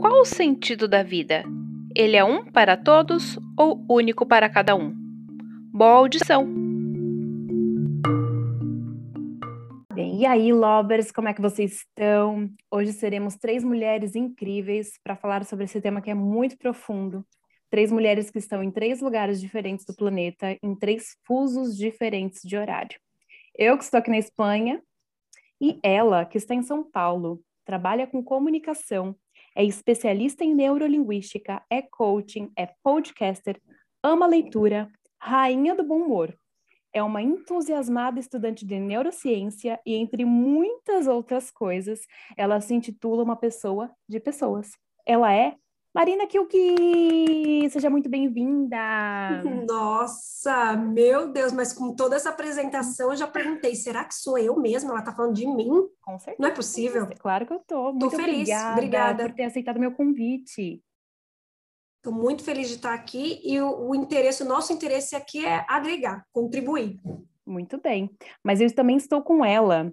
Qual 0.00 0.22
o 0.22 0.24
sentido 0.24 0.88
da 0.88 1.02
vida? 1.02 1.44
Ele 1.94 2.16
é 2.16 2.24
um 2.24 2.44
para 2.50 2.74
todos 2.74 3.38
ou 3.54 3.84
único 3.86 4.24
para 4.24 4.48
cada 4.48 4.74
um? 4.74 4.94
Boa 5.72 5.92
audição! 5.92 6.46
Bem, 9.92 10.20
e 10.20 10.24
aí, 10.24 10.54
lovers, 10.54 11.12
como 11.12 11.28
é 11.28 11.34
que 11.34 11.42
vocês 11.42 11.80
estão? 11.80 12.48
Hoje 12.70 12.94
seremos 12.94 13.36
três 13.36 13.62
mulheres 13.62 14.16
incríveis 14.16 14.98
para 15.04 15.14
falar 15.14 15.44
sobre 15.44 15.66
esse 15.66 15.82
tema 15.82 16.00
que 16.00 16.10
é 16.10 16.14
muito 16.14 16.56
profundo. 16.56 17.22
Três 17.68 17.92
mulheres 17.92 18.30
que 18.30 18.38
estão 18.38 18.62
em 18.62 18.70
três 18.70 19.02
lugares 19.02 19.38
diferentes 19.38 19.84
do 19.84 19.94
planeta, 19.94 20.56
em 20.62 20.74
três 20.74 21.14
fusos 21.26 21.76
diferentes 21.76 22.40
de 22.42 22.56
horário. 22.56 22.98
Eu 23.54 23.76
que 23.76 23.84
estou 23.84 23.98
aqui 23.98 24.10
na 24.10 24.18
Espanha 24.18 24.82
e 25.60 25.78
ela 25.82 26.24
que 26.24 26.38
está 26.38 26.54
em 26.54 26.62
São 26.62 26.82
Paulo, 26.82 27.42
trabalha 27.64 28.06
com 28.06 28.22
comunicação, 28.22 29.14
é 29.54 29.64
especialista 29.64 30.44
em 30.44 30.54
neurolinguística, 30.54 31.62
é 31.68 31.82
coaching, 31.82 32.50
é 32.56 32.72
podcaster, 32.82 33.60
ama 34.02 34.26
leitura, 34.26 34.90
rainha 35.20 35.74
do 35.74 35.84
bom 35.84 36.02
humor. 36.02 36.34
É 36.92 37.02
uma 37.02 37.22
entusiasmada 37.22 38.18
estudante 38.18 38.66
de 38.66 38.78
neurociência 38.80 39.78
e, 39.86 39.94
entre 39.94 40.24
muitas 40.24 41.06
outras 41.06 41.50
coisas, 41.50 42.00
ela 42.36 42.60
se 42.60 42.74
intitula 42.74 43.22
uma 43.22 43.36
pessoa 43.36 43.90
de 44.08 44.18
pessoas. 44.18 44.72
Ela 45.06 45.32
é 45.32 45.54
Marina 45.92 46.24
Kilki, 46.24 47.68
seja 47.68 47.90
muito 47.90 48.08
bem-vinda. 48.08 48.78
Nossa, 49.68 50.76
meu 50.76 51.32
Deus, 51.32 51.52
mas 51.52 51.72
com 51.72 51.96
toda 51.96 52.14
essa 52.14 52.30
apresentação 52.30 53.10
eu 53.10 53.16
já 53.16 53.26
perguntei, 53.26 53.74
será 53.74 54.04
que 54.04 54.14
sou 54.14 54.38
eu 54.38 54.56
mesma? 54.56 54.92
Ela 54.92 55.02
tá 55.02 55.12
falando 55.12 55.34
de 55.34 55.44
mim? 55.48 55.68
Com 56.00 56.16
certeza. 56.16 56.36
Não 56.38 56.48
é 56.48 56.54
possível. 56.54 57.08
Claro 57.18 57.44
que 57.44 57.52
eu 57.52 57.58
tô. 57.66 57.90
Muito 57.90 58.08
tô 58.08 58.10
feliz, 58.10 58.48
obrigada, 58.48 58.72
obrigada 58.72 59.24
por 59.24 59.34
ter 59.34 59.44
aceitado 59.44 59.80
meu 59.80 59.90
convite. 59.90 60.80
Estou 61.96 62.12
muito 62.12 62.44
feliz 62.44 62.68
de 62.68 62.76
estar 62.76 62.94
aqui 62.94 63.40
e 63.42 63.60
o, 63.60 63.88
o 63.88 63.94
interesse, 63.94 64.44
o 64.44 64.46
nosso 64.46 64.72
interesse 64.72 65.16
aqui 65.16 65.44
é 65.44 65.66
agregar, 65.68 66.24
contribuir. 66.32 67.00
Muito 67.44 67.80
bem. 67.80 68.16
Mas 68.44 68.60
eu 68.60 68.72
também 68.72 68.96
estou 68.96 69.22
com 69.22 69.44
ela. 69.44 69.92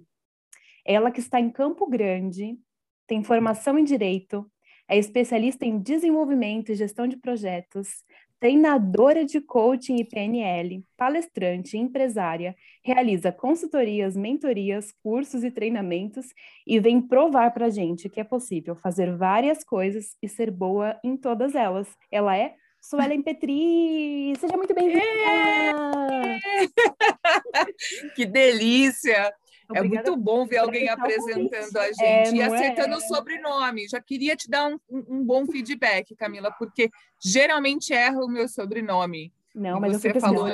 Ela 0.86 1.10
que 1.10 1.18
está 1.18 1.40
em 1.40 1.50
Campo 1.50 1.88
Grande, 1.88 2.56
tem 3.04 3.24
formação 3.24 3.76
em 3.76 3.84
Direito, 3.84 4.48
é 4.88 4.96
especialista 4.96 5.64
em 5.64 5.78
desenvolvimento 5.78 6.72
e 6.72 6.74
gestão 6.74 7.06
de 7.06 7.16
projetos, 7.16 8.02
treinadora 8.40 9.24
de 9.24 9.40
coaching 9.40 9.96
e 9.96 10.04
PNL, 10.04 10.84
palestrante, 10.96 11.76
empresária, 11.76 12.54
realiza 12.84 13.32
consultorias, 13.32 14.16
mentorias, 14.16 14.92
cursos 15.02 15.44
e 15.44 15.50
treinamentos 15.50 16.26
e 16.66 16.78
vem 16.78 17.00
provar 17.00 17.52
para 17.52 17.66
a 17.66 17.70
gente 17.70 18.08
que 18.08 18.20
é 18.20 18.24
possível 18.24 18.76
fazer 18.76 19.16
várias 19.16 19.64
coisas 19.64 20.16
e 20.22 20.28
ser 20.28 20.50
boa 20.50 20.98
em 21.04 21.16
todas 21.16 21.54
elas. 21.54 21.88
Ela 22.10 22.36
é 22.36 22.54
Suelen 22.80 23.22
Petri! 23.22 24.32
Seja 24.38 24.56
muito 24.56 24.72
bem-vinda! 24.72 25.02
que 28.14 28.24
delícia! 28.24 29.34
Obrigada 29.70 30.08
é 30.08 30.10
muito 30.10 30.16
bom 30.16 30.46
ver 30.46 30.58
alguém 30.58 30.88
apresentando 30.88 31.76
a 31.76 31.86
gente 31.88 32.00
é, 32.02 32.32
e 32.32 32.42
acertando 32.42 32.94
é? 32.94 32.96
o 32.96 33.00
sobrenome. 33.00 33.86
Já 33.86 34.00
queria 34.00 34.34
te 34.34 34.48
dar 34.48 34.66
um, 34.66 34.78
um, 34.90 35.24
bom 35.24 35.46
feedback, 35.46 36.16
Camila, 36.16 36.50
porque 36.50 36.90
geralmente 37.22 37.92
erra 37.92 38.18
o 38.18 38.28
meu 38.28 38.48
sobrenome. 38.48 39.32
Não, 39.54 39.76
e 39.76 39.80
mas 39.80 40.00
você 40.00 40.10
eu 40.10 40.20
falou. 40.20 40.48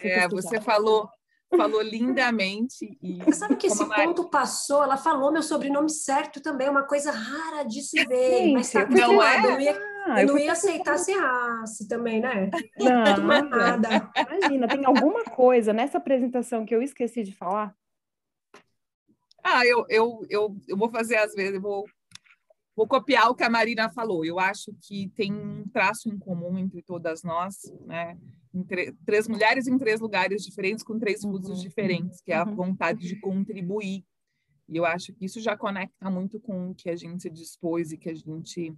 é, 0.00 0.28
você 0.28 0.60
falou 0.60 1.10
falou 1.56 1.80
lindamente. 1.82 2.98
E 3.02 3.18
Você 3.24 3.32
sabe 3.32 3.56
que 3.56 3.68
esse 3.68 3.84
ponto 3.84 4.28
passou, 4.28 4.82
ela 4.82 4.96
falou 4.96 5.32
meu 5.32 5.42
sobrenome 5.42 5.88
certo 5.88 6.40
também, 6.40 6.68
uma 6.68 6.82
coisa 6.82 7.10
rara 7.10 7.62
de 7.64 7.80
se 7.80 8.04
ver, 8.04 8.38
Gente, 8.38 8.52
mas 8.52 8.70
tá 8.70 8.86
não 8.86 9.22
é? 9.22 9.38
Eu 9.38 9.42
não 9.42 9.60
ia, 9.60 9.78
ah, 10.06 10.22
eu 10.22 10.26
não 10.26 10.38
ia 10.38 10.52
aceitar 10.52 10.98
se 10.98 11.12
errasse 11.12 11.88
também, 11.88 12.20
né? 12.20 12.50
Não, 12.78 13.16
não 13.16 13.48
nada. 13.48 14.10
Imagina, 14.16 14.68
tem 14.68 14.84
alguma 14.84 15.24
coisa 15.24 15.72
nessa 15.72 15.98
apresentação 15.98 16.66
que 16.66 16.74
eu 16.74 16.82
esqueci 16.82 17.22
de 17.22 17.34
falar? 17.34 17.74
Ah, 19.50 19.64
eu, 19.64 19.86
eu, 19.88 20.26
eu, 20.28 20.60
eu 20.68 20.76
vou 20.76 20.90
fazer 20.90 21.16
às 21.16 21.32
vezes, 21.34 21.54
eu 21.54 21.60
vou, 21.60 21.86
vou 22.76 22.86
copiar 22.86 23.30
o 23.30 23.34
que 23.34 23.42
a 23.42 23.48
Marina 23.48 23.88
falou. 23.88 24.22
Eu 24.22 24.38
acho 24.38 24.74
que 24.82 25.08
tem 25.16 25.32
um 25.32 25.66
traço 25.68 26.10
em 26.10 26.18
comum 26.18 26.58
entre 26.58 26.82
todas 26.82 27.22
nós, 27.22 27.56
né? 27.86 28.18
três 29.06 29.26
mulheres 29.26 29.66
em 29.66 29.78
três 29.78 30.00
lugares 30.00 30.42
diferentes, 30.42 30.84
com 30.84 30.98
três 30.98 31.24
usos 31.24 31.62
diferentes, 31.62 32.20
que 32.20 32.30
é 32.30 32.36
a 32.36 32.44
uhum. 32.44 32.56
vontade 32.56 33.08
de 33.08 33.18
contribuir. 33.20 34.04
E 34.68 34.76
eu 34.76 34.84
acho 34.84 35.14
que 35.14 35.24
isso 35.24 35.40
já 35.40 35.56
conecta 35.56 36.10
muito 36.10 36.38
com 36.38 36.70
o 36.70 36.74
que 36.74 36.90
a 36.90 36.96
gente 36.96 37.22
se 37.22 37.30
dispôs 37.30 37.90
e 37.90 37.96
que 37.96 38.10
a 38.10 38.14
gente 38.14 38.76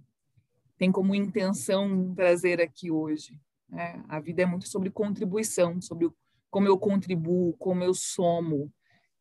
tem 0.77 0.89
como 0.89 1.13
intenção 1.13 2.15
trazer 2.15 2.61
aqui 2.61 2.89
hoje. 2.89 3.37
Né? 3.67 4.01
A 4.07 4.21
vida 4.21 4.43
é 4.43 4.45
muito 4.45 4.69
sobre 4.69 4.89
contribuição, 4.89 5.81
sobre 5.81 6.09
como 6.49 6.65
eu 6.65 6.77
contribuo, 6.77 7.57
como 7.57 7.83
eu 7.83 7.93
somo, 7.93 8.71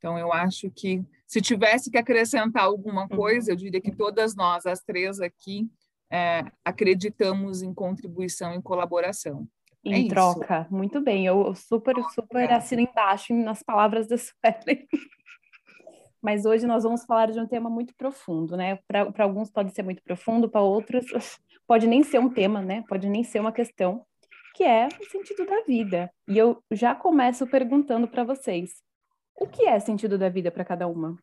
então, 0.00 0.18
eu 0.18 0.32
acho 0.32 0.70
que 0.70 1.04
se 1.30 1.40
tivesse 1.40 1.92
que 1.92 1.96
acrescentar 1.96 2.64
alguma 2.64 3.02
uhum. 3.02 3.08
coisa, 3.08 3.52
eu 3.52 3.56
diria 3.56 3.80
que 3.80 3.94
todas 3.94 4.34
nós, 4.34 4.66
as 4.66 4.82
três 4.82 5.20
aqui, 5.20 5.70
é, 6.10 6.42
acreditamos 6.64 7.62
em 7.62 7.72
contribuição 7.72 8.52
e 8.52 8.60
colaboração. 8.60 9.46
É 9.86 9.90
em 9.90 10.06
é 10.06 10.08
troca, 10.08 10.62
isso. 10.62 10.74
muito 10.74 11.00
bem. 11.00 11.24
Eu 11.24 11.54
super, 11.54 11.94
super 12.12 12.50
assino 12.52 12.82
embaixo 12.82 13.32
nas 13.32 13.62
palavras 13.62 14.08
da 14.08 14.16
Suelen. 14.18 14.88
Mas 16.20 16.44
hoje 16.44 16.66
nós 16.66 16.82
vamos 16.82 17.04
falar 17.04 17.30
de 17.30 17.38
um 17.38 17.46
tema 17.46 17.70
muito 17.70 17.94
profundo, 17.94 18.56
né? 18.56 18.80
Para 18.88 19.22
alguns 19.22 19.52
pode 19.52 19.72
ser 19.72 19.84
muito 19.84 20.02
profundo, 20.02 20.50
para 20.50 20.60
outros 20.60 21.06
pode 21.64 21.86
nem 21.86 22.02
ser 22.02 22.18
um 22.18 22.28
tema, 22.28 22.60
né? 22.60 22.82
Pode 22.88 23.08
nem 23.08 23.22
ser 23.22 23.38
uma 23.38 23.52
questão, 23.52 24.04
que 24.56 24.64
é 24.64 24.88
o 25.00 25.04
sentido 25.08 25.46
da 25.46 25.62
vida. 25.62 26.10
E 26.26 26.36
eu 26.36 26.60
já 26.72 26.92
começo 26.92 27.46
perguntando 27.46 28.08
para 28.08 28.24
vocês: 28.24 28.82
o 29.40 29.46
que 29.46 29.66
é 29.66 29.80
sentido 29.80 30.18
da 30.18 30.28
vida 30.28 30.50
para 30.50 30.64
cada 30.64 30.86
uma? 30.86 31.18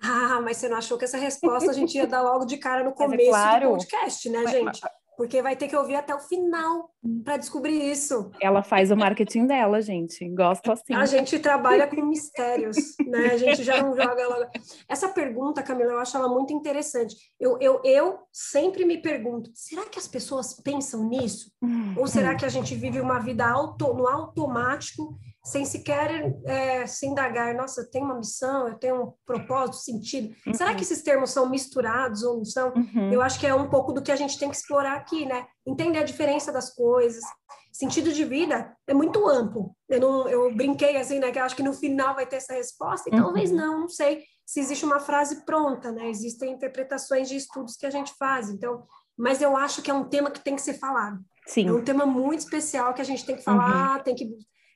Ah, 0.00 0.40
mas 0.40 0.56
você 0.56 0.68
não 0.68 0.78
achou 0.78 0.96
que 0.96 1.04
essa 1.04 1.18
resposta 1.18 1.70
a 1.70 1.74
gente 1.74 1.96
ia 1.96 2.06
dar 2.06 2.22
logo 2.22 2.44
de 2.44 2.56
cara 2.56 2.82
no 2.82 2.92
começo 2.92 3.22
é 3.22 3.28
claro. 3.28 3.66
do 3.66 3.72
podcast, 3.72 4.30
né, 4.30 4.46
gente? 4.46 4.80
Porque 5.16 5.42
vai 5.42 5.54
ter 5.54 5.68
que 5.68 5.76
ouvir 5.76 5.94
até 5.94 6.14
o 6.14 6.18
final 6.18 6.90
para 7.22 7.36
descobrir 7.36 7.92
isso. 7.92 8.32
Ela 8.40 8.62
faz 8.62 8.90
o 8.90 8.96
marketing 8.96 9.46
dela, 9.46 9.80
gente. 9.80 10.26
Gosto 10.30 10.72
assim. 10.72 10.94
A 10.94 11.04
gente 11.04 11.38
trabalha 11.38 11.86
com 11.86 12.02
mistérios, 12.02 12.76
né? 13.06 13.26
A 13.26 13.36
gente 13.36 13.62
já 13.62 13.80
não 13.82 13.94
joga 13.94 14.26
logo. 14.26 14.50
Essa 14.88 15.08
pergunta, 15.10 15.62
Camila, 15.62 15.92
eu 15.92 15.98
acho 15.98 16.16
ela 16.16 16.28
muito 16.28 16.52
interessante. 16.52 17.14
Eu, 17.38 17.58
eu, 17.60 17.80
eu 17.84 18.20
sempre 18.32 18.84
me 18.84 19.02
pergunto: 19.02 19.50
será 19.54 19.84
que 19.84 19.98
as 19.98 20.08
pessoas 20.08 20.54
pensam 20.54 21.06
nisso? 21.08 21.52
Ou 21.96 22.06
será 22.06 22.34
que 22.34 22.46
a 22.46 22.48
gente 22.48 22.74
vive 22.74 22.98
uma 22.98 23.18
vida 23.18 23.46
auto, 23.46 23.92
no 23.92 24.08
automático 24.08 25.18
sem 25.44 25.64
sequer 25.64 26.32
é, 26.44 26.86
se 26.86 27.04
indagar, 27.04 27.54
nossa, 27.54 27.80
eu 27.80 27.90
tenho 27.90 28.04
uma 28.04 28.14
missão, 28.14 28.68
eu 28.68 28.78
tenho 28.78 29.02
um 29.02 29.12
propósito, 29.26 29.76
sentido. 29.76 30.32
Uhum. 30.46 30.54
Será 30.54 30.72
que 30.74 30.82
esses 30.82 31.02
termos 31.02 31.30
são 31.30 31.48
misturados 31.48 32.22
ou 32.22 32.38
não 32.38 32.44
são? 32.44 32.72
Uhum. 32.72 33.12
Eu 33.12 33.20
acho 33.20 33.40
que 33.40 33.46
é 33.46 33.54
um 33.54 33.68
pouco 33.68 33.92
do 33.92 34.00
que 34.00 34.12
a 34.12 34.16
gente 34.16 34.38
tem 34.38 34.48
que 34.48 34.56
explorar 34.56 34.96
aqui, 34.96 35.26
né? 35.26 35.46
Entender 35.66 35.98
a 35.98 36.04
diferença 36.04 36.52
das 36.52 36.72
coisas. 36.72 37.24
Sentido 37.72 38.12
de 38.12 38.24
vida 38.24 38.76
é 38.86 38.94
muito 38.94 39.28
amplo. 39.28 39.74
Eu, 39.88 40.00
não, 40.00 40.28
eu 40.28 40.54
brinquei 40.54 40.96
assim, 40.96 41.18
né? 41.18 41.32
Que 41.32 41.40
eu 41.40 41.44
acho 41.44 41.56
que 41.56 41.62
no 41.62 41.72
final 41.72 42.14
vai 42.14 42.26
ter 42.26 42.36
essa 42.36 42.54
resposta, 42.54 43.10
e 43.10 43.14
uhum. 43.14 43.22
talvez 43.22 43.50
não, 43.50 43.80
não 43.80 43.88
sei 43.88 44.22
se 44.46 44.60
existe 44.60 44.84
uma 44.84 45.00
frase 45.00 45.44
pronta, 45.44 45.90
né? 45.90 46.08
Existem 46.08 46.52
interpretações 46.52 47.28
de 47.28 47.36
estudos 47.36 47.76
que 47.76 47.86
a 47.86 47.90
gente 47.90 48.12
faz, 48.16 48.48
então, 48.48 48.84
mas 49.16 49.42
eu 49.42 49.56
acho 49.56 49.82
que 49.82 49.90
é 49.90 49.94
um 49.94 50.04
tema 50.04 50.30
que 50.30 50.40
tem 50.40 50.54
que 50.54 50.62
ser 50.62 50.74
falado. 50.74 51.18
Sim. 51.46 51.68
É 51.68 51.72
um 51.72 51.82
tema 51.82 52.06
muito 52.06 52.40
especial 52.40 52.94
que 52.94 53.00
a 53.00 53.04
gente 53.04 53.26
tem 53.26 53.34
que 53.34 53.42
falar, 53.42 53.96
uhum. 53.96 54.02
tem 54.04 54.14
que 54.14 54.30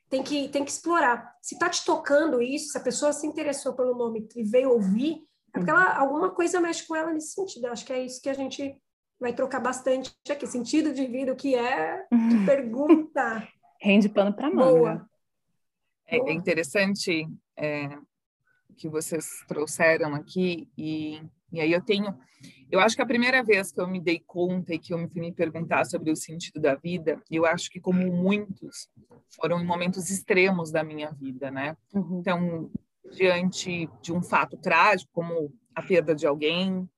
tem 0.08 0.22
que, 0.22 0.48
tem 0.48 0.64
que 0.64 0.70
explorar. 0.70 1.34
Se 1.42 1.54
está 1.54 1.68
te 1.68 1.84
tocando 1.84 2.40
isso, 2.40 2.72
se 2.72 2.78
a 2.78 2.82
pessoa 2.82 3.12
se 3.12 3.26
interessou 3.26 3.74
pelo 3.74 3.96
nome 3.96 4.28
e 4.34 4.42
veio 4.42 4.70
ouvir, 4.70 5.24
é 5.54 5.58
porque 5.58 5.70
ela, 5.70 5.96
alguma 5.98 6.30
coisa 6.30 6.60
mexe 6.60 6.86
com 6.86 6.94
ela 6.94 7.12
nesse 7.12 7.32
sentido. 7.32 7.66
Eu 7.66 7.72
acho 7.72 7.84
que 7.84 7.92
é 7.92 8.04
isso 8.04 8.20
que 8.22 8.28
a 8.28 8.34
gente 8.34 8.78
vai 9.18 9.32
trocar 9.32 9.60
bastante 9.60 10.14
aqui. 10.30 10.46
Sentido 10.46 10.92
de 10.92 11.06
vida, 11.06 11.32
o 11.32 11.36
que 11.36 11.54
é? 11.54 12.06
Que 12.08 12.46
pergunta. 12.46 13.46
Rende 13.80 14.08
pano 14.08 14.32
para 14.34 14.50
manga. 14.50 14.70
Boa. 14.70 15.10
É, 16.06 16.18
é 16.18 16.32
interessante 16.32 17.28
é, 17.56 17.98
que 18.76 18.88
vocês 18.88 19.26
trouxeram 19.48 20.14
aqui 20.14 20.68
e, 20.76 21.20
e 21.52 21.60
aí 21.60 21.72
eu 21.72 21.82
tenho 21.82 22.16
eu 22.70 22.80
acho 22.80 22.96
que 22.96 23.02
a 23.02 23.06
primeira 23.06 23.42
vez 23.42 23.70
que 23.70 23.80
eu 23.80 23.86
me 23.86 24.00
dei 24.00 24.20
conta 24.26 24.74
e 24.74 24.78
que 24.78 24.92
eu 24.92 24.98
me 24.98 25.08
fui 25.08 25.20
me 25.20 25.32
perguntar 25.32 25.84
sobre 25.84 26.10
o 26.10 26.16
sentido 26.16 26.60
da 26.60 26.74
vida, 26.74 27.22
eu 27.30 27.46
acho 27.46 27.70
que 27.70 27.80
como 27.80 28.12
muitos 28.12 28.88
foram 29.36 29.60
em 29.60 29.64
momentos 29.64 30.10
extremos 30.10 30.72
da 30.72 30.82
minha 30.82 31.12
vida, 31.12 31.50
né? 31.50 31.76
Uhum. 31.94 32.18
Então, 32.20 32.70
diante 33.12 33.88
de 34.02 34.12
um 34.12 34.20
fato 34.20 34.56
trágico, 34.56 35.10
como 35.12 35.52
a 35.74 35.82
perda 35.82 36.14
de 36.14 36.26
alguém, 36.26 36.88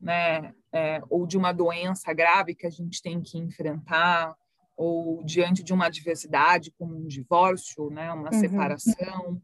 né? 0.00 0.54
É, 0.72 1.02
ou 1.10 1.26
de 1.26 1.36
uma 1.36 1.52
doença 1.52 2.12
grave 2.14 2.54
que 2.54 2.66
a 2.66 2.70
gente 2.70 3.02
tem 3.02 3.20
que 3.20 3.38
enfrentar, 3.38 4.34
ou 4.74 5.22
diante 5.22 5.62
de 5.62 5.74
uma 5.74 5.86
adversidade, 5.86 6.72
como 6.78 6.96
um 6.96 7.06
divórcio, 7.06 7.90
né? 7.90 8.10
Uma 8.12 8.32
uhum. 8.32 8.40
separação. 8.40 9.42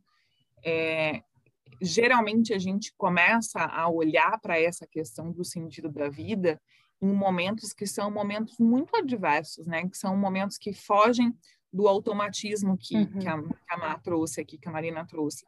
é, 0.65 1.23
geralmente 1.81 2.53
a 2.53 2.59
gente 2.59 2.93
começa 2.97 3.61
a 3.61 3.89
olhar 3.89 4.39
para 4.41 4.61
essa 4.61 4.87
questão 4.87 5.31
do 5.31 5.45
sentido 5.45 5.89
da 5.89 6.09
vida 6.09 6.61
em 7.01 7.13
momentos 7.13 7.73
que 7.73 7.87
são 7.87 8.11
momentos 8.11 8.59
muito 8.59 8.97
adversos, 8.97 9.67
né? 9.67 9.89
Que 9.89 9.97
são 9.97 10.17
momentos 10.17 10.59
que 10.59 10.73
fogem 10.73 11.33
do 11.73 11.87
automatismo 11.87 12.77
que, 12.77 12.97
uhum. 12.97 13.19
que, 13.19 13.29
a, 13.29 13.43
que 13.43 13.71
a 13.71 13.77
Má 13.77 13.99
trouxe 13.99 14.41
aqui, 14.41 14.59
que 14.59 14.69
a 14.69 14.73
Marina 14.73 15.07
trouxe. 15.07 15.45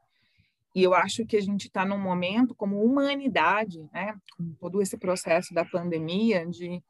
E 0.75 0.83
eu 0.83 0.95
acho 0.95 1.27
que 1.27 1.37
a 1.37 1.41
gente 1.41 1.67
está 1.67 1.85
num 1.85 1.99
momento, 1.99 2.55
como 2.55 2.85
humanidade, 2.85 3.89
né, 3.93 4.15
com 4.37 4.53
todo 4.55 4.81
esse 4.81 4.97
processo 4.97 5.53
da 5.53 5.65
pandemia, 5.65 6.47
de 6.47 6.81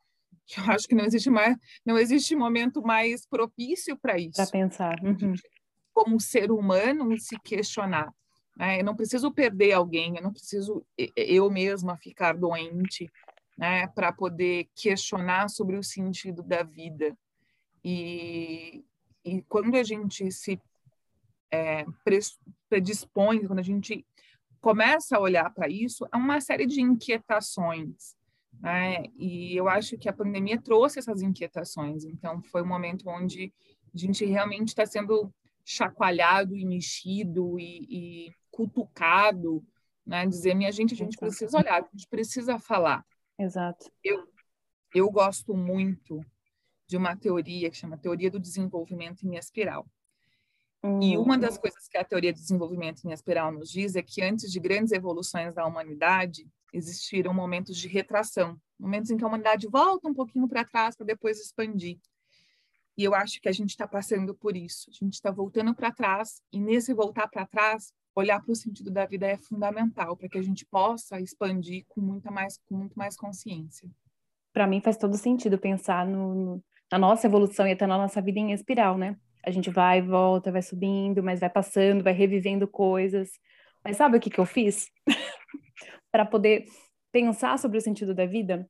que 0.47 0.61
eu 0.61 0.65
acho 0.65 0.87
que 0.87 0.95
não 0.95 1.05
existe 1.05 1.31
mais, 1.31 1.57
não 1.87 1.97
existe 1.97 2.35
momento 2.37 2.83
mais 2.83 3.25
propício 3.27 3.97
para 3.97 4.19
isso. 4.19 4.37
Para 4.37 4.47
pensar. 4.49 4.99
Uhum. 5.03 5.35
Como 5.93 6.21
ser 6.21 6.51
humano, 6.51 7.19
se 7.19 7.39
questionar. 7.41 8.13
Né? 8.61 8.81
Eu 8.81 8.85
não 8.85 8.95
preciso 8.95 9.33
perder 9.33 9.73
alguém, 9.73 10.17
eu 10.17 10.23
não 10.23 10.33
preciso 10.33 10.85
eu 11.17 11.51
mesma 11.51 11.97
ficar 11.97 12.37
doente, 12.37 13.11
né, 13.57 13.87
para 13.89 14.13
poder 14.13 14.69
questionar 14.75 15.49
sobre 15.49 15.79
o 15.79 15.83
sentido 15.83 16.43
da 16.43 16.63
vida. 16.63 17.17
E, 17.83 18.85
e 19.25 19.43
quando 19.49 19.77
a 19.77 19.83
gente 19.83 20.31
se 20.31 20.61
é, 21.51 21.87
predispõe, 22.69 23.47
quando 23.47 23.61
a 23.61 23.63
gente 23.63 24.07
começa 24.61 25.17
a 25.17 25.21
olhar 25.21 25.51
para 25.55 25.67
isso, 25.67 26.07
é 26.13 26.17
uma 26.17 26.39
série 26.41 26.67
de 26.67 26.83
inquietações. 26.83 28.15
Né? 28.61 29.05
E 29.17 29.57
eu 29.57 29.71
acho 29.71 29.97
que 29.97 30.09
a 30.09 30.13
pandemia 30.13 30.61
trouxe 30.61 30.99
essas 30.99 31.23
inquietações. 31.23 32.05
Então, 32.05 32.43
foi 32.43 32.63
um 32.63 32.69
momento 32.69 33.09
onde 33.09 33.53
a 33.95 33.97
gente 33.97 34.25
realmente 34.27 34.69
está 34.69 34.85
sendo 34.85 35.33
chacoalhado 35.71 36.57
e 36.57 36.67
mexido 36.67 37.57
e, 37.57 37.87
e 37.89 38.35
cutucado, 38.51 39.65
né? 40.05 40.27
Dizer, 40.27 40.53
minha 40.55 40.73
gente, 40.73 40.95
a 40.95 40.97
gente 40.97 41.17
precisa 41.17 41.57
olhar, 41.57 41.81
a 41.81 41.89
gente 41.93 42.09
precisa 42.09 42.59
falar. 42.59 43.07
Exato. 43.39 43.89
Eu, 44.03 44.27
eu 44.93 45.09
gosto 45.11 45.57
muito 45.57 46.25
de 46.89 46.97
uma 46.97 47.17
teoria 47.17 47.71
que 47.71 47.77
chama 47.77 47.97
Teoria 47.97 48.29
do 48.29 48.41
Desenvolvimento 48.41 49.25
em 49.25 49.37
Espiral. 49.37 49.87
Uhum. 50.83 51.01
E 51.03 51.17
uma 51.17 51.39
das 51.39 51.57
coisas 51.57 51.87
que 51.87 51.97
a 51.97 52.05
teoria 52.05 52.33
do 52.33 52.41
desenvolvimento 52.41 53.05
em 53.05 53.13
espiral 53.13 53.53
nos 53.53 53.71
diz 53.71 53.95
é 53.95 54.03
que 54.03 54.23
antes 54.23 54.51
de 54.51 54.59
grandes 54.59 54.93
evoluções 54.93 55.55
da 55.55 55.65
humanidade, 55.67 56.49
existiram 56.73 57.33
momentos 57.33 57.77
de 57.77 57.87
retração, 57.87 58.59
momentos 58.79 59.11
em 59.11 59.17
que 59.17 59.23
a 59.23 59.27
humanidade 59.27 59.69
volta 59.69 60.09
um 60.09 60.15
pouquinho 60.15 60.49
para 60.49 60.65
trás 60.65 60.97
para 60.97 61.07
depois 61.07 61.39
expandir. 61.39 61.99
E 63.01 63.05
eu 63.05 63.15
acho 63.15 63.41
que 63.41 63.49
a 63.49 63.53
gente 63.53 63.71
está 63.71 63.89
passando 63.89 64.35
por 64.35 64.55
isso. 64.55 64.91
A 64.91 64.93
gente 64.93 65.15
está 65.15 65.31
voltando 65.31 65.75
para 65.75 65.91
trás 65.91 66.43
e 66.53 66.61
nesse 66.61 66.93
voltar 66.93 67.29
para 67.29 67.47
trás, 67.47 67.95
olhar 68.15 68.43
para 68.43 68.53
o 68.53 68.55
sentido 68.55 68.91
da 68.91 69.07
vida 69.07 69.27
é 69.27 69.39
fundamental 69.39 70.15
para 70.15 70.29
que 70.29 70.37
a 70.37 70.43
gente 70.43 70.67
possa 70.67 71.19
expandir 71.19 71.87
com 71.89 72.03
muita 72.03 72.31
mais, 72.31 72.61
com 72.67 72.77
muito 72.77 72.99
mais 72.99 73.17
consciência. 73.17 73.89
Para 74.53 74.67
mim 74.67 74.83
faz 74.83 74.99
todo 74.99 75.17
sentido 75.17 75.57
pensar 75.57 76.05
no, 76.05 76.35
no, 76.35 76.65
na 76.93 76.99
nossa 76.99 77.27
evolução 77.27 77.67
e 77.67 77.73
até 77.73 77.87
na 77.87 77.97
nossa 77.97 78.21
vida 78.21 78.39
em 78.39 78.53
espiral, 78.53 78.99
né? 78.99 79.17
A 79.43 79.51
gente 79.51 79.71
vai 79.71 80.03
volta, 80.03 80.53
vai 80.53 80.61
subindo, 80.61 81.23
mas 81.23 81.41
vai 81.41 81.49
passando, 81.49 82.05
vai 82.05 82.13
revivendo 82.13 82.69
coisas. 82.69 83.31
Mas 83.83 83.97
sabe 83.97 84.19
o 84.19 84.21
que, 84.21 84.29
que 84.29 84.41
eu 84.41 84.45
fiz? 84.45 84.91
Para 86.13 86.27
poder 86.27 86.67
pensar 87.11 87.59
sobre 87.59 87.79
o 87.79 87.81
sentido 87.81 88.15
da 88.15 88.27
vida, 88.27 88.69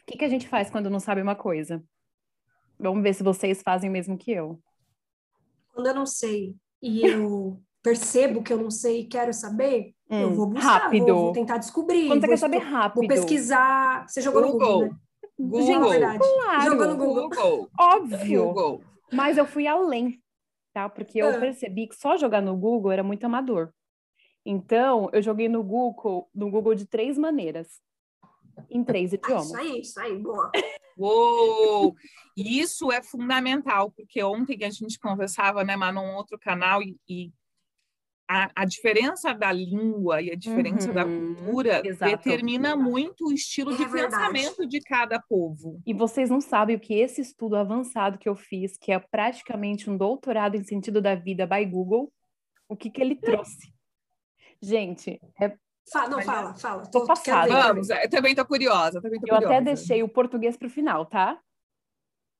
o 0.00 0.06
que, 0.06 0.16
que 0.16 0.24
a 0.24 0.30
gente 0.30 0.48
faz 0.48 0.70
quando 0.70 0.88
não 0.88 0.98
sabe 0.98 1.20
uma 1.20 1.36
coisa? 1.36 1.84
Vamos 2.78 3.02
ver 3.02 3.14
se 3.14 3.22
vocês 3.22 3.62
fazem 3.62 3.88
o 3.88 3.92
mesmo 3.92 4.16
que 4.16 4.32
eu. 4.32 4.60
Quando 5.72 5.86
eu 5.86 5.94
não 5.94 6.06
sei 6.06 6.54
e 6.82 7.06
eu 7.06 7.60
percebo 7.82 8.42
que 8.42 8.52
eu 8.52 8.58
não 8.58 8.70
sei 8.70 9.00
e 9.00 9.06
quero 9.06 9.32
saber, 9.32 9.94
hum, 10.10 10.20
eu 10.22 10.34
vou 10.34 10.46
buscar, 10.46 10.82
rápido. 10.82 11.06
Vou, 11.06 11.24
vou, 11.24 11.32
tentar 11.32 11.58
descobrir. 11.58 12.08
Quando 12.08 12.20
você 12.20 12.28
quer 12.28 12.38
saber 12.38 12.58
rápido. 12.58 13.00
Vou 13.00 13.08
pesquisar. 13.08 14.08
Você 14.08 14.20
jogou 14.20 14.42
Google. 14.42 14.58
no 14.58 14.66
Google, 14.66 14.88
né? 14.88 14.98
Google. 15.38 15.66
Gente, 15.66 15.88
verdade. 15.90 16.18
Claro. 16.18 16.70
Jogou 16.70 16.86
no 16.88 16.96
Google. 16.96 17.28
Google. 17.28 17.70
Óbvio. 17.78 18.44
Google. 18.46 18.82
Mas 19.12 19.38
eu 19.38 19.46
fui 19.46 19.66
além, 19.66 20.20
tá? 20.72 20.88
Porque 20.88 21.18
eu 21.18 21.28
ah. 21.28 21.38
percebi 21.38 21.86
que 21.86 21.94
só 21.94 22.16
jogar 22.16 22.40
no 22.40 22.56
Google 22.56 22.90
era 22.90 23.02
muito 23.02 23.24
amador. 23.24 23.70
Então, 24.44 25.08
eu 25.12 25.22
joguei 25.22 25.48
no 25.48 25.62
Google, 25.62 26.28
no 26.34 26.50
Google 26.50 26.74
de 26.74 26.86
três 26.86 27.18
maneiras, 27.18 27.80
em 28.70 28.82
três 28.84 29.12
idiomas. 29.12 29.46
Isso 29.46 29.56
aí, 29.56 29.80
isso 29.80 30.00
aí, 30.00 30.18
boa. 30.18 30.50
Uou! 30.96 31.94
Isso 32.36 32.90
é 32.90 33.02
fundamental, 33.02 33.90
porque 33.90 34.22
ontem 34.22 34.64
a 34.64 34.70
gente 34.70 34.98
conversava, 34.98 35.64
né, 35.64 35.76
mas 35.76 35.94
num 35.94 36.14
outro 36.14 36.38
canal, 36.38 36.82
e, 36.82 36.96
e 37.08 37.32
a, 38.28 38.50
a, 38.54 38.64
diferença 38.64 39.32
da 39.32 39.52
língua 39.52 40.20
e 40.20 40.32
a 40.32 40.34
diferença 40.34 40.88
uhum, 40.88 40.94
da 40.94 41.04
cultura 41.04 41.82
exato. 41.86 42.10
determina 42.10 42.74
muito 42.74 43.28
o 43.28 43.32
estilo 43.32 43.72
é 43.72 43.76
de 43.76 43.84
verdade. 43.84 44.32
pensamento 44.32 44.66
de 44.66 44.80
cada 44.80 45.20
povo. 45.20 45.80
E 45.86 45.94
vocês 45.94 46.28
não 46.28 46.40
sabem 46.40 46.76
o 46.76 46.80
que 46.80 46.94
esse 46.94 47.20
estudo 47.20 47.56
avançado 47.56 48.18
que 48.18 48.28
eu 48.28 48.34
fiz, 48.34 48.76
que 48.76 48.90
é 48.90 48.98
praticamente 48.98 49.88
um 49.88 49.96
doutorado 49.96 50.56
em 50.56 50.64
sentido 50.64 51.00
da 51.00 51.14
vida 51.14 51.46
by 51.46 51.64
Google, 51.64 52.12
o 52.68 52.76
que 52.76 52.90
que 52.90 53.00
ele 53.00 53.14
trouxe. 53.14 53.72
Gente, 54.60 55.20
é 55.40 55.56
Fala, 55.92 56.08
não, 56.08 56.20
fala, 56.20 56.54
fala. 56.54 56.82
Tô, 56.86 57.00
tô 57.00 57.06
passada. 57.06 57.48
Vamos, 57.48 57.90
eu 57.90 58.10
também 58.10 58.34
tô 58.34 58.44
curiosa. 58.44 59.00
Também 59.00 59.20
tô 59.20 59.26
eu 59.26 59.34
curiosa. 59.34 59.54
até 59.54 59.64
deixei 59.64 60.02
o 60.02 60.08
português 60.08 60.56
para 60.56 60.66
o 60.66 60.70
final, 60.70 61.06
tá? 61.06 61.40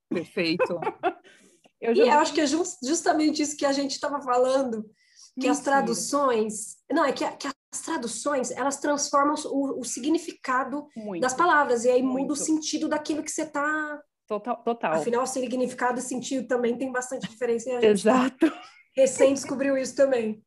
Perfeito. 0.08 0.81
eu 1.81 1.94
já... 1.94 2.04
E 2.04 2.08
eu 2.08 2.19
acho 2.19 2.34
que 2.34 2.40
é 2.40 2.46
just, 2.46 2.78
justamente 2.84 3.43
isso 3.43 3.56
que 3.56 3.64
a 3.64 3.72
gente 3.72 3.93
estava 3.93 4.20
falando, 4.20 4.82
que 4.82 5.46
Mentira. 5.46 5.52
as 5.52 5.60
traduções. 5.60 6.76
Não, 6.90 7.04
é 7.04 7.12
que, 7.12 7.25
que, 7.37 7.46
as 7.46 7.81
traduções 7.82 8.50
elas 8.50 8.78
transformam 8.78 9.34
o, 9.46 9.81
o 9.81 9.84
significado 9.84 10.87
muito, 10.96 11.20
das 11.20 11.34
palavras, 11.34 11.84
e 11.84 11.90
aí 11.90 12.02
muito. 12.02 12.22
muda 12.22 12.32
o 12.32 12.37
sentido 12.37 12.88
daquilo 12.88 13.22
que 13.22 13.31
você 13.31 13.42
está. 13.42 14.00
Total, 14.26 14.56
total. 14.64 14.94
Afinal, 14.94 15.25
significado 15.26 16.00
e 16.00 16.02
sentido 16.02 16.49
também 16.49 16.76
tem 16.76 16.90
bastante 16.90 17.28
diferença. 17.28 17.69
E 17.69 17.72
a 17.72 17.81
gente 17.81 17.90
Exato. 17.90 18.52
Recém 18.96 19.34
descobriu 19.34 19.76
isso 19.76 19.94
também. 19.94 20.42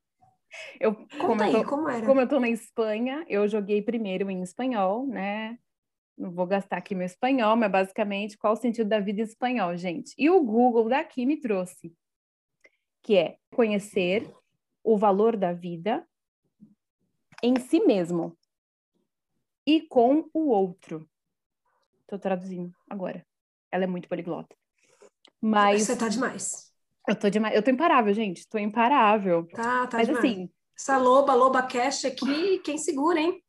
Eu, 0.79 0.95
Conta 0.95 1.09
como 1.19 1.43
aí, 1.43 1.53
eu 1.53 1.63
tô, 1.63 1.69
como 1.69 1.89
era? 1.89 2.05
Como 2.05 2.21
eu 2.21 2.27
tô 2.27 2.39
na 2.39 2.49
Espanha, 2.49 3.25
eu 3.27 3.47
joguei 3.47 3.81
primeiro 3.81 4.29
em 4.29 4.41
espanhol, 4.41 5.05
né? 5.05 5.57
Não 6.17 6.31
vou 6.31 6.45
gastar 6.45 6.77
aqui 6.77 6.93
meu 6.93 7.05
espanhol, 7.05 7.55
mas 7.55 7.71
basicamente 7.71 8.37
qual 8.37 8.53
o 8.53 8.57
sentido 8.57 8.89
da 8.89 8.99
vida 8.99 9.21
em 9.21 9.23
espanhol, 9.23 9.75
gente? 9.77 10.13
E 10.17 10.29
o 10.29 10.43
Google 10.43 10.89
daqui 10.89 11.25
me 11.25 11.37
trouxe, 11.37 11.95
que 13.01 13.15
é 13.15 13.37
conhecer 13.53 14.29
o 14.83 14.97
valor 14.97 15.37
da 15.37 15.53
vida 15.53 16.05
em 17.41 17.57
si 17.59 17.79
mesmo 17.79 18.37
e 19.65 19.81
com 19.81 20.29
o 20.33 20.49
outro. 20.49 21.07
Estou 22.01 22.17
traduzindo 22.17 22.75
agora. 22.89 23.25
Ela 23.71 23.83
é 23.83 23.87
muito 23.87 24.09
poliglota. 24.09 24.55
Mas 25.39 25.83
você 25.83 25.95
tá 25.95 26.07
demais. 26.07 26.68
Eu 27.09 27.15
tô 27.15 27.29
demais. 27.29 27.55
Eu 27.55 27.63
tô 27.63 27.71
imparável, 27.71 28.13
gente. 28.13 28.47
Tô 28.47 28.57
imparável. 28.57 29.47
Tá, 29.47 29.87
tá 29.87 29.97
Mas 29.97 30.07
demais. 30.07 30.25
assim, 30.25 30.49
essa 30.77 30.97
loba, 30.97 31.33
loba 31.33 31.61
cash 31.63 32.05
aqui, 32.05 32.59
quem 32.59 32.77
segura, 32.77 33.19
hein? 33.19 33.43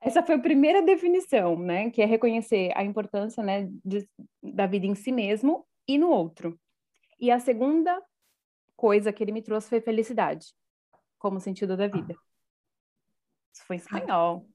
Essa 0.00 0.22
foi 0.22 0.36
a 0.36 0.40
primeira 0.40 0.82
definição, 0.82 1.58
né? 1.58 1.90
Que 1.90 2.02
é 2.02 2.04
reconhecer 2.04 2.72
a 2.76 2.84
importância, 2.84 3.42
né, 3.42 3.68
de, 3.84 4.08
da 4.42 4.66
vida 4.66 4.86
em 4.86 4.94
si 4.94 5.10
mesmo 5.10 5.66
e 5.88 5.98
no 5.98 6.10
outro. 6.10 6.58
E 7.18 7.30
a 7.30 7.40
segunda 7.40 8.00
coisa 8.76 9.12
que 9.12 9.24
ele 9.24 9.32
me 9.32 9.42
trouxe 9.42 9.68
foi 9.68 9.80
felicidade 9.80 10.46
como 11.18 11.40
sentido 11.40 11.76
da 11.76 11.88
vida. 11.88 12.14
Isso 13.52 13.64
foi 13.66 13.76
em 13.76 13.78
espanhol. 13.78 14.46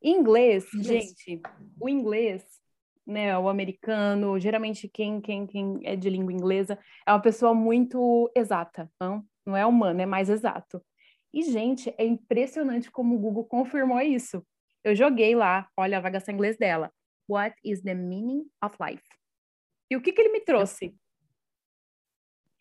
Em 0.00 0.14
inglês, 0.14 0.66
gente, 0.74 1.40
o 1.80 1.88
inglês, 1.88 2.44
né, 3.06 3.36
o 3.36 3.48
americano, 3.48 4.38
geralmente 4.38 4.88
quem, 4.88 5.20
quem, 5.20 5.46
quem 5.46 5.80
é 5.84 5.96
de 5.96 6.08
língua 6.08 6.32
inglesa 6.32 6.78
é 7.06 7.12
uma 7.12 7.20
pessoa 7.20 7.52
muito 7.54 8.30
exata, 8.34 8.90
não, 9.00 9.24
não 9.44 9.56
é 9.56 9.66
humano, 9.66 10.00
é 10.00 10.06
mais 10.06 10.28
exato. 10.28 10.82
E, 11.32 11.42
gente, 11.42 11.92
é 11.96 12.04
impressionante 12.04 12.90
como 12.90 13.14
o 13.14 13.18
Google 13.18 13.44
confirmou 13.44 14.00
isso. 14.00 14.44
Eu 14.84 14.94
joguei 14.94 15.34
lá, 15.34 15.68
olha 15.76 15.98
a 15.98 16.00
vagação 16.00 16.34
inglês 16.34 16.58
dela. 16.58 16.92
What 17.28 17.56
is 17.64 17.82
the 17.82 17.94
meaning 17.94 18.44
of 18.62 18.76
life? 18.80 19.02
E 19.90 19.96
o 19.96 20.02
que, 20.02 20.12
que 20.12 20.20
ele 20.20 20.32
me 20.32 20.40
trouxe? 20.40 20.94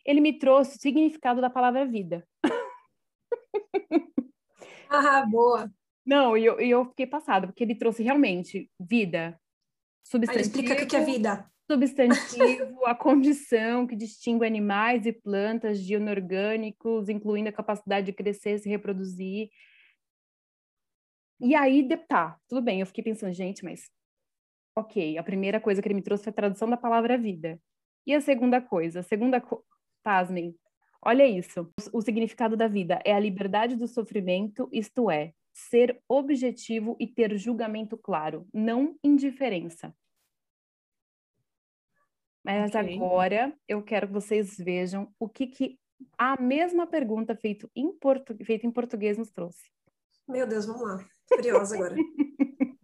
Ele 0.05 0.21
me 0.21 0.37
trouxe 0.37 0.77
o 0.77 0.81
significado 0.81 1.41
da 1.41 1.49
palavra 1.49 1.85
vida. 1.85 2.27
Ah, 4.93 5.25
boa. 5.25 5.71
Não, 6.05 6.35
e 6.35 6.43
eu, 6.43 6.59
eu 6.59 6.85
fiquei 6.85 7.07
passada, 7.07 7.47
porque 7.47 7.63
ele 7.63 7.75
trouxe 7.75 8.03
realmente 8.03 8.69
vida, 8.77 9.39
substantivo. 10.03 10.41
explica 10.41 10.73
o 10.73 10.87
que 10.87 10.95
é 10.95 11.03
vida. 11.03 11.49
Substantivo, 11.69 12.85
a 12.85 12.93
condição 12.93 13.87
que 13.87 13.95
distingue 13.95 14.45
animais 14.45 15.05
e 15.05 15.13
plantas 15.13 15.81
de 15.81 15.93
inorgânicos, 15.93 17.07
incluindo 17.07 17.49
a 17.49 17.53
capacidade 17.53 18.07
de 18.07 18.13
crescer, 18.13 18.59
se 18.59 18.67
reproduzir. 18.67 19.49
E 21.39 21.55
aí, 21.55 21.87
tá, 22.07 22.37
tudo 22.47 22.61
bem, 22.61 22.81
eu 22.81 22.85
fiquei 22.85 23.03
pensando, 23.03 23.33
gente, 23.33 23.63
mas 23.63 23.89
ok, 24.75 25.17
a 25.17 25.23
primeira 25.23 25.59
coisa 25.59 25.81
que 25.81 25.87
ele 25.87 25.95
me 25.95 26.01
trouxe 26.01 26.25
foi 26.25 26.31
a 26.31 26.35
tradução 26.35 26.69
da 26.69 26.77
palavra 26.77 27.17
vida. 27.17 27.59
E 28.05 28.13
a 28.13 28.21
segunda 28.21 28.61
coisa, 28.61 28.99
a 28.99 29.03
segunda, 29.03 29.39
co... 29.39 29.63
pasmem, 30.03 30.55
Olha 31.03 31.25
isso. 31.25 31.67
O 31.91 32.01
significado 32.01 32.55
da 32.55 32.67
vida 32.67 33.01
é 33.03 33.11
a 33.11 33.19
liberdade 33.19 33.75
do 33.75 33.87
sofrimento, 33.87 34.69
isto 34.71 35.09
é, 35.09 35.33
ser 35.53 36.01
objetivo 36.07 36.95
e 36.99 37.07
ter 37.07 37.37
julgamento 37.37 37.97
claro, 37.97 38.47
não 38.53 38.95
indiferença. 39.03 39.93
Mas 42.43 42.73
okay. 42.73 42.95
agora 42.95 43.55
eu 43.67 43.83
quero 43.83 44.07
que 44.07 44.13
vocês 44.13 44.57
vejam 44.57 45.13
o 45.19 45.29
que, 45.29 45.47
que 45.47 45.79
a 46.17 46.41
mesma 46.41 46.87
pergunta 46.87 47.35
feita 47.35 47.69
em, 47.75 47.91
portu... 47.91 48.35
feita 48.43 48.65
em 48.65 48.71
português 48.71 49.17
nos 49.17 49.31
trouxe. 49.31 49.69
Meu 50.27 50.47
Deus, 50.47 50.65
vamos 50.65 50.81
lá. 50.81 51.05
Curiosa 51.29 51.75
agora. 51.75 51.95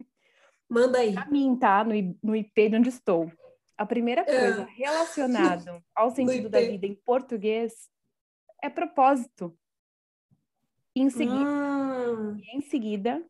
Manda 0.68 0.98
aí. 0.98 1.14
Pra 1.14 1.26
mim, 1.26 1.56
tá? 1.56 1.82
No, 1.82 1.94
no 2.22 2.36
IP 2.36 2.68
de 2.68 2.76
onde 2.76 2.88
estou. 2.88 3.32
A 3.76 3.86
primeira 3.86 4.24
coisa 4.24 4.62
é. 4.62 4.68
relacionada 4.76 5.82
ao 5.94 6.10
sentido 6.14 6.48
da 6.48 6.60
vida 6.60 6.86
em 6.86 6.94
português 6.94 7.88
é 8.62 8.68
propósito. 8.68 9.56
Em 10.98 11.10
seguida, 11.10 11.48
hum. 11.48 12.40
em 12.52 12.60
seguida 12.60 13.24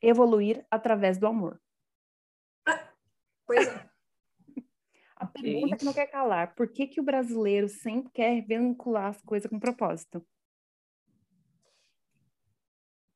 evoluir 0.00 0.64
através 0.70 1.18
do 1.18 1.26
amor. 1.26 1.60
Ah, 2.66 2.88
pois 3.46 3.68
é. 3.68 3.90
A 5.16 5.26
pergunta 5.26 5.76
que 5.76 5.84
não 5.84 5.92
quer 5.92 6.06
calar, 6.06 6.54
por 6.54 6.66
que, 6.66 6.86
que 6.86 7.00
o 7.00 7.04
brasileiro 7.04 7.68
sempre 7.68 8.10
quer 8.10 8.40
vincular 8.40 9.10
as 9.10 9.20
coisas 9.22 9.48
com 9.48 9.60
propósito? 9.60 10.26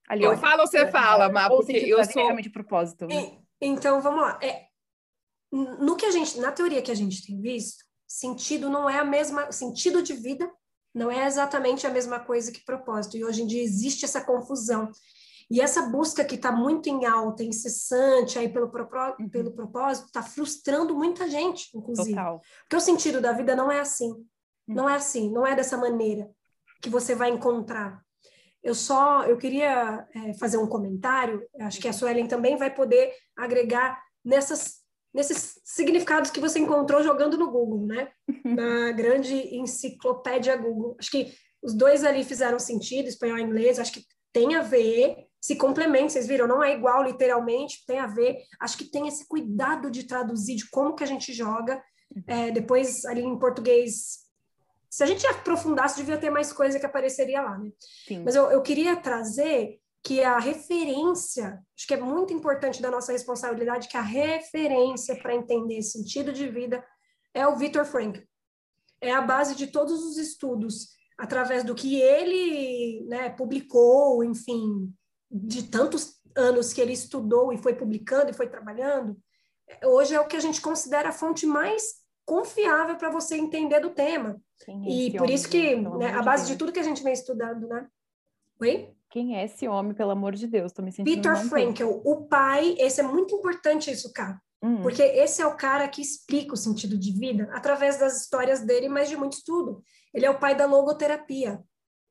Ali, 0.07 0.23
eu 0.23 0.31
olha, 0.31 0.39
falo 0.39 0.61
ou 0.61 0.69
você 0.69 0.89
fala, 0.89 1.29
Má, 1.29 1.49
porque 1.49 1.73
eu 1.73 2.05
sou 2.05 2.23
realmente 2.23 2.49
propósito. 2.49 3.07
Né? 3.07 3.43
Então, 3.61 4.01
vamos 4.01 4.21
lá. 4.21 4.39
É, 4.41 4.69
no 5.51 5.97
que 5.97 6.07
a 6.07 6.13
gente, 6.13 6.39
na 6.39 6.53
teoria 6.53 6.81
que 6.81 6.93
a 6.93 6.95
gente 6.95 7.27
tem 7.27 7.41
visto, 7.41 7.85
sentido 8.07 8.71
não 8.71 8.89
é 8.89 8.99
a 8.99 9.05
mesma, 9.05 9.51
sentido 9.51 10.01
de 10.01 10.13
vida 10.13 10.49
não 10.97 11.11
é 11.11 11.27
exatamente 11.27 11.87
a 11.87 11.91
mesma 11.91 12.19
coisa 12.19 12.51
que 12.51 12.65
propósito. 12.65 13.19
E 13.19 13.25
hoje 13.25 13.43
em 13.43 13.47
dia 13.47 13.63
existe 13.63 14.07
essa 14.07 14.25
confusão. 14.25 14.91
E 15.51 15.61
essa 15.61 15.83
busca 15.83 16.25
que 16.25 16.37
está 16.37 16.51
muito 16.51 16.89
em 16.89 17.05
alta, 17.05 17.45
incessante 17.45 18.39
aí 18.39 18.49
pelo, 18.49 18.73
uhum. 19.21 19.29
pelo 19.29 19.53
propósito, 19.53 20.07
está 20.07 20.23
frustrando 20.23 20.97
muita 20.97 21.29
gente, 21.29 21.69
inclusive. 21.77 22.17
Total. 22.17 22.41
Porque 22.63 22.77
o 22.77 22.81
sentido 22.81 23.21
da 23.21 23.33
vida 23.33 23.55
não 23.55 23.71
é 23.71 23.79
assim. 23.79 24.09
Uhum. 24.09 24.75
Não 24.75 24.89
é 24.89 24.95
assim, 24.95 25.31
não 25.31 25.47
é 25.47 25.55
dessa 25.55 25.77
maneira 25.77 26.31
que 26.81 26.89
você 26.89 27.15
vai 27.15 27.29
encontrar. 27.29 28.01
Eu 28.63 28.75
só, 28.75 29.25
eu 29.25 29.37
queria 29.37 30.09
é, 30.15 30.33
fazer 30.35 30.57
um 30.57 30.67
comentário, 30.67 31.47
acho 31.61 31.79
que 31.79 31.89
a 31.89 31.93
Suelen 31.93 32.27
também 32.27 32.57
vai 32.57 32.75
poder 32.75 33.13
agregar 33.37 34.03
nessas 34.25 34.79
nesses 35.17 35.59
significados 35.65 36.31
que 36.31 36.39
você 36.39 36.59
encontrou 36.59 37.03
jogando 37.03 37.39
no 37.39 37.51
Google, 37.51 37.87
né? 37.87 38.11
Na 38.45 38.93
grande 38.93 39.35
enciclopédia 39.57 40.55
Google. 40.57 40.95
Acho 41.01 41.11
que 41.11 41.33
os 41.63 41.73
dois 41.73 42.05
ali 42.05 42.23
fizeram 42.23 42.59
sentido, 42.59 43.09
espanhol 43.09 43.39
e 43.39 43.43
inglês, 43.43 43.79
acho 43.79 43.93
que 43.93 44.05
tem 44.31 44.55
a 44.55 44.61
ver, 44.61 45.17
se 45.41 45.57
complementam, 45.57 46.11
vocês 46.11 46.27
viram, 46.27 46.47
não 46.47 46.63
é 46.63 46.75
igual 46.75 47.03
literalmente, 47.03 47.83
tem 47.87 47.99
a 47.99 48.07
ver, 48.07 48.37
acho 48.61 48.77
que 48.77 48.85
tem 48.85 49.09
esse 49.09 49.27
cuidado 49.27 49.91
de 49.91 50.05
traduzir 50.05 50.57
de 50.57 50.69
como 50.69 50.95
que 50.95 51.03
a 51.03 51.07
gente 51.07 51.33
joga, 51.33 51.83
é, 52.27 52.51
depois 52.51 53.07
ali 53.07 53.23
em 53.23 53.39
português, 53.39 54.27
se 54.91 55.03
a 55.03 55.07
gente 55.07 55.27
aprofundasse, 55.27 55.97
devia 55.97 56.19
ter 56.19 56.29
mais 56.29 56.53
coisa 56.53 56.79
que 56.79 56.85
apareceria 56.85 57.41
lá, 57.41 57.57
né? 57.57 57.71
Sim. 58.07 58.23
Mas 58.23 58.37
eu, 58.37 58.51
eu 58.51 58.61
queria 58.61 58.95
trazer 58.97 59.81
que 60.07 60.23
a 60.23 60.39
referência, 60.39 61.61
acho 61.77 61.85
que 61.85 61.95
é 61.95 62.01
muito 62.01 62.33
importante 62.33 62.81
da 62.81 62.93
nossa 62.93 63.11
responsabilidade, 63.11 63.89
que 63.89 63.97
a 63.97 64.03
referência 64.03 65.21
para 65.21 65.35
entender 65.35 65.83
sentido 65.83 66.33
de 66.33 66.49
vida 66.49 66.85
é 67.35 67.45
o 67.45 67.57
Viktor 67.57 67.85
Frankl. 67.85 68.21
É 69.01 69.11
a 69.11 69.21
base 69.21 69.57
de 69.57 69.67
todos 69.67 70.05
os 70.05 70.17
estudos, 70.17 70.91
através 71.19 71.65
do 71.65 71.75
que 71.75 72.01
ele 72.01 73.05
né, 73.09 73.31
publicou, 73.31 74.23
enfim, 74.23 74.95
de 75.29 75.65
tantos 75.65 76.21
anos 76.37 76.73
que 76.73 76.81
ele 76.81 76.93
estudou 76.93 77.53
e 77.53 77.59
foi 77.59 77.75
publicando 77.75 78.31
e 78.31 78.35
foi 78.35 78.49
trabalhando, 78.49 79.19
hoje 79.85 80.15
é 80.15 80.21
o 80.21 80.29
que 80.29 80.37
a 80.37 80.41
gente 80.41 80.61
considera 80.61 81.09
a 81.09 81.13
fonte 81.13 81.45
mais 81.47 81.97
confiável 82.25 82.97
para 82.97 83.11
você 83.11 83.37
entender 83.37 83.81
do 83.81 83.91
tema. 83.91 84.41
e 84.87 85.19
por 85.19 85.29
isso 85.29 85.49
que 85.49 85.75
né, 85.75 86.15
a 86.15 86.23
base 86.23 86.47
de 86.47 86.57
tudo 86.57 86.73
que 86.73 86.79
a 86.79 86.85
gente 86.85 87.03
vem 87.03 87.13
estudando, 87.13 87.67
né? 87.67 87.89
Oi? 88.61 88.96
Quem 89.11 89.37
é 89.37 89.45
esse 89.45 89.67
homem, 89.69 89.95
pelo 89.95 90.11
amor 90.11 90.35
de 90.35 90.47
Deus? 90.47 90.73
Tô 90.73 90.83
me 90.83 90.93
sentindo 90.93 91.15
Peter 91.15 91.37
Frankel, 91.49 92.03
o 92.05 92.27
pai, 92.27 92.77
esse 92.79 93.01
é 93.01 93.05
muito 93.05 93.35
importante 93.35 93.91
isso, 93.91 94.13
cara. 94.13 94.41
Hum. 94.63 94.83
Porque 94.83 95.03
esse 95.03 95.41
é 95.41 95.47
o 95.47 95.57
cara 95.57 95.87
que 95.89 96.03
explica 96.03 96.55
o 96.55 96.57
sentido 96.57 96.99
de 96.99 97.13
vida 97.13 97.49
através 97.53 97.99
das 97.99 98.21
histórias 98.21 98.61
dele, 98.61 98.89
mas 98.89 99.09
de 99.09 99.17
muito 99.17 99.35
estudo. 99.35 99.83
Ele 100.13 100.27
é 100.27 100.31
o 100.31 100.39
pai 100.39 100.55
da 100.55 100.67
logoterapia. 100.67 101.63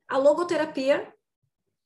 A 0.07 0.17
logoterapia 0.17 1.11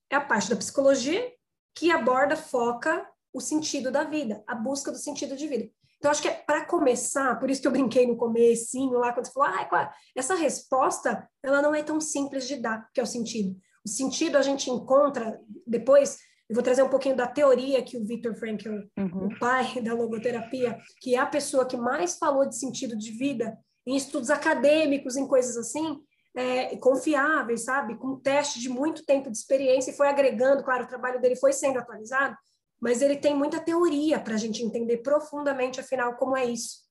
é 0.09 0.15
a 0.15 0.21
parte 0.21 0.49
da 0.49 0.55
psicologia 0.55 1.31
que 1.73 1.91
aborda, 1.91 2.35
foca 2.35 3.07
o 3.33 3.39
sentido 3.39 3.91
da 3.91 4.03
vida, 4.03 4.43
a 4.47 4.55
busca 4.55 4.91
do 4.91 4.97
sentido 4.97 5.35
de 5.35 5.47
vida. 5.47 5.69
Então, 5.97 6.09
acho 6.09 6.21
que 6.21 6.29
é 6.29 6.33
para 6.33 6.65
começar, 6.65 7.37
por 7.39 7.49
isso 7.49 7.61
que 7.61 7.67
eu 7.67 7.71
brinquei 7.71 8.07
no 8.07 8.15
comecinho 8.15 8.97
lá, 8.97 9.11
quando 9.11 9.25
você 9.25 9.33
falou, 9.33 9.49
ah, 9.49 9.93
essa 10.15 10.33
resposta, 10.33 11.29
ela 11.43 11.61
não 11.61 11.75
é 11.75 11.83
tão 11.83 11.99
simples 11.99 12.47
de 12.47 12.55
dar, 12.55 12.89
que 12.93 12.99
é 12.99 13.03
o 13.03 13.07
sentido. 13.07 13.55
O 13.85 13.89
sentido 13.89 14.37
a 14.37 14.41
gente 14.41 14.69
encontra 14.69 15.39
depois. 15.65 16.17
Eu 16.49 16.55
vou 16.55 16.63
trazer 16.63 16.81
um 16.81 16.89
pouquinho 16.89 17.15
da 17.15 17.27
teoria 17.27 17.83
que 17.83 17.97
o 17.97 18.05
Viktor 18.05 18.35
Frankl, 18.35 18.69
uhum. 18.97 19.27
o 19.27 19.39
pai 19.39 19.79
da 19.81 19.93
logoterapia, 19.93 20.77
que 21.01 21.15
é 21.15 21.19
a 21.19 21.25
pessoa 21.25 21.65
que 21.65 21.77
mais 21.77 22.17
falou 22.17 22.47
de 22.47 22.57
sentido 22.57 22.97
de 22.97 23.11
vida 23.11 23.57
em 23.85 23.95
estudos 23.95 24.29
acadêmicos, 24.29 25.15
em 25.15 25.27
coisas 25.27 25.57
assim, 25.57 25.99
é, 26.35 26.77
confiáveis, 26.77 27.65
sabe? 27.65 27.97
Com 27.97 28.19
teste 28.19 28.59
de 28.59 28.69
muito 28.69 29.05
tempo 29.05 29.31
de 29.31 29.37
experiência 29.37 29.91
e 29.91 29.95
foi 29.95 30.07
agregando, 30.07 30.63
claro, 30.63 30.83
o 30.83 30.87
trabalho 30.87 31.19
dele 31.19 31.35
foi 31.35 31.53
sendo 31.53 31.79
atualizado, 31.79 32.35
mas 32.79 33.01
ele 33.01 33.17
tem 33.17 33.35
muita 33.35 33.59
teoria 33.59 34.19
para 34.19 34.35
a 34.35 34.37
gente 34.37 34.63
entender 34.63 34.97
profundamente, 34.97 35.79
afinal, 35.79 36.15
como 36.15 36.37
é 36.37 36.45
isso. 36.45 36.87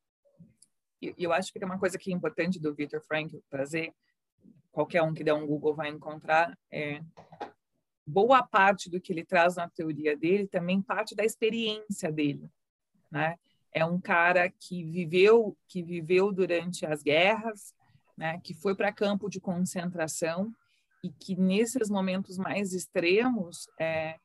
Eu, 1.00 1.14
eu 1.16 1.32
acho 1.32 1.52
que 1.52 1.58
tem 1.58 1.66
uma 1.66 1.78
coisa 1.78 1.98
que 1.98 2.12
é 2.12 2.14
importante 2.14 2.60
do 2.60 2.74
Viktor 2.74 3.00
Frankl 3.00 3.38
trazer, 3.48 3.92
qualquer 4.78 5.02
um 5.02 5.12
que 5.12 5.24
der 5.24 5.34
um 5.34 5.44
Google 5.44 5.74
vai 5.74 5.88
encontrar, 5.88 6.56
é, 6.70 7.02
boa 8.06 8.44
parte 8.44 8.88
do 8.88 9.00
que 9.00 9.12
ele 9.12 9.24
traz 9.24 9.56
na 9.56 9.68
teoria 9.68 10.16
dele 10.16 10.46
também 10.46 10.80
parte 10.80 11.16
da 11.16 11.24
experiência 11.24 12.12
dele, 12.12 12.48
né? 13.10 13.34
É 13.74 13.84
um 13.84 14.00
cara 14.00 14.48
que 14.48 14.84
viveu, 14.84 15.56
que 15.66 15.82
viveu 15.82 16.32
durante 16.32 16.86
as 16.86 17.02
guerras, 17.02 17.74
né? 18.16 18.40
Que 18.44 18.54
foi 18.54 18.72
para 18.76 18.92
campo 18.92 19.28
de 19.28 19.40
concentração 19.40 20.54
e 21.02 21.10
que 21.10 21.34
nesses 21.34 21.90
momentos 21.90 22.38
mais 22.38 22.72
extremos 22.72 23.68
é, 23.80 24.16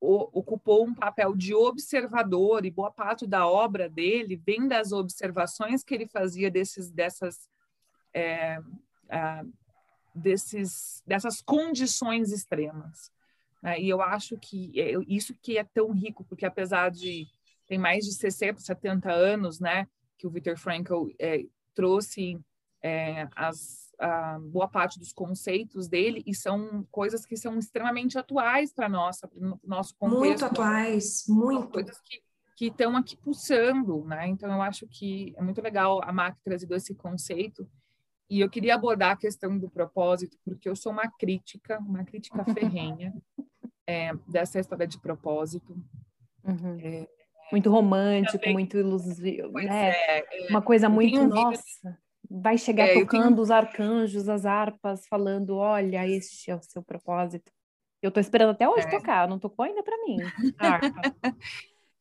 ocupou 0.00 0.84
um 0.84 0.94
papel 0.94 1.36
de 1.36 1.54
observador 1.54 2.66
e 2.66 2.70
boa 2.70 2.90
parte 2.90 3.28
da 3.28 3.46
obra 3.46 3.88
dele 3.88 4.34
vem 4.34 4.66
das 4.66 4.90
observações 4.90 5.84
que 5.84 5.94
ele 5.94 6.08
fazia 6.08 6.50
desses 6.50 6.90
dessas 6.90 7.48
é, 8.12 8.58
desses, 10.18 11.02
dessas 11.06 11.40
condições 11.40 12.32
extremas. 12.32 13.10
Né? 13.62 13.80
E 13.80 13.88
eu 13.88 14.00
acho 14.00 14.36
que 14.38 14.78
é 14.80 14.92
isso 15.06 15.34
que 15.40 15.58
é 15.58 15.64
tão 15.64 15.92
rico, 15.92 16.24
porque 16.24 16.46
apesar 16.46 16.90
de 16.90 17.26
tem 17.66 17.78
mais 17.78 18.04
de 18.04 18.14
60, 18.14 18.60
70 18.60 19.12
anos, 19.12 19.60
né, 19.60 19.86
que 20.16 20.26
o 20.26 20.30
Viktor 20.30 20.56
Frankl 20.56 21.08
é, 21.18 21.44
trouxe 21.74 22.40
é, 22.82 23.28
as, 23.36 23.92
a 23.98 24.38
boa 24.38 24.66
parte 24.66 24.98
dos 24.98 25.12
conceitos 25.12 25.86
dele 25.86 26.22
e 26.26 26.34
são 26.34 26.86
coisas 26.90 27.26
que 27.26 27.36
são 27.36 27.58
extremamente 27.58 28.18
atuais 28.18 28.72
para 28.72 28.88
nossa 28.88 29.28
no 29.34 29.60
nosso 29.62 29.94
contexto. 29.96 30.20
Muito 30.20 30.44
atuais, 30.44 31.24
muito. 31.28 31.68
Coisas 31.68 32.00
que 32.00 32.22
que 32.58 32.66
estão 32.66 32.96
aqui 32.96 33.16
pulsando, 33.16 34.04
né? 34.04 34.26
Então 34.26 34.50
eu 34.52 34.60
acho 34.60 34.84
que 34.88 35.32
é 35.36 35.42
muito 35.42 35.62
legal 35.62 36.00
a 36.02 36.12
MAC 36.12 36.36
trazido 36.42 36.74
esse 36.74 36.92
conceito 36.92 37.70
e 38.30 38.40
eu 38.40 38.50
queria 38.50 38.74
abordar 38.74 39.12
a 39.12 39.16
questão 39.16 39.58
do 39.58 39.70
propósito, 39.70 40.36
porque 40.44 40.68
eu 40.68 40.76
sou 40.76 40.92
uma 40.92 41.10
crítica, 41.10 41.78
uma 41.78 42.04
crítica 42.04 42.44
ferrenha 42.52 43.14
é, 43.86 44.12
dessa 44.26 44.60
história 44.60 44.86
de 44.86 45.00
propósito. 45.00 45.74
Uhum. 46.44 46.78
É, 46.82 47.08
muito 47.50 47.70
romântico, 47.70 48.38
também, 48.38 48.52
muito 48.52 48.76
ilusivo, 48.76 49.52
né? 49.52 49.90
É, 49.90 50.18
é, 50.18 50.50
uma 50.50 50.60
coisa 50.60 50.88
muito, 50.88 51.18
um 51.18 51.28
nossa, 51.28 51.62
vídeo... 51.82 51.98
vai 52.30 52.58
chegar 52.58 52.88
é, 52.88 53.00
tocando 53.00 53.28
tenho... 53.28 53.40
os 53.40 53.50
arcanjos, 53.50 54.28
as 54.28 54.44
harpas, 54.44 55.06
falando, 55.06 55.56
olha, 55.56 56.06
este 56.06 56.50
é 56.50 56.54
o 56.56 56.62
seu 56.62 56.82
propósito. 56.82 57.50
Eu 58.02 58.12
tô 58.12 58.20
esperando 58.20 58.50
até 58.50 58.68
hoje 58.68 58.86
é. 58.86 58.90
tocar, 58.90 59.26
não 59.26 59.38
tocou 59.38 59.64
ainda 59.64 59.82
para 59.82 59.96
mim. 60.04 60.18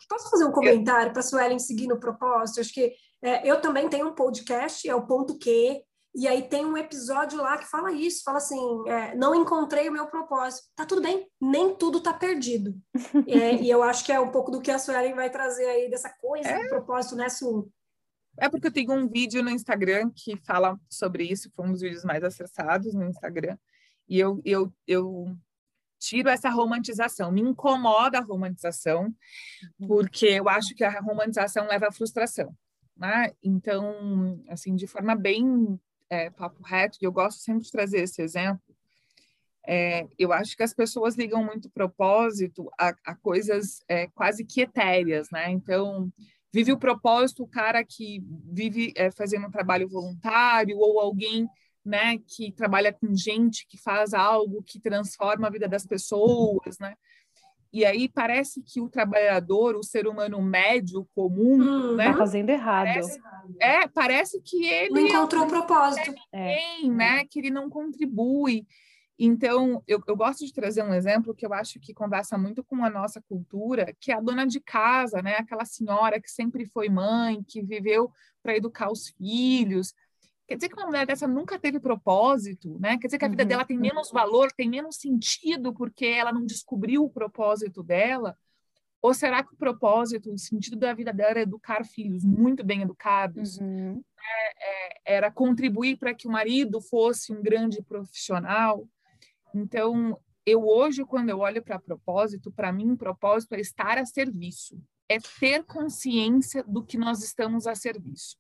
Posso 0.10 0.30
fazer 0.30 0.46
um 0.46 0.52
comentário 0.52 1.12
para 1.12 1.20
a 1.20 1.24
Suelen 1.24 1.60
seguir 1.60 1.88
no 1.88 2.00
propósito? 2.00 2.62
Acho 2.62 2.74
que 2.74 2.94
é, 3.22 3.50
eu 3.50 3.60
também 3.60 3.90
tenho 3.90 4.08
um 4.08 4.14
podcast, 4.14 4.88
é 4.88 4.96
o 4.96 5.06
Ponto 5.06 5.38
Que, 5.38 5.84
e 6.18 6.28
aí 6.28 6.50
tem 6.50 6.66
um 6.66 6.76
episódio 6.76 7.38
lá 7.38 7.60
que 7.60 7.70
fala 7.70 7.92
isso, 7.92 8.24
fala 8.24 8.40
assim, 8.40 8.58
é, 8.88 9.14
não 9.14 9.36
encontrei 9.36 9.88
o 9.88 9.92
meu 9.92 10.08
propósito. 10.08 10.68
Tá 10.76 10.84
tudo 10.84 11.00
bem, 11.00 11.30
nem 11.40 11.76
tudo 11.76 12.02
tá 12.02 12.12
perdido. 12.12 12.76
é, 13.28 13.54
e 13.62 13.70
eu 13.70 13.84
acho 13.84 14.04
que 14.04 14.12
é 14.12 14.20
um 14.20 14.32
pouco 14.32 14.50
do 14.50 14.60
que 14.60 14.72
a 14.72 14.80
Suelen 14.80 15.14
vai 15.14 15.30
trazer 15.30 15.66
aí 15.68 15.92
dessa 15.92 16.10
coisa 16.20 16.50
é. 16.50 16.64
do 16.64 16.70
propósito, 16.70 17.16
né, 17.16 17.30
Su? 17.30 17.72
É 18.40 18.50
porque 18.50 18.66
eu 18.66 18.74
tenho 18.74 18.94
um 18.94 19.08
vídeo 19.08 19.44
no 19.44 19.52
Instagram 19.52 20.10
que 20.10 20.36
fala 20.38 20.80
sobre 20.90 21.24
isso, 21.24 21.52
foi 21.56 21.68
um 21.68 21.72
dos 21.72 21.82
vídeos 21.82 22.04
mais 22.04 22.24
acessados 22.24 22.96
no 22.96 23.06
Instagram. 23.06 23.56
E 24.10 24.20
eu, 24.20 24.42
eu, 24.44 24.74
eu 24.88 25.38
tiro 26.00 26.30
essa 26.30 26.50
romantização. 26.50 27.32
Me 27.32 27.42
incomoda 27.42 28.18
a 28.18 28.24
romantização, 28.24 29.14
uhum. 29.80 29.88
porque 29.88 30.26
eu 30.26 30.50
acho 30.50 30.74
que 30.74 30.84
a 30.84 31.00
romantização 31.00 31.68
leva 31.68 31.90
à 31.90 31.92
frustração. 31.92 32.52
Né? 32.96 33.34
Então, 33.44 34.42
assim, 34.50 34.76
de 34.76 34.88
forma 34.88 35.16
bem 35.16 35.80
é, 36.10 36.30
papo 36.30 36.62
reto, 36.64 36.98
e 37.02 37.06
eu 37.06 37.12
gosto 37.12 37.40
sempre 37.40 37.64
de 37.64 37.72
trazer 37.72 38.00
esse 38.00 38.22
exemplo, 38.22 38.62
é, 39.68 40.08
eu 40.18 40.32
acho 40.32 40.56
que 40.56 40.64
as 40.64 40.74
pessoas 40.74 41.16
ligam 41.16 41.44
muito 41.44 41.70
propósito 41.70 42.70
a, 42.80 42.96
a 43.06 43.16
coisas 43.16 43.84
é, 43.90 44.08
quase 44.08 44.46
que 44.46 44.62
etéreas, 44.62 45.30
né? 45.30 45.52
Então, 45.52 46.10
vive 46.54 46.72
o 46.72 46.80
propósito 46.80 47.44
o 47.44 47.48
cara 47.48 47.84
que 47.84 48.24
vive 48.46 48.94
é, 48.96 49.12
fazendo 49.12 49.48
um 49.48 49.52
trabalho 49.52 49.90
voluntário 49.90 50.78
ou 50.78 51.00
alguém 51.02 51.46
né, 51.84 52.18
que 52.18 52.52
trabalha 52.52 52.92
com 52.92 53.16
gente, 53.16 53.66
que 53.68 53.78
faz 53.78 54.14
algo 54.14 54.64
que 54.64 54.80
transforma 54.80 55.48
a 55.48 55.52
vida 55.52 55.68
das 55.68 55.86
pessoas, 55.86 56.78
né? 56.80 56.96
E 57.78 57.86
aí 57.86 58.10
parece 58.10 58.64
que 58.64 58.82
o 58.82 58.90
trabalhador, 58.90 59.76
o 59.76 59.84
ser 59.84 60.08
humano 60.08 60.42
médio, 60.42 61.08
comum, 61.14 61.62
hum, 61.62 61.96
né? 61.96 62.12
Tá 62.12 62.18
fazendo 62.18 62.50
errado. 62.50 62.88
Parece, 62.88 63.22
é, 63.62 63.88
parece 63.88 64.42
que 64.42 64.66
ele 64.66 64.90
não 64.96 65.08
encontrou 65.08 65.44
o 65.46 65.48
propósito. 65.48 66.12
É 66.32 66.56
ninguém, 66.56 66.86
é. 66.86 66.96
né? 66.96 67.26
Que 67.26 67.38
ele 67.38 67.52
não 67.52 67.70
contribui. 67.70 68.66
Então, 69.20 69.84
eu, 69.88 70.02
eu, 70.08 70.18
gosto 70.18 70.44
de 70.44 70.52
trazer 70.52 70.82
um 70.82 70.92
exemplo 70.92 71.36
que 71.36 71.46
eu 71.46 71.54
acho 71.54 71.80
que 71.80 71.94
conversa 71.94 72.36
muito 72.36 72.64
com 72.64 72.84
a 72.84 72.90
nossa 72.90 73.22
cultura, 73.22 73.96
que 74.00 74.12
é 74.12 74.16
a 74.16 74.20
dona 74.20 74.48
de 74.48 74.60
casa, 74.60 75.22
né? 75.22 75.36
Aquela 75.36 75.64
senhora 75.64 76.20
que 76.20 76.32
sempre 76.32 76.66
foi 76.66 76.90
mãe, 76.90 77.44
que 77.44 77.62
viveu 77.62 78.12
para 78.42 78.58
educar 78.58 78.92
os 78.92 79.10
filhos. 79.10 79.94
Quer 80.48 80.56
dizer 80.56 80.70
que 80.70 80.76
uma 80.76 80.86
mulher 80.86 81.06
dessa 81.06 81.28
nunca 81.28 81.60
teve 81.60 81.78
propósito, 81.78 82.80
né? 82.80 82.98
Quer 82.98 83.08
dizer 83.08 83.18
que 83.18 83.26
a 83.26 83.28
vida 83.28 83.44
uhum. 83.44 83.50
dela 83.50 83.66
tem 83.66 83.78
menos 83.78 84.10
valor, 84.10 84.50
tem 84.52 84.70
menos 84.70 84.96
sentido 84.96 85.74
porque 85.74 86.06
ela 86.06 86.32
não 86.32 86.46
descobriu 86.46 87.04
o 87.04 87.10
propósito 87.10 87.84
dela? 87.84 88.38
Ou 89.02 89.14
será 89.14 89.44
que 89.44 89.54
o 89.54 89.58
propósito, 89.58 90.32
o 90.32 90.38
sentido 90.38 90.78
da 90.78 90.94
vida 90.94 91.12
dela 91.12 91.32
era 91.32 91.42
educar 91.42 91.84
filhos 91.84 92.24
muito 92.24 92.64
bem 92.64 92.82
educados? 92.82 93.58
Uhum. 93.58 94.02
É, 94.20 94.70
é, 94.70 95.16
era 95.18 95.32
contribuir 95.32 95.98
para 95.98 96.14
que 96.14 96.28
o 96.28 96.32
marido 96.32 96.80
fosse 96.80 97.34
um 97.34 97.42
grande 97.42 97.82
profissional? 97.84 98.88
Então, 99.54 100.18
eu 100.46 100.66
hoje, 100.66 101.04
quando 101.04 101.30
eu 101.30 101.40
olho 101.40 101.62
para 101.62 101.78
propósito, 101.78 102.52
para 102.52 102.72
mim, 102.72 102.96
propósito 102.96 103.54
é 103.54 103.60
estar 103.60 103.98
a 103.98 104.06
serviço, 104.06 104.82
é 105.10 105.18
ter 105.40 105.66
consciência 105.66 106.64
do 106.64 106.84
que 106.84 106.98
nós 106.98 107.22
estamos 107.22 107.68
a 107.68 107.76
serviço. 107.76 108.38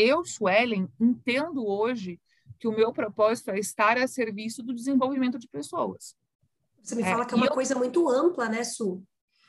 Eu, 0.00 0.24
Suelen, 0.24 0.88
entendo 0.98 1.66
hoje 1.66 2.18
que 2.58 2.66
o 2.66 2.72
meu 2.72 2.90
propósito 2.90 3.50
é 3.50 3.58
estar 3.58 3.98
a 3.98 4.08
serviço 4.08 4.62
do 4.62 4.74
desenvolvimento 4.74 5.38
de 5.38 5.46
pessoas. 5.46 6.14
Você 6.82 6.94
me 6.94 7.02
é, 7.02 7.10
fala 7.10 7.26
que 7.26 7.34
é 7.34 7.36
uma 7.36 7.46
eu... 7.46 7.52
coisa 7.52 7.74
muito 7.74 8.08
ampla, 8.08 8.48
né, 8.48 8.64
Su? 8.64 9.02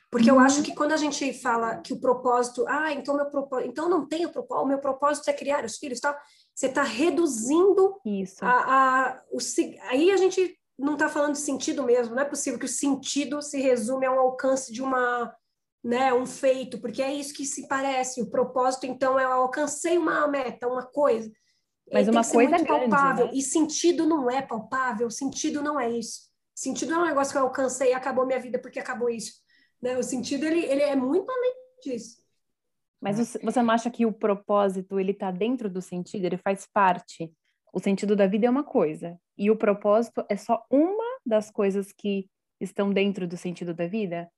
Porque 0.09 0.29
eu 0.29 0.37
acho 0.37 0.57
uhum. 0.57 0.63
que 0.63 0.75
quando 0.75 0.91
a 0.91 0.97
gente 0.97 1.31
fala 1.35 1.77
que 1.77 1.93
o 1.93 1.99
propósito, 1.99 2.65
ah, 2.67 2.91
então 2.91 3.15
meu 3.15 3.27
propósito, 3.27 3.69
então 3.69 3.87
não 3.87 4.05
tem 4.05 4.25
o 4.25 4.29
propósito, 4.29 4.65
o 4.65 4.67
meu 4.67 4.79
propósito 4.79 5.29
é 5.29 5.33
criar 5.33 5.63
os 5.63 5.77
filhos, 5.77 6.01
tal. 6.01 6.13
Você 6.53 6.65
está 6.67 6.83
reduzindo 6.83 7.97
isso. 8.05 8.43
A, 8.43 8.49
a, 8.49 9.23
o, 9.31 9.37
aí 9.89 10.11
a 10.11 10.17
gente 10.17 10.59
não 10.77 10.93
está 10.93 11.07
falando 11.07 11.33
de 11.33 11.39
sentido 11.39 11.81
mesmo, 11.83 12.13
não 12.13 12.23
é 12.23 12.25
possível 12.25 12.59
que 12.59 12.65
o 12.65 12.69
sentido 12.69 13.41
se 13.41 13.61
resume 13.61 14.05
ao 14.05 14.19
alcance 14.19 14.73
de 14.73 14.81
uma, 14.81 15.33
né, 15.83 16.13
um 16.13 16.25
feito, 16.25 16.79
porque 16.79 17.01
é 17.01 17.13
isso 17.13 17.33
que 17.33 17.45
se 17.45 17.67
parece. 17.67 18.21
O 18.21 18.29
propósito, 18.29 18.85
então, 18.85 19.19
é 19.19 19.23
eu 19.23 19.31
alcancei 19.31 19.97
uma 19.97 20.27
meta, 20.27 20.67
uma 20.67 20.85
coisa. 20.85 21.31
Mas 21.91 22.07
uma 22.07 22.23
coisa 22.23 22.55
muito 22.57 22.65
grande, 22.65 22.89
palpável. 22.89 23.25
Né? 23.27 23.31
E 23.33 23.41
sentido 23.41 24.07
não 24.07 24.29
é 24.29 24.41
palpável, 24.41 25.09
sentido 25.09 25.61
não 25.61 25.79
é 25.79 25.89
isso. 25.89 26.29
Sentido 26.53 26.91
não 26.91 27.01
é 27.01 27.03
um 27.03 27.07
negócio 27.07 27.33
que 27.33 27.37
eu 27.37 27.43
alcancei 27.43 27.89
e 27.89 27.93
acabou 27.93 28.25
minha 28.25 28.39
vida 28.39 28.59
porque 28.59 28.79
acabou 28.79 29.09
isso. 29.09 29.33
Né? 29.81 29.97
O 29.97 30.03
sentido, 30.03 30.45
ele, 30.45 30.63
ele 30.65 30.81
é 30.81 30.95
muito 30.95 31.29
além 31.29 31.53
disso. 31.83 32.21
Mas 33.01 33.17
você 33.41 33.61
não 33.63 33.73
acha 33.73 33.89
que 33.89 34.05
o 34.05 34.13
propósito, 34.13 34.99
ele 34.99 35.11
está 35.11 35.31
dentro 35.31 35.69
do 35.69 35.81
sentido? 35.81 36.25
Ele 36.25 36.37
faz 36.37 36.67
parte 36.71 37.33
o 37.73 37.79
sentido 37.79 38.15
da 38.15 38.27
vida 38.27 38.47
é 38.47 38.49
uma 38.49 38.63
coisa 38.63 39.17
e 39.37 39.49
o 39.49 39.55
propósito 39.55 40.25
é 40.29 40.35
só 40.35 40.63
uma 40.69 41.19
das 41.25 41.49
coisas 41.49 41.91
que 41.91 42.29
estão 42.59 42.91
dentro 42.91 43.27
do 43.27 43.37
sentido 43.37 43.73
da 43.73 43.87
vida. 43.87 44.29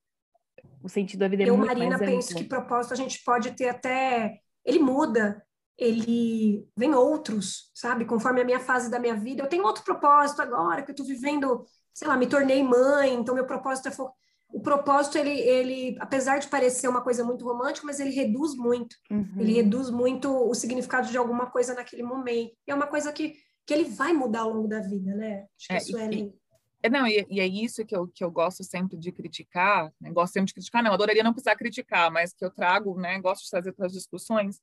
O 0.84 0.90
sentido 0.90 1.22
da 1.22 1.30
vida 1.30 1.44
é 1.44 1.50
Eu, 1.50 1.56
muito 1.56 1.68
Marina, 1.68 1.98
mais 1.98 2.12
penso 2.12 2.36
que 2.36 2.44
propósito 2.44 2.92
a 2.92 2.98
gente 2.98 3.24
pode 3.24 3.52
ter 3.52 3.70
até. 3.70 4.38
Ele 4.66 4.80
muda, 4.80 5.42
ele 5.78 6.68
vem 6.78 6.94
outros, 6.94 7.72
sabe? 7.74 8.04
Conforme 8.04 8.42
a 8.42 8.46
minha 8.46 8.60
fase 8.60 8.92
da 8.92 9.00
minha 9.00 9.16
vida. 9.16 9.42
Eu 9.42 9.48
tenho 9.48 9.64
outro 9.64 9.84
propósito 9.84 10.42
agora, 10.42 10.84
que 10.84 10.92
eu 10.92 10.94
estou 10.94 11.06
vivendo, 11.06 11.66
sei 11.94 12.08
lá, 12.08 12.18
me 12.18 12.28
tornei 12.28 12.62
mãe, 12.62 13.14
então 13.14 13.34
meu 13.34 13.48
propósito 13.48 13.88
é. 13.88 13.92
Fo 13.92 14.12
o 14.54 14.62
propósito, 14.62 15.18
ele, 15.18 15.32
ele, 15.32 15.98
apesar 16.00 16.38
de 16.38 16.48
parecer 16.48 16.88
uma 16.88 17.02
coisa 17.02 17.24
muito 17.24 17.44
romântica, 17.44 17.88
mas 17.88 18.00
ele 18.00 18.12
reduz 18.12 18.56
muito. 18.56 18.96
Uhum. 19.10 19.34
Ele 19.40 19.54
reduz 19.54 19.90
muito 19.90 20.30
o 20.30 20.54
significado 20.54 21.10
de 21.10 21.18
alguma 21.18 21.48
coisa 21.48 21.74
naquele 21.74 22.04
momento. 22.04 22.54
E 22.68 22.72
é 22.72 22.76
uma 22.76 22.86
coisa 22.86 23.12
que, 23.12 23.34
que 23.66 23.74
ele 23.74 23.86
vai 23.86 24.14
mudar 24.14 24.42
ao 24.42 24.54
longo 24.54 24.68
da 24.68 24.80
vida, 24.80 25.16
né? 25.16 25.48
Acho 25.58 25.68
que 25.68 25.74
é, 25.74 25.78
isso 25.78 25.98
é 25.98 26.08
lindo. 26.08 26.43
É, 26.84 26.90
não, 26.90 27.08
e, 27.08 27.26
e, 27.30 27.40
é 27.40 27.48
isso 27.48 27.86
que 27.86 27.96
eu, 27.96 28.08
que 28.08 28.24
eu 28.24 28.30
gosto 28.30 28.64
sempre 28.64 28.98
de 28.98 29.12
criticar, 29.12 29.92
né? 30.00 30.12
gosto 30.12 30.34
sempre 30.34 30.48
de 30.48 30.54
criticar, 30.54 30.84
não, 30.84 30.94
adoraria 30.94 31.24
não 31.24 31.34
precisar 31.34 31.56
criticar, 31.56 32.12
mas 32.12 32.34
que 32.34 32.44
eu 32.44 32.52
trago, 32.52 33.00
né, 33.00 33.20
gosto 33.20 33.46
de 33.46 33.50
trazer 33.50 33.72
para 33.72 33.86
as 33.86 33.94
discussões, 33.94 34.62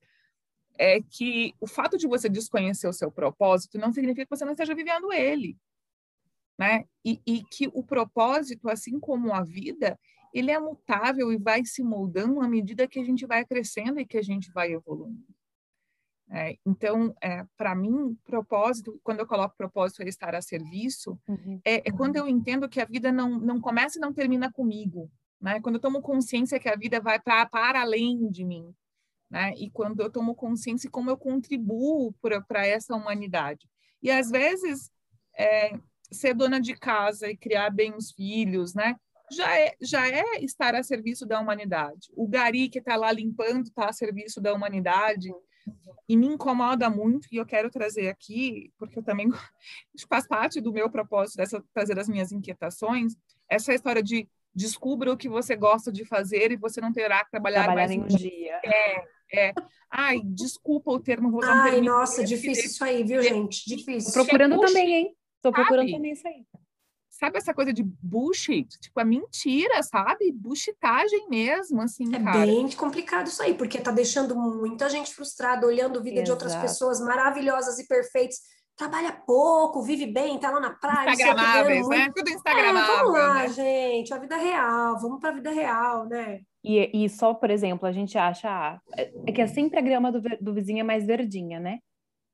é 0.78 1.00
que 1.00 1.54
o 1.59 1.66
fato 1.66 1.96
de 1.96 2.06
você 2.06 2.28
desconhecer 2.28 2.87
o 2.87 2.92
seu 2.92 3.11
propósito 3.11 3.78
não 3.78 3.90
significa 3.92 4.26
que 4.26 4.37
você 4.37 4.44
não 4.44 4.52
esteja 4.52 4.74
vivendo 4.74 5.12
ele 5.12 5.59
né? 6.61 6.85
E, 7.02 7.18
e 7.26 7.42
que 7.42 7.70
o 7.72 7.83
propósito, 7.83 8.68
assim 8.68 9.00
como 9.00 9.33
a 9.33 9.42
vida, 9.42 9.98
ele 10.35 10.50
é 10.50 10.61
mutável 10.61 11.33
e 11.33 11.38
vai 11.38 11.64
se 11.64 11.83
moldando 11.83 12.38
à 12.42 12.46
medida 12.46 12.87
que 12.87 13.00
a 13.00 13.04
gente 13.04 13.24
vai 13.24 13.46
crescendo 13.46 13.98
e 13.98 14.04
que 14.04 14.18
a 14.18 14.22
gente 14.22 14.52
vai 14.52 14.70
evoluindo. 14.70 15.24
É, 16.32 16.56
então, 16.64 17.12
é, 17.20 17.44
para 17.56 17.74
mim, 17.74 18.16
propósito, 18.24 19.00
quando 19.02 19.18
eu 19.18 19.26
coloco 19.26 19.56
propósito 19.56 20.02
é 20.02 20.08
estar 20.08 20.34
a 20.34 20.40
serviço, 20.40 21.18
uhum. 21.26 21.60
é, 21.64 21.88
é, 21.88 21.92
quando 21.92 22.16
eu 22.16 22.28
entendo 22.28 22.68
que 22.68 22.80
a 22.80 22.84
vida 22.84 23.10
não, 23.10 23.30
não 23.40 23.60
começa 23.60 23.98
e 23.98 24.00
não 24.00 24.12
termina 24.12 24.50
comigo. 24.52 25.10
Né? 25.40 25.60
Quando 25.60 25.76
eu 25.76 25.80
tomo 25.80 26.00
consciência 26.00 26.60
que 26.60 26.68
a 26.68 26.76
vida 26.76 27.00
vai 27.00 27.18
pra, 27.18 27.46
para 27.46 27.80
além 27.80 28.30
de 28.30 28.44
mim. 28.44 28.72
Né? 29.28 29.54
E 29.56 29.70
quando 29.70 30.00
eu 30.00 30.10
tomo 30.10 30.34
consciência 30.34 30.88
de 30.88 30.92
como 30.92 31.10
eu 31.10 31.16
contribuo 31.16 32.14
para 32.46 32.66
essa 32.66 32.94
humanidade. 32.94 33.68
E 34.00 34.10
às 34.10 34.30
vezes, 34.30 34.90
é, 35.36 35.72
ser 36.12 36.34
dona 36.34 36.60
de 36.60 36.74
casa 36.74 37.28
e 37.28 37.36
criar 37.36 37.70
bem 37.70 37.94
os 37.94 38.12
filhos, 38.12 38.74
né? 38.74 38.94
Já 39.32 39.58
é, 39.58 39.74
já 39.80 40.08
é 40.08 40.42
estar 40.42 40.74
a 40.74 40.82
serviço 40.82 41.24
da 41.24 41.40
humanidade. 41.40 42.10
O 42.16 42.26
gari 42.26 42.68
que 42.68 42.80
está 42.80 42.96
lá 42.96 43.12
limpando 43.12 43.66
está 43.66 43.88
a 43.88 43.92
serviço 43.92 44.40
da 44.40 44.52
humanidade 44.52 45.30
e 46.09 46.16
me 46.16 46.27
incomoda 46.27 46.90
muito 46.90 47.29
e 47.31 47.37
eu 47.37 47.46
quero 47.46 47.70
trazer 47.70 48.09
aqui 48.09 48.73
porque 48.79 48.99
eu 48.99 49.03
também 49.03 49.29
faz 50.09 50.27
parte 50.27 50.61
do 50.61 50.73
meu 50.73 50.90
propósito 50.90 51.37
dessa 51.37 51.62
trazer 51.73 51.99
as 51.99 52.09
minhas 52.09 52.33
inquietações 52.33 53.14
essa 53.49 53.75
história 53.75 54.03
de 54.03 54.29
descubra 54.55 55.12
o 55.12 55.16
que 55.16 55.29
você 55.29 55.55
gosta 55.57 55.92
de 55.92 56.05
fazer 56.05 56.53
e 56.53 56.57
você 56.57 56.81
não 56.81 56.92
terá 56.92 57.25
que 57.25 57.31
trabalhar, 57.31 57.64
trabalhar 57.64 57.88
mais 57.88 58.12
um 58.12 58.16
dia. 58.16 58.61
É, 58.64 59.05
é. 59.33 59.55
Ai, 59.90 60.20
desculpa 60.25 60.90
o 60.90 61.01
termo, 61.01 61.31
vou 61.31 61.40
usar 61.40 61.64
Ai, 61.64 61.81
nossa, 61.81 62.25
difícil 62.25 62.64
isso 62.64 62.85
aí, 62.85 63.05
viu, 63.05 63.23
gente? 63.23 63.64
Difícil. 63.66 64.12
Tô 64.12 64.25
procurando 64.25 64.61
também, 64.61 64.94
hein? 64.94 65.16
Tô 65.42 65.53
procurando 65.53 65.87
sabe? 65.87 65.92
também 65.92 66.12
isso 66.12 66.27
aí. 66.27 66.44
Sabe 67.20 67.37
essa 67.37 67.52
coisa 67.52 67.70
de 67.70 67.83
bullshit? 67.83 68.66
Tipo, 68.80 68.98
é 68.98 69.04
mentira, 69.04 69.83
sabe? 69.83 70.33
Bullshitagem 70.33 71.28
mesmo, 71.28 71.83
assim, 71.83 72.14
é 72.14 72.18
cara. 72.18 72.46
bem 72.46 72.70
complicado 72.70 73.26
isso 73.26 73.42
aí, 73.42 73.52
porque 73.52 73.78
tá 73.78 73.90
deixando 73.90 74.35
muita 74.35 74.88
gente 74.88 75.14
frustrada, 75.14 75.66
olhando 75.66 75.98
a 75.98 76.02
vida 76.02 76.22
Exato. 76.22 76.24
de 76.24 76.30
outras 76.33 76.56
pessoas 76.56 76.98
maravilhosas 76.98 77.78
e 77.78 77.87
perfeitas. 77.87 78.38
Trabalha 78.74 79.12
pouco, 79.12 79.83
vive 79.83 80.06
bem, 80.06 80.38
tá 80.40 80.50
lá 80.50 80.61
na 80.61 80.70
praia. 80.70 81.11
Instagramáveis, 81.11 81.88
né? 81.88 82.11
Tudo 82.16 82.30
Instagramável. 82.30 82.94
É, 82.94 82.96
vamos 82.96 83.12
lá, 83.12 83.35
né? 83.35 83.48
gente, 83.50 84.14
a 84.14 84.18
vida 84.18 84.37
real, 84.38 84.98
vamos 84.98 85.20
pra 85.20 85.30
vida 85.30 85.50
real, 85.50 86.06
né? 86.06 86.40
E, 86.64 87.04
e 87.04 87.09
só, 87.11 87.35
por 87.35 87.50
exemplo, 87.50 87.87
a 87.87 87.92
gente 87.92 88.16
acha 88.16 88.48
ah, 88.48 88.80
é 89.26 89.30
que 89.30 89.42
é 89.42 89.46
sempre 89.46 89.78
a 89.78 89.83
grama 89.83 90.11
do, 90.11 90.22
do 90.40 90.54
vizinho 90.54 90.80
é 90.80 90.85
mais 90.85 91.06
verdinha, 91.06 91.61
né? 91.61 91.80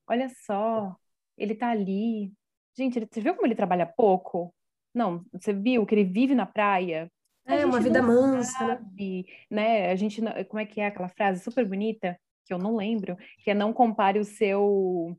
Olha 0.08 0.30
só, 0.46 0.94
ele 1.36 1.56
tá 1.56 1.70
ali, 1.70 2.32
Gente, 2.76 3.00
você 3.00 3.22
viu 3.22 3.34
como 3.34 3.46
ele 3.46 3.54
trabalha 3.54 3.86
pouco? 3.86 4.54
Não, 4.96 5.22
você 5.30 5.52
viu 5.52 5.84
que 5.84 5.94
ele 5.94 6.04
vive 6.04 6.34
na 6.34 6.46
praia? 6.46 7.12
É, 7.44 7.66
uma 7.66 7.78
vida 7.78 8.02
mansa, 8.02 8.66
né? 8.66 8.76
sabe, 8.76 9.26
né? 9.50 9.92
A 9.92 9.94
gente, 9.94 10.22
como 10.48 10.58
é 10.58 10.64
que 10.64 10.80
é 10.80 10.86
aquela 10.86 11.10
frase 11.10 11.44
super 11.44 11.68
bonita, 11.68 12.18
que 12.46 12.54
eu 12.54 12.56
não 12.56 12.74
lembro, 12.74 13.14
que 13.44 13.50
é 13.50 13.54
não 13.54 13.74
compare 13.74 14.18
o 14.18 14.24
seu, 14.24 15.14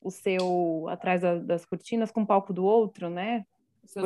o 0.00 0.10
seu 0.10 0.86
atrás 0.88 1.22
das 1.44 1.66
cortinas 1.66 2.12
com 2.12 2.22
o 2.22 2.26
palco 2.26 2.52
do 2.52 2.64
outro, 2.64 3.10
né? 3.10 3.44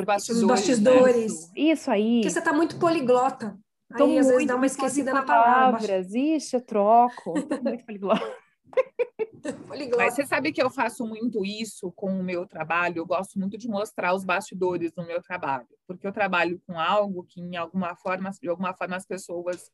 Bastidores. 0.03 0.47
bastidores. 0.47 1.47
Né? 1.49 1.53
Isso 1.57 1.91
aí. 1.91 2.21
Porque 2.21 2.31
você 2.31 2.41
tá 2.41 2.51
muito 2.51 2.79
poliglota. 2.79 3.55
Tô 3.95 4.05
aí, 4.05 4.13
muito, 4.13 4.19
às 4.19 4.27
vezes, 4.31 4.47
dá 4.47 4.55
uma 4.55 4.65
esquecida 4.65 5.13
na 5.13 5.21
palavra. 5.21 5.99
Ixi, 5.99 6.55
eu 6.55 6.61
troco. 6.61 7.33
Tô 7.33 7.61
muito 7.61 7.85
poliglota. 7.85 8.42
Mas 9.97 10.15
você 10.15 10.25
sabe 10.25 10.51
que 10.51 10.61
eu 10.61 10.69
faço 10.69 11.05
muito 11.05 11.45
isso 11.45 11.91
com 11.91 12.17
o 12.17 12.23
meu 12.23 12.47
trabalho. 12.47 12.99
Eu 12.99 13.05
gosto 13.05 13.37
muito 13.37 13.57
de 13.57 13.67
mostrar 13.67 14.13
os 14.13 14.23
bastidores 14.23 14.91
do 14.93 15.05
meu 15.05 15.21
trabalho, 15.21 15.67
porque 15.85 16.07
eu 16.07 16.13
trabalho 16.13 16.61
com 16.65 16.79
algo 16.79 17.23
que, 17.23 17.41
em 17.41 17.57
alguma 17.57 17.95
forma, 17.95 18.31
de 18.31 18.47
alguma 18.47 18.73
forma, 18.73 18.95
as 18.95 19.05
pessoas 19.05 19.69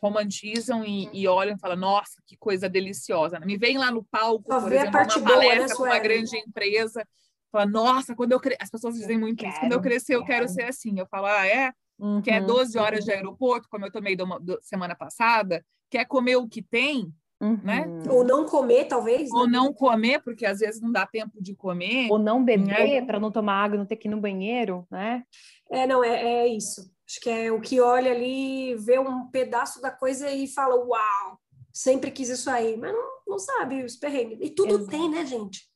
romantizam 0.00 0.84
e, 0.84 1.08
e 1.12 1.26
olham 1.26 1.56
e 1.56 1.58
falam: 1.58 1.76
Nossa, 1.76 2.22
que 2.26 2.36
coisa 2.36 2.68
deliciosa! 2.68 3.40
Me 3.40 3.56
vem 3.56 3.78
lá 3.78 3.90
no 3.90 4.04
palco, 4.04 4.52
Só 4.52 4.60
por 4.60 4.72
exemplo, 4.72 5.00
uma 5.00 5.22
palestra 5.22 5.66
né, 5.66 5.74
com 5.74 5.82
uma 5.84 5.98
grande 5.98 6.36
empresa. 6.36 7.06
Fala, 7.50 7.66
nossa, 7.66 8.14
quando 8.14 8.32
eu 8.32 8.40
cre... 8.40 8.56
as 8.60 8.70
pessoas 8.70 8.94
dizem 8.94 9.18
muito 9.18 9.44
isso. 9.44 9.58
Quando 9.58 9.72
eu 9.72 9.80
crescer, 9.80 10.14
eu 10.14 10.24
quero 10.24 10.48
ser 10.48 10.64
assim. 10.64 10.98
Eu 10.98 11.06
falo, 11.06 11.26
ah, 11.26 11.46
é? 11.46 11.72
Uhum. 11.98 12.22
Quer 12.22 12.44
12 12.44 12.78
horas 12.78 13.04
de 13.04 13.12
aeroporto, 13.12 13.68
como 13.68 13.84
eu 13.84 13.90
tomei 13.90 14.14
do, 14.14 14.24
do, 14.38 14.58
semana 14.62 14.94
passada? 14.94 15.64
Quer 15.90 16.06
comer 16.06 16.36
o 16.36 16.48
que 16.48 16.62
tem? 16.62 17.12
Uhum. 17.40 17.58
Né? 17.64 17.86
Ou 18.10 18.22
não 18.22 18.44
comer, 18.44 18.84
talvez. 18.84 19.30
Ou 19.32 19.46
né? 19.46 19.52
não 19.52 19.72
comer, 19.72 20.20
porque 20.22 20.44
às 20.44 20.58
vezes 20.58 20.80
não 20.80 20.92
dá 20.92 21.06
tempo 21.06 21.42
de 21.42 21.54
comer. 21.54 22.10
Ou 22.10 22.18
não 22.18 22.44
beber 22.44 23.00
né? 23.00 23.06
para 23.06 23.18
não 23.18 23.30
tomar 23.30 23.64
água, 23.64 23.78
não 23.78 23.86
ter 23.86 23.96
que 23.96 24.08
ir 24.08 24.10
no 24.10 24.20
banheiro, 24.20 24.86
né? 24.90 25.24
É, 25.70 25.86
não, 25.86 26.04
é, 26.04 26.42
é 26.42 26.46
isso. 26.48 26.92
Acho 27.08 27.20
que 27.20 27.30
é 27.30 27.50
o 27.50 27.60
que 27.60 27.80
olha 27.80 28.12
ali, 28.12 28.74
vê 28.76 28.98
um 28.98 29.26
pedaço 29.28 29.80
da 29.80 29.90
coisa 29.90 30.30
e 30.30 30.46
fala, 30.46 30.76
uau, 30.76 31.40
sempre 31.72 32.10
quis 32.10 32.28
isso 32.28 32.50
aí, 32.50 32.76
mas 32.76 32.92
não, 32.92 33.08
não 33.26 33.38
sabe 33.38 33.82
os 33.82 33.96
perrengues. 33.96 34.38
E 34.40 34.50
tudo 34.50 34.74
Exato. 34.74 34.90
tem, 34.90 35.08
né, 35.08 35.24
gente? 35.24 35.70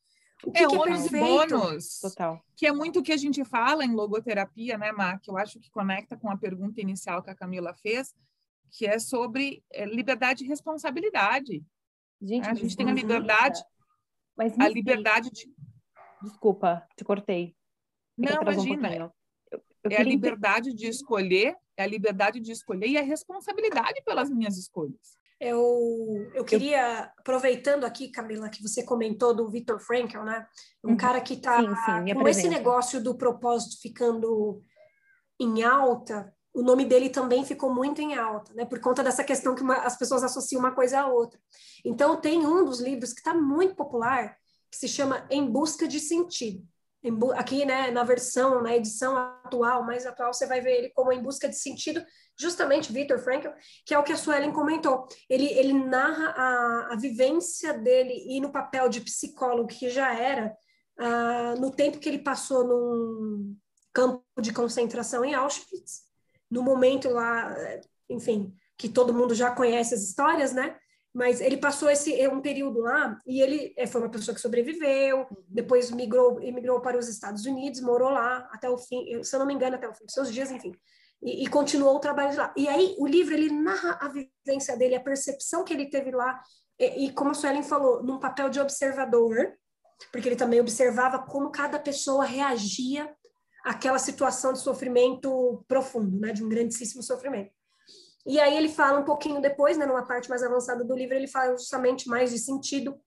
O 0.44 0.52
que 0.52 0.62
é, 0.62 0.66
que 0.66 0.76
é 0.76 0.82
perfeito? 0.82 1.58
bônus, 1.58 2.00
Total. 2.00 2.38
que 2.54 2.66
é 2.66 2.72
muito 2.72 3.00
o 3.00 3.02
que 3.02 3.12
a 3.12 3.16
gente 3.16 3.42
fala 3.44 3.84
em 3.84 3.94
logoterapia, 3.94 4.76
né, 4.76 4.92
Mar? 4.92 5.18
Que 5.20 5.30
eu 5.30 5.38
acho 5.38 5.58
que 5.58 5.70
conecta 5.70 6.16
com 6.16 6.30
a 6.30 6.36
pergunta 6.36 6.80
inicial 6.80 7.22
que 7.22 7.30
a 7.30 7.34
Camila 7.34 7.72
fez, 7.74 8.14
que 8.74 8.86
é 8.86 8.98
sobre 8.98 9.64
é, 9.72 9.86
liberdade 9.86 10.44
e 10.44 10.48
responsabilidade. 10.48 11.64
Gente, 12.20 12.48
a 12.48 12.54
gente 12.54 12.76
tem 12.76 12.90
a 12.90 12.92
liberdade, 12.92 13.62
mas 14.36 14.58
a 14.58 14.68
liberdade 14.68 15.30
de... 15.30 15.48
Desculpa, 16.22 16.84
te 16.96 17.04
cortei. 17.04 17.54
Não, 18.18 18.42
imagina. 18.42 18.88
Um 18.88 19.10
eu, 19.52 19.62
eu 19.84 19.90
é 19.90 19.96
a 19.98 20.02
liberdade 20.02 20.74
de 20.74 20.88
escolher, 20.88 21.56
é 21.76 21.84
a 21.84 21.86
liberdade 21.86 22.40
de 22.40 22.50
escolher 22.50 22.88
e 22.88 22.98
a 22.98 23.02
responsabilidade 23.02 24.02
pelas 24.04 24.28
minhas 24.28 24.56
escolhas. 24.56 25.18
Eu, 25.38 26.30
eu 26.34 26.44
queria, 26.44 27.12
aproveitando 27.18 27.84
aqui, 27.84 28.08
Camila, 28.08 28.48
que 28.48 28.62
você 28.62 28.82
comentou 28.82 29.34
do 29.34 29.48
Viktor 29.50 29.78
Frankl, 29.78 30.22
né? 30.22 30.46
Um 30.82 30.90
uhum. 30.90 30.96
cara 30.96 31.20
que 31.20 31.34
está 31.34 31.62
com 31.62 32.28
esse 32.28 32.48
negócio 32.48 33.02
do 33.02 33.16
propósito 33.16 33.80
ficando 33.80 34.62
em 35.38 35.62
alta, 35.62 36.32
o 36.54 36.62
nome 36.62 36.84
dele 36.84 37.10
também 37.10 37.44
ficou 37.44 37.74
muito 37.74 38.00
em 38.00 38.14
alta, 38.16 38.54
né? 38.54 38.64
Por 38.64 38.78
conta 38.78 39.02
dessa 39.02 39.24
questão 39.24 39.56
que 39.56 39.62
uma, 39.62 39.78
as 39.78 39.98
pessoas 39.98 40.22
associam 40.22 40.60
uma 40.60 40.70
coisa 40.70 41.00
à 41.00 41.08
outra. 41.08 41.38
Então, 41.84 42.20
tem 42.20 42.46
um 42.46 42.64
dos 42.64 42.80
livros 42.80 43.12
que 43.12 43.18
está 43.18 43.34
muito 43.34 43.74
popular, 43.74 44.36
que 44.70 44.76
se 44.76 44.86
chama 44.86 45.26
Em 45.28 45.44
Busca 45.44 45.88
de 45.88 45.98
Sentido. 45.98 46.64
Aqui, 47.34 47.66
né, 47.66 47.90
na 47.90 48.02
versão, 48.02 48.62
na 48.62 48.74
edição 48.74 49.16
atual, 49.16 49.84
mais 49.84 50.06
atual, 50.06 50.32
você 50.32 50.46
vai 50.46 50.60
ver 50.60 50.78
ele 50.78 50.90
como 50.90 51.12
Em 51.12 51.22
Busca 51.22 51.48
de 51.48 51.56
Sentido, 51.56 52.02
justamente 52.38 52.92
Viktor 52.92 53.18
Frankl, 53.18 53.50
que 53.84 53.92
é 53.92 53.98
o 53.98 54.04
que 54.04 54.12
a 54.12 54.16
Suelen 54.16 54.52
comentou. 54.52 55.06
Ele, 55.28 55.46
ele 55.46 55.72
narra 55.72 56.28
a, 56.36 56.92
a 56.92 56.96
vivência 56.96 57.74
dele 57.74 58.24
e 58.28 58.40
no 58.40 58.52
papel 58.52 58.88
de 58.88 59.00
psicólogo 59.00 59.68
que 59.68 59.90
já 59.90 60.14
era, 60.14 60.56
uh, 60.98 61.60
no 61.60 61.70
tempo 61.70 61.98
que 61.98 62.08
ele 62.08 62.20
passou 62.20 62.64
num 62.64 63.56
campo 63.92 64.24
de 64.40 64.52
concentração 64.52 65.24
em 65.24 65.34
Auschwitz, 65.34 66.04
no 66.50 66.62
momento 66.62 67.08
lá, 67.08 67.54
enfim, 68.08 68.54
que 68.76 68.88
todo 68.88 69.14
mundo 69.14 69.34
já 69.34 69.50
conhece 69.50 69.94
as 69.94 70.02
histórias, 70.02 70.52
né? 70.52 70.76
Mas 71.12 71.40
ele 71.40 71.56
passou 71.56 71.88
esse 71.88 72.26
um 72.28 72.40
período 72.40 72.80
lá 72.80 73.16
e 73.24 73.40
ele 73.40 73.72
é, 73.76 73.86
foi 73.86 74.00
uma 74.00 74.10
pessoa 74.10 74.34
que 74.34 74.40
sobreviveu, 74.40 75.26
depois 75.48 75.90
migrou, 75.90 76.40
migrou 76.40 76.80
para 76.80 76.98
os 76.98 77.08
Estados 77.08 77.46
Unidos, 77.46 77.80
morou 77.80 78.10
lá 78.10 78.48
até 78.52 78.68
o 78.68 78.76
fim, 78.76 79.22
se 79.22 79.34
eu 79.34 79.38
não 79.38 79.46
me 79.46 79.54
engano, 79.54 79.76
até 79.76 79.88
o 79.88 79.94
fim 79.94 80.04
dos 80.04 80.14
seus 80.14 80.32
dias, 80.32 80.50
enfim. 80.50 80.72
E, 81.22 81.44
e, 81.44 81.46
continuou 81.46 81.96
o 81.96 82.00
trabalho 82.00 82.36
lá. 82.36 82.52
E 82.56 82.68
aí 82.68 82.96
o 82.98 83.06
livro 83.06 83.32
ele 83.32 83.48
narra 83.48 83.96
a 84.00 84.08
vivência 84.08 84.76
dele, 84.76 84.96
a 84.96 85.00
percepção 85.00 85.64
que 85.64 85.72
ele 85.72 85.88
teve 85.88 86.10
lá 86.10 86.40
e, 86.78 87.06
e 87.06 87.12
como 87.12 87.30
a 87.30 87.34
Suelen 87.34 87.62
falou, 87.62 88.02
num 88.02 88.18
papel 88.18 88.48
de 88.48 88.60
observador, 88.60 89.54
porque 90.12 90.28
ele 90.28 90.36
também 90.36 90.60
observava 90.60 91.20
como 91.20 91.50
cada 91.50 91.78
pessoa 91.78 92.24
reagia 92.24 93.14
aquela 93.64 93.98
situação 93.98 94.52
de 94.52 94.60
sofrimento 94.60 95.64
profundo, 95.66 96.20
né, 96.20 96.32
de 96.32 96.44
um 96.44 96.48
grandíssimo 96.48 97.02
sofrimento. 97.02 97.50
E 98.26 98.38
aí 98.38 98.56
ele 98.56 98.68
fala 98.68 99.00
um 99.00 99.04
pouquinho 99.04 99.40
depois, 99.40 99.76
né, 99.76 99.86
numa 99.86 100.06
parte 100.06 100.28
mais 100.28 100.42
avançada 100.42 100.84
do 100.84 100.94
livro, 100.94 101.14
ele 101.14 101.26
fala 101.26 101.56
justamente 101.56 102.08
mais 102.08 102.30
de 102.30 102.38
sentido 102.38 102.98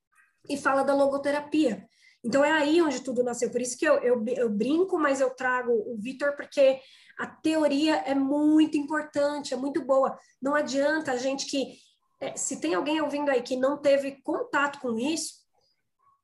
e 0.49 0.57
fala 0.57 0.83
da 0.83 0.93
logoterapia. 0.93 1.87
Então 2.23 2.43
é 2.43 2.51
aí 2.51 2.81
onde 2.81 3.01
tudo 3.01 3.23
nasceu. 3.23 3.51
Por 3.51 3.61
isso 3.61 3.77
que 3.77 3.85
eu, 3.85 3.95
eu, 3.99 4.23
eu 4.35 4.49
brinco, 4.49 4.97
mas 4.97 5.21
eu 5.21 5.29
trago 5.29 5.71
o 5.71 5.95
Vitor, 5.97 6.35
porque 6.35 6.79
a 7.19 7.27
teoria 7.27 7.97
é 7.97 8.15
muito 8.15 8.77
importante, 8.77 9.53
é 9.53 9.57
muito 9.57 9.85
boa. 9.85 10.17
Não 10.41 10.55
adianta 10.55 11.11
a 11.11 11.17
gente 11.17 11.45
que, 11.45 11.75
é, 12.19 12.35
se 12.35 12.59
tem 12.59 12.73
alguém 12.73 12.99
ouvindo 13.01 13.29
aí 13.29 13.41
que 13.41 13.55
não 13.55 13.77
teve 13.77 14.21
contato 14.23 14.79
com 14.79 14.97
isso, 14.97 15.47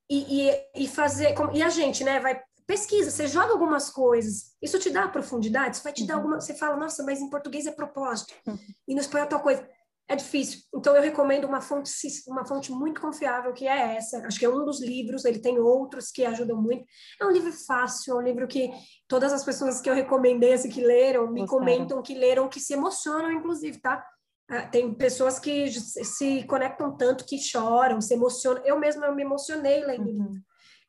e, 0.10 0.48
e, 0.50 0.84
e 0.84 0.88
fazer. 0.88 1.34
E 1.54 1.62
a 1.64 1.70
gente, 1.70 2.04
né, 2.04 2.20
vai 2.20 2.40
pesquisa, 2.66 3.12
você 3.12 3.28
joga 3.28 3.52
algumas 3.52 3.90
coisas, 3.90 4.56
isso 4.62 4.80
te 4.80 4.90
dá 4.90 5.08
profundidade, 5.08 5.76
isso 5.76 5.84
vai 5.84 5.94
te 5.94 6.06
dar 6.06 6.16
uhum. 6.16 6.20
alguma. 6.20 6.42
Você 6.42 6.54
fala, 6.54 6.76
nossa, 6.78 7.04
mas 7.04 7.20
em 7.20 7.30
português 7.30 7.66
é 7.66 7.72
propósito, 7.72 8.34
uhum. 8.48 8.58
e 8.88 8.96
no 8.96 9.02
espanhol 9.02 9.26
é 9.26 9.30
tal 9.30 9.42
coisa. 9.42 9.68
É 10.06 10.18
difícil. 10.18 10.60
Então, 10.76 10.94
eu 10.96 11.02
recomendo 11.02 11.46
uma 11.46 11.62
fonte, 11.62 11.90
uma 12.28 12.46
fonte 12.46 12.72
muito 12.74 13.00
confiável, 13.00 13.54
que 13.54 13.66
é 13.66 13.96
essa. 13.96 14.18
Acho 14.28 14.38
que 14.38 14.46
é 14.46 14.50
um 14.50 14.66
dos 14.66 14.82
livros, 14.82 15.24
ele 15.24 15.40
tem 15.40 15.58
outros 15.60 16.12
que 16.12 16.26
ajudam 16.26 16.62
muito. 16.62 16.84
É 17.22 17.26
um 17.26 17.32
livro 17.32 17.54
fácil, 17.66 18.14
é 18.14 18.18
um 18.18 18.22
livro 18.22 18.46
que 18.46 18.70
todas 19.08 19.32
as 19.32 19.46
pessoas 19.46 19.80
que 19.80 19.90
eu 19.90 19.94
recomendei, 19.94 20.54
assim, 20.54 20.70
que 20.70 20.82
leram, 20.82 21.32
me 21.32 21.42
Gostaram. 21.42 21.48
comentam 21.48 22.02
que 22.02 22.16
leram, 22.16 22.50
que 22.50 22.60
se 22.60 22.74
emocionam, 22.74 23.32
inclusive, 23.32 23.80
tá? 23.80 24.06
Ah, 24.50 24.68
tem 24.68 24.94
pessoas 24.94 25.40
que 25.40 25.72
se 25.72 26.44
conectam 26.44 26.96
tanto 26.98 27.26
que 27.26 27.38
choram, 27.40 28.02
se 28.02 28.14
emocionam. 28.14 28.62
Eu 28.66 28.78
mesma 28.78 29.06
eu 29.06 29.16
me 29.16 29.24
emocionei 29.24 29.86
lendo 29.86 30.10
uhum. 30.10 30.42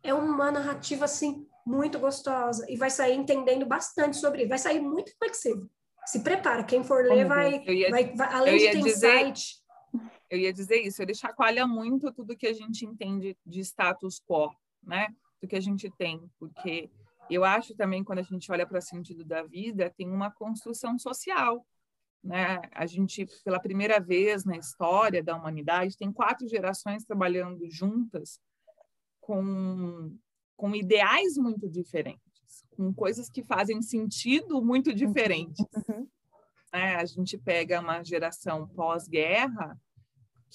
É 0.03 0.13
uma 0.13 0.51
narrativa, 0.51 1.07
assim, 1.07 1.47
muito 1.65 1.99
gostosa 1.99 2.65
e 2.69 2.77
vai 2.77 2.91
sair 2.91 3.15
entendendo 3.15 3.65
bastante 3.67 4.17
sobre. 4.17 4.47
Vai 4.47 4.59
sair 4.59 4.81
muito 4.81 5.17
flexível. 5.17 5.69
Se 6.07 6.21
prepara, 6.21 6.63
quem 6.65 6.85
for 6.85 7.03
ler 7.05 7.27
vai, 7.27 7.65
ia, 7.65 7.91
vai, 7.91 8.15
vai, 8.15 8.35
além 8.35 8.59
de 8.59 8.71
ter 8.71 8.83
dizer, 8.83 9.21
insight. 9.23 9.63
Eu 10.29 10.39
ia 10.39 10.53
dizer 10.53 10.81
isso, 10.81 11.01
ele 11.01 11.15
chacoalha 11.15 11.67
muito 11.67 12.13
tudo 12.13 12.37
que 12.37 12.47
a 12.47 12.53
gente 12.53 12.85
entende 12.85 13.37
de 13.47 13.61
status 13.61 14.21
quo, 14.21 14.55
né? 14.83 15.09
Do 15.41 15.49
que 15.49 15.57
a 15.57 15.61
gente 15.61 15.91
tem, 15.91 16.31
porque 16.39 16.91
eu 17.31 17.45
acho 17.45 17.75
também 17.75 18.05
quando 18.05 18.19
a 18.19 18.23
gente 18.23 18.51
olha 18.53 18.67
para 18.67 18.79
o 18.79 18.83
sentido 18.83 19.25
da 19.25 19.43
vida, 19.43 19.93
tem 19.97 20.11
uma 20.11 20.31
construção 20.31 20.99
social, 20.99 21.67
né? 22.23 22.61
A 22.73 22.85
gente, 22.85 23.27
pela 23.43 23.61
primeira 23.61 23.99
vez 23.99 24.45
na 24.45 24.57
história 24.57 25.23
da 25.23 25.37
humanidade, 25.37 25.97
tem 25.97 26.13
quatro 26.13 26.47
gerações 26.49 27.05
trabalhando 27.05 27.71
juntas 27.71 28.39
com 29.21 30.15
com 30.57 30.75
ideais 30.75 31.37
muito 31.37 31.69
diferentes, 31.69 32.65
com 32.77 32.93
coisas 32.93 33.29
que 33.29 33.43
fazem 33.43 33.83
sentido 33.83 34.63
muito 34.63 34.91
uhum. 34.91 34.97
diferentes. 34.97 35.65
Uhum. 35.89 36.09
É, 36.73 36.97
a 36.97 37.05
gente 37.05 37.39
pega 37.39 37.81
uma 37.81 38.03
geração 38.03 38.67
pós-guerra 38.69 39.79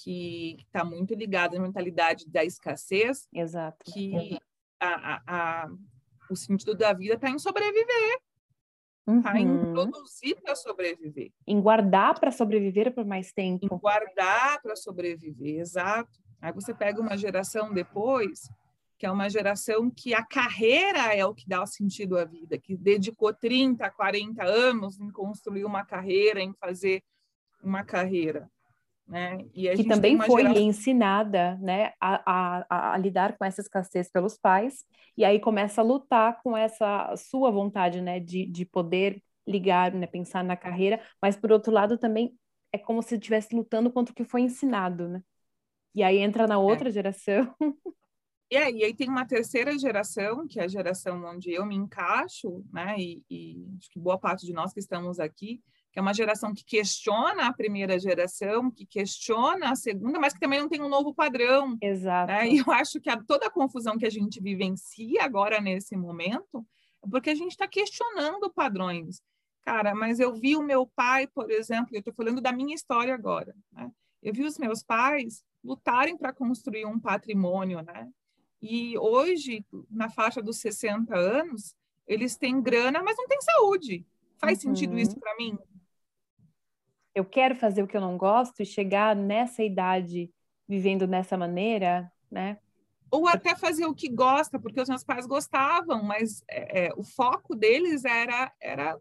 que 0.04 0.58
está 0.60 0.84
muito 0.84 1.14
ligada 1.14 1.58
à 1.58 1.62
mentalidade 1.62 2.30
da 2.30 2.44
escassez, 2.44 3.28
Exato. 3.34 3.78
que 3.92 4.38
a, 4.80 4.88
a, 4.88 5.22
a, 5.28 5.70
o 6.30 6.36
sentido 6.36 6.76
da 6.76 6.94
vida 6.94 7.16
está 7.16 7.30
em 7.30 7.40
sobreviver, 7.40 8.20
está 9.08 9.34
uhum. 9.34 9.38
em 9.38 9.74
produzir 9.74 10.36
para 10.42 10.56
sobreviver. 10.56 11.32
Em 11.46 11.60
guardar 11.60 12.20
para 12.20 12.32
sobreviver 12.32 12.94
por 12.94 13.06
mais 13.06 13.32
tempo. 13.32 13.66
Em 13.66 13.78
guardar 13.78 14.62
para 14.62 14.76
sobreviver, 14.76 15.60
exato. 15.60 16.20
Aí 16.42 16.54
você 16.54 16.74
pega 16.74 17.02
uma 17.02 17.18
geração 17.18 17.74
depois 17.74 18.50
que 19.00 19.06
é 19.06 19.12
uma 19.12 19.30
geração 19.30 19.90
que 19.90 20.14
a 20.14 20.22
carreira 20.22 21.16
é 21.16 21.26
o 21.26 21.34
que 21.34 21.48
dá 21.48 21.66
sentido 21.66 22.18
à 22.18 22.26
vida, 22.26 22.58
que 22.58 22.76
dedicou 22.76 23.34
30, 23.34 23.90
40 23.90 24.44
anos 24.44 25.00
em 25.00 25.10
construir 25.10 25.64
uma 25.64 25.86
carreira, 25.86 26.42
em 26.42 26.54
fazer 26.54 27.02
uma 27.64 27.82
carreira. 27.82 28.52
Né? 29.08 29.46
E 29.56 29.74
que 29.74 29.86
também 29.86 30.20
foi 30.20 30.42
geração... 30.42 30.62
ensinada 30.62 31.58
né, 31.62 31.94
a, 32.00 32.62
a, 32.70 32.94
a, 32.94 32.98
lidar 32.98 33.38
com 33.38 33.46
essa 33.46 33.62
escassez 33.62 34.12
pelos 34.12 34.38
pais, 34.38 34.84
e 35.18 35.24
aí 35.24 35.40
começa 35.40 35.80
a 35.80 35.84
lutar 35.84 36.42
com 36.44 36.56
essa 36.56 37.16
sua 37.16 37.50
vontade 37.50 38.02
né, 38.02 38.20
de, 38.20 38.46
de 38.46 38.66
poder 38.66 39.24
ligar, 39.48 39.94
né, 39.94 40.08
pensar 40.08 40.44
na 40.44 40.58
carreira, 40.58 41.02
mas 41.22 41.38
por 41.38 41.54
outro 41.54 41.72
lado 41.72 41.98
também 41.98 42.38
é 42.72 42.78
como 42.78 43.02
se 43.02 43.16
estivesse 43.16 43.56
lutando 43.56 43.90
contra 43.90 44.12
o 44.12 44.16
que 44.16 44.26
foi 44.26 44.42
ensinado, 44.42 45.08
né? 45.08 45.24
E 45.96 46.04
aí 46.04 46.18
entra 46.20 46.46
na 46.46 46.56
é. 46.56 46.58
outra 46.58 46.90
é. 46.90 46.92
geração 46.92 47.56
E 48.52 48.58
aí, 48.58 48.84
aí 48.84 48.94
tem 48.96 49.08
uma 49.08 49.26
terceira 49.26 49.78
geração, 49.78 50.48
que 50.48 50.60
é 50.60 50.64
a 50.64 50.68
geração 50.68 51.24
onde 51.24 51.52
eu 51.52 51.66
me 51.66 51.76
encaixo, 51.76 52.66
né? 52.74 52.96
E, 52.98 53.24
e 53.30 53.68
acho 53.78 53.90
que 53.92 54.00
boa 54.00 54.18
parte 54.18 54.46
de 54.46 54.54
nós 54.54 54.74
que 54.74 54.80
estamos 54.80 55.20
aqui, 55.20 55.62
que 55.92 56.00
é 56.00 56.02
uma 56.02 56.14
geração 56.14 56.52
que 56.52 56.64
questiona 56.64 57.48
a 57.48 57.54
primeira 57.54 58.00
geração, 58.00 58.72
que 58.72 58.88
questiona 58.88 59.72
a 59.72 59.76
segunda, 59.76 60.20
mas 60.20 60.34
que 60.34 60.40
também 60.40 60.60
não 60.60 60.68
tem 60.68 60.82
um 60.82 60.90
novo 60.90 61.14
padrão. 61.14 61.78
Exato. 61.80 62.32
Né? 62.32 62.50
E 62.50 62.58
eu 62.58 62.72
acho 62.72 63.00
que 63.00 63.10
a, 63.10 63.22
toda 63.22 63.46
a 63.46 63.52
confusão 63.52 63.98
que 63.98 64.06
a 64.06 64.10
gente 64.10 64.42
vivencia 64.42 65.24
agora 65.24 65.62
nesse 65.62 65.96
momento 65.96 66.66
é 67.04 67.08
porque 67.08 67.30
a 67.30 67.36
gente 67.36 67.52
está 67.52 67.68
questionando 67.68 68.52
padrões. 68.52 69.22
Cara, 69.62 69.94
mas 69.94 70.20
eu 70.20 70.34
vi 70.34 70.56
o 70.56 70.64
meu 70.64 70.88
pai, 70.88 71.28
por 71.28 71.52
exemplo, 71.52 71.90
eu 71.94 72.00
estou 72.00 72.14
falando 72.14 72.42
da 72.42 72.52
minha 72.52 72.74
história 72.74 73.14
agora, 73.14 73.56
né? 73.72 73.92
Eu 74.22 74.34
vi 74.34 74.44
os 74.44 74.58
meus 74.58 74.84
pais 74.84 75.44
lutarem 75.64 76.18
para 76.18 76.34
construir 76.34 76.86
um 76.86 77.00
patrimônio, 77.00 77.82
né? 77.82 78.10
E 78.62 78.98
hoje, 78.98 79.66
na 79.90 80.10
faixa 80.10 80.42
dos 80.42 80.58
60 80.58 81.16
anos, 81.16 81.76
eles 82.08 82.36
têm 82.36 82.62
grana, 82.62 83.02
mas 83.02 83.16
não 83.18 83.28
têm 83.28 83.42
saúde. 83.42 84.06
Faz 84.38 84.64
uhum. 84.64 84.76
sentido 84.76 84.98
isso 85.00 85.20
para 85.20 85.36
mim? 85.38 85.58
Eu 87.14 87.26
quero 87.26 87.56
fazer 87.56 87.84
o 87.84 87.88
que 87.88 87.96
eu 87.96 88.02
não 88.02 88.18
gosto 88.18 88.62
e 88.62 88.66
chegar 88.66 89.16
nessa 89.16 89.64
idade 89.64 90.32
vivendo 90.68 91.08
dessa 91.08 91.38
maneira, 91.38 92.12
né? 92.30 92.60
Ou 93.12 93.28
até 93.28 93.56
fazer 93.56 93.86
o 93.86 93.96
que 93.96 94.08
gosta, 94.08 94.60
porque 94.60 94.80
os 94.80 94.88
meus 94.88 95.04
pais 95.04 95.26
gostavam, 95.26 96.04
mas 96.04 96.44
é, 96.48 96.86
é, 96.86 96.94
o 96.96 97.04
foco 97.04 97.56
deles 97.56 98.06
era, 98.06 98.52
era 98.62 99.00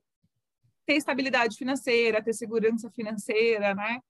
ter 0.87 0.94
estabilidade 0.94 1.57
financeira, 1.59 2.23
ter 2.23 2.33
segurança 2.33 2.90
financeira, 2.90 3.75
né? 3.75 4.01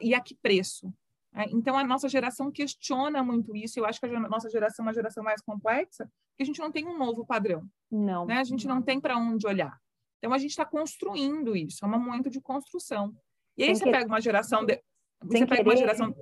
E 0.00 0.14
a 0.14 0.20
que 0.20 0.34
preço? 0.34 0.92
É, 1.36 1.44
então, 1.50 1.76
a 1.76 1.84
nossa 1.84 2.08
geração 2.08 2.50
questiona 2.50 3.22
muito 3.22 3.54
isso. 3.54 3.78
Eu 3.78 3.84
acho 3.84 4.00
que 4.00 4.06
a 4.06 4.20
nossa 4.20 4.48
geração 4.48 4.84
é 4.84 4.86
uma 4.86 4.94
geração 4.94 5.22
mais 5.22 5.42
complexa, 5.42 6.10
porque 6.30 6.42
a 6.42 6.46
gente 6.46 6.58
não 6.58 6.72
tem 6.72 6.86
um 6.86 6.96
novo 6.96 7.26
padrão. 7.26 7.62
Não. 7.90 8.24
Né? 8.24 8.38
A 8.38 8.44
gente 8.44 8.66
não 8.66 8.80
tem 8.80 8.98
para 8.98 9.18
onde 9.18 9.46
olhar. 9.46 9.78
Então, 10.18 10.32
a 10.32 10.38
gente 10.38 10.50
está 10.50 10.64
construindo 10.64 11.54
isso. 11.54 11.84
É 11.84 11.88
um 11.88 11.90
momento 11.90 12.30
de 12.30 12.40
construção. 12.40 13.14
E 13.56 13.62
aí, 13.62 13.68
Sem 13.68 13.76
você 13.76 13.84
querer... 13.84 13.98
pega 13.98 14.08
uma 14.08 14.20
geração... 14.20 14.64
De... 14.64 14.82
Você 15.22 15.38
Sem 15.38 15.46
pega 15.46 15.56
querer, 15.56 15.68
uma 15.68 15.76
geração... 15.76 16.14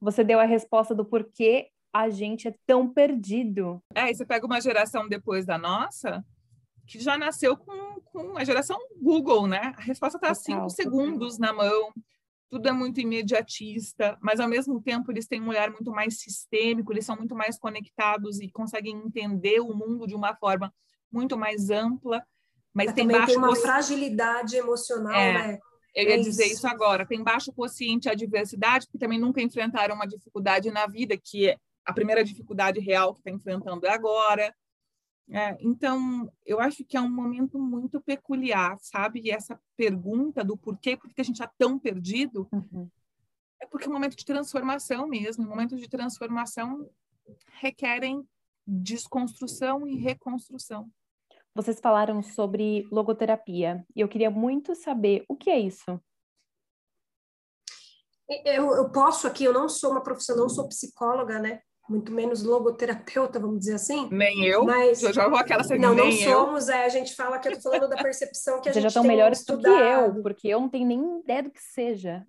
Você 0.00 0.24
deu 0.24 0.40
a 0.40 0.44
resposta 0.44 0.94
do 0.94 1.04
porquê 1.04 1.68
a 1.92 2.08
gente 2.08 2.48
é 2.48 2.54
tão 2.66 2.88
perdido. 2.88 3.82
É, 3.94 4.10
e 4.10 4.14
você 4.14 4.24
pega 4.24 4.46
uma 4.46 4.60
geração 4.60 5.06
depois 5.06 5.44
da 5.44 5.58
nossa, 5.58 6.24
que 6.86 6.98
já 6.98 7.18
nasceu 7.18 7.56
com, 7.56 8.00
com 8.00 8.38
a 8.38 8.44
geração 8.44 8.78
Google, 9.00 9.46
né? 9.46 9.74
A 9.76 9.82
resposta 9.82 10.16
está 10.16 10.34
cinco 10.34 10.70
segundos 10.70 11.38
na 11.38 11.52
mão 11.52 11.92
tudo 12.52 12.68
é 12.68 12.72
muito 12.72 13.00
imediatista, 13.00 14.18
mas 14.20 14.38
ao 14.38 14.46
mesmo 14.46 14.78
tempo 14.82 15.10
eles 15.10 15.26
têm 15.26 15.40
um 15.40 15.48
olhar 15.48 15.70
muito 15.70 15.90
mais 15.90 16.20
sistêmico, 16.20 16.92
eles 16.92 17.06
são 17.06 17.16
muito 17.16 17.34
mais 17.34 17.58
conectados 17.58 18.40
e 18.40 18.50
conseguem 18.50 18.94
entender 18.94 19.58
o 19.60 19.72
mundo 19.72 20.06
de 20.06 20.14
uma 20.14 20.36
forma 20.36 20.70
muito 21.10 21.34
mais 21.34 21.70
ampla. 21.70 22.22
Mas, 22.74 22.88
mas 22.88 22.94
tem 22.94 23.08
também 23.08 23.24
tem 23.24 23.38
uma 23.38 23.56
fragilidade 23.56 24.54
emocional, 24.54 25.18
é, 25.18 25.32
né? 25.32 25.58
Eu 25.94 26.04
ia 26.10 26.16
é 26.16 26.18
dizer 26.18 26.44
isso. 26.44 26.56
isso 26.56 26.66
agora. 26.66 27.06
Tem 27.06 27.22
baixo 27.22 27.50
consciente 27.54 28.10
a 28.10 28.14
diversidade, 28.14 28.84
porque 28.84 28.98
também 28.98 29.18
nunca 29.18 29.40
enfrentaram 29.40 29.94
uma 29.94 30.06
dificuldade 30.06 30.70
na 30.70 30.86
vida, 30.86 31.16
que 31.16 31.48
é 31.48 31.56
a 31.86 31.92
primeira 31.94 32.22
dificuldade 32.22 32.78
real 32.80 33.14
que 33.14 33.20
está 33.20 33.30
enfrentando 33.30 33.86
é 33.86 33.90
agora. 33.90 34.54
É, 35.32 35.56
então, 35.60 36.30
eu 36.44 36.60
acho 36.60 36.84
que 36.84 36.94
é 36.94 37.00
um 37.00 37.10
momento 37.10 37.58
muito 37.58 38.00
peculiar, 38.02 38.76
sabe? 38.80 39.22
E 39.24 39.30
essa 39.30 39.58
pergunta 39.76 40.44
do 40.44 40.58
porquê, 40.58 40.94
por 40.94 41.12
que 41.12 41.22
a 41.22 41.24
gente 41.24 41.36
está 41.36 41.50
tão 41.56 41.78
perdido, 41.78 42.46
uhum. 42.52 42.86
é 43.60 43.66
porque 43.66 43.86
é 43.86 43.88
um 43.88 43.94
momento 43.94 44.14
de 44.14 44.26
transformação 44.26 45.08
mesmo. 45.08 45.46
Momentos 45.46 45.80
de 45.80 45.88
transformação 45.88 46.86
requerem 47.60 48.28
desconstrução 48.66 49.86
e 49.86 49.96
reconstrução. 49.96 50.90
Vocês 51.54 51.80
falaram 51.80 52.22
sobre 52.22 52.86
logoterapia 52.90 53.84
e 53.96 54.00
eu 54.00 54.08
queria 54.08 54.30
muito 54.30 54.74
saber 54.74 55.24
o 55.28 55.36
que 55.36 55.50
é 55.50 55.58
isso. 55.58 56.00
Eu, 58.44 58.70
eu 58.74 58.90
posso 58.90 59.26
aqui, 59.26 59.44
eu 59.44 59.52
não 59.52 59.68
sou 59.68 59.90
uma 59.90 60.02
profissional, 60.02 60.44
não 60.44 60.48
sou 60.48 60.68
psicóloga, 60.68 61.38
né? 61.38 61.62
Muito 61.88 62.12
menos 62.12 62.42
logoterapeuta, 62.42 63.38
vamos 63.38 63.60
dizer 63.60 63.74
assim. 63.74 64.08
Nem 64.10 64.44
eu. 64.44 64.64
Mas 64.64 65.02
eu 65.02 65.12
já 65.12 65.28
vou 65.28 65.38
aquela 65.38 65.64
semana. 65.64 65.94
Não, 65.94 66.04
não 66.04 66.12
somos. 66.12 66.68
É, 66.68 66.84
a 66.84 66.88
gente 66.88 67.14
fala 67.14 67.38
que 67.38 67.48
eu 67.48 67.54
tô 67.54 67.60
falando 67.60 67.88
da 67.88 67.96
percepção 67.96 68.60
que 68.60 68.68
a 68.68 68.72
Vocês 68.72 68.82
gente 68.82 68.82
já 68.84 68.88
estão 68.88 69.04
melhores 69.04 69.44
do 69.44 69.58
que 69.58 69.68
eu, 69.68 70.22
porque 70.22 70.48
eu 70.48 70.60
não 70.60 70.68
tenho 70.68 70.86
nem 70.86 71.20
ideia 71.20 71.42
do 71.42 71.50
que 71.50 71.60
seja. 71.60 72.24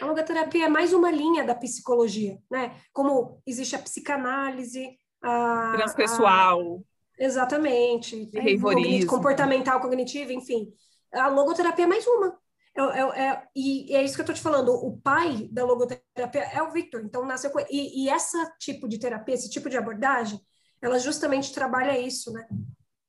A 0.00 0.06
logoterapia 0.06 0.66
é 0.66 0.68
mais 0.68 0.92
uma 0.92 1.10
linha 1.10 1.44
da 1.44 1.54
psicologia, 1.54 2.38
né? 2.50 2.74
Como 2.92 3.40
existe 3.46 3.76
a 3.76 3.78
psicanálise, 3.78 4.98
a 5.22 5.72
transpessoal. 5.76 6.82
A... 7.18 7.24
Exatamente. 7.24 8.26
Behaviorismo. 8.32 9.10
Comportamental, 9.10 9.80
cognitivo, 9.80 10.32
enfim. 10.32 10.72
A 11.12 11.28
logoterapia 11.28 11.84
é 11.84 11.88
mais 11.88 12.06
uma. 12.06 12.36
É, 12.78 13.22
é, 13.22 13.48
e 13.56 13.94
é 13.94 14.04
isso 14.04 14.14
que 14.14 14.20
eu 14.20 14.24
estou 14.24 14.34
te 14.34 14.40
falando. 14.40 14.72
O 14.72 14.96
pai 14.98 15.48
da 15.50 15.64
logoterapia 15.64 16.42
é 16.52 16.62
o 16.62 16.70
Victor. 16.70 17.02
Então, 17.04 17.26
nasceu 17.26 17.50
com... 17.50 17.58
E, 17.58 18.04
e 18.04 18.08
esse 18.08 18.36
tipo 18.58 18.88
de 18.88 18.98
terapia, 18.98 19.34
esse 19.34 19.50
tipo 19.50 19.68
de 19.68 19.76
abordagem, 19.76 20.40
ela 20.80 20.98
justamente 20.98 21.52
trabalha 21.52 21.98
isso, 21.98 22.32
né? 22.32 22.46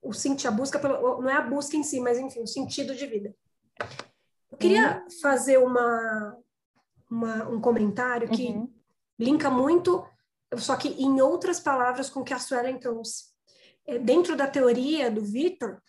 O 0.01 0.11
sentir, 0.11 0.47
a 0.47 0.51
busca 0.51 0.79
pelo... 0.79 1.21
Não 1.21 1.29
é 1.29 1.33
a 1.33 1.41
busca 1.41 1.77
em 1.77 1.83
si, 1.83 1.99
mas, 1.99 2.17
enfim, 2.17 2.41
o 2.41 2.47
sentido 2.47 2.95
de 2.95 3.05
vida. 3.05 3.35
Eu 4.51 4.57
queria 4.57 5.03
uhum. 5.03 5.11
fazer 5.21 5.59
uma, 5.59 6.35
uma, 7.09 7.49
um 7.49 7.61
comentário 7.61 8.27
que 8.27 8.47
uhum. 8.47 8.73
linka 9.19 9.51
muito, 9.51 10.03
só 10.57 10.75
que 10.75 10.89
em 10.89 11.21
outras 11.21 11.59
palavras, 11.59 12.09
com 12.09 12.21
o 12.21 12.23
que 12.23 12.33
a 12.33 12.39
Suelen 12.39 12.79
trouxe. 12.79 13.25
É, 13.85 13.99
dentro 13.99 14.35
da 14.35 14.47
teoria 14.47 15.11
do 15.11 15.21
Victor, 15.21 15.79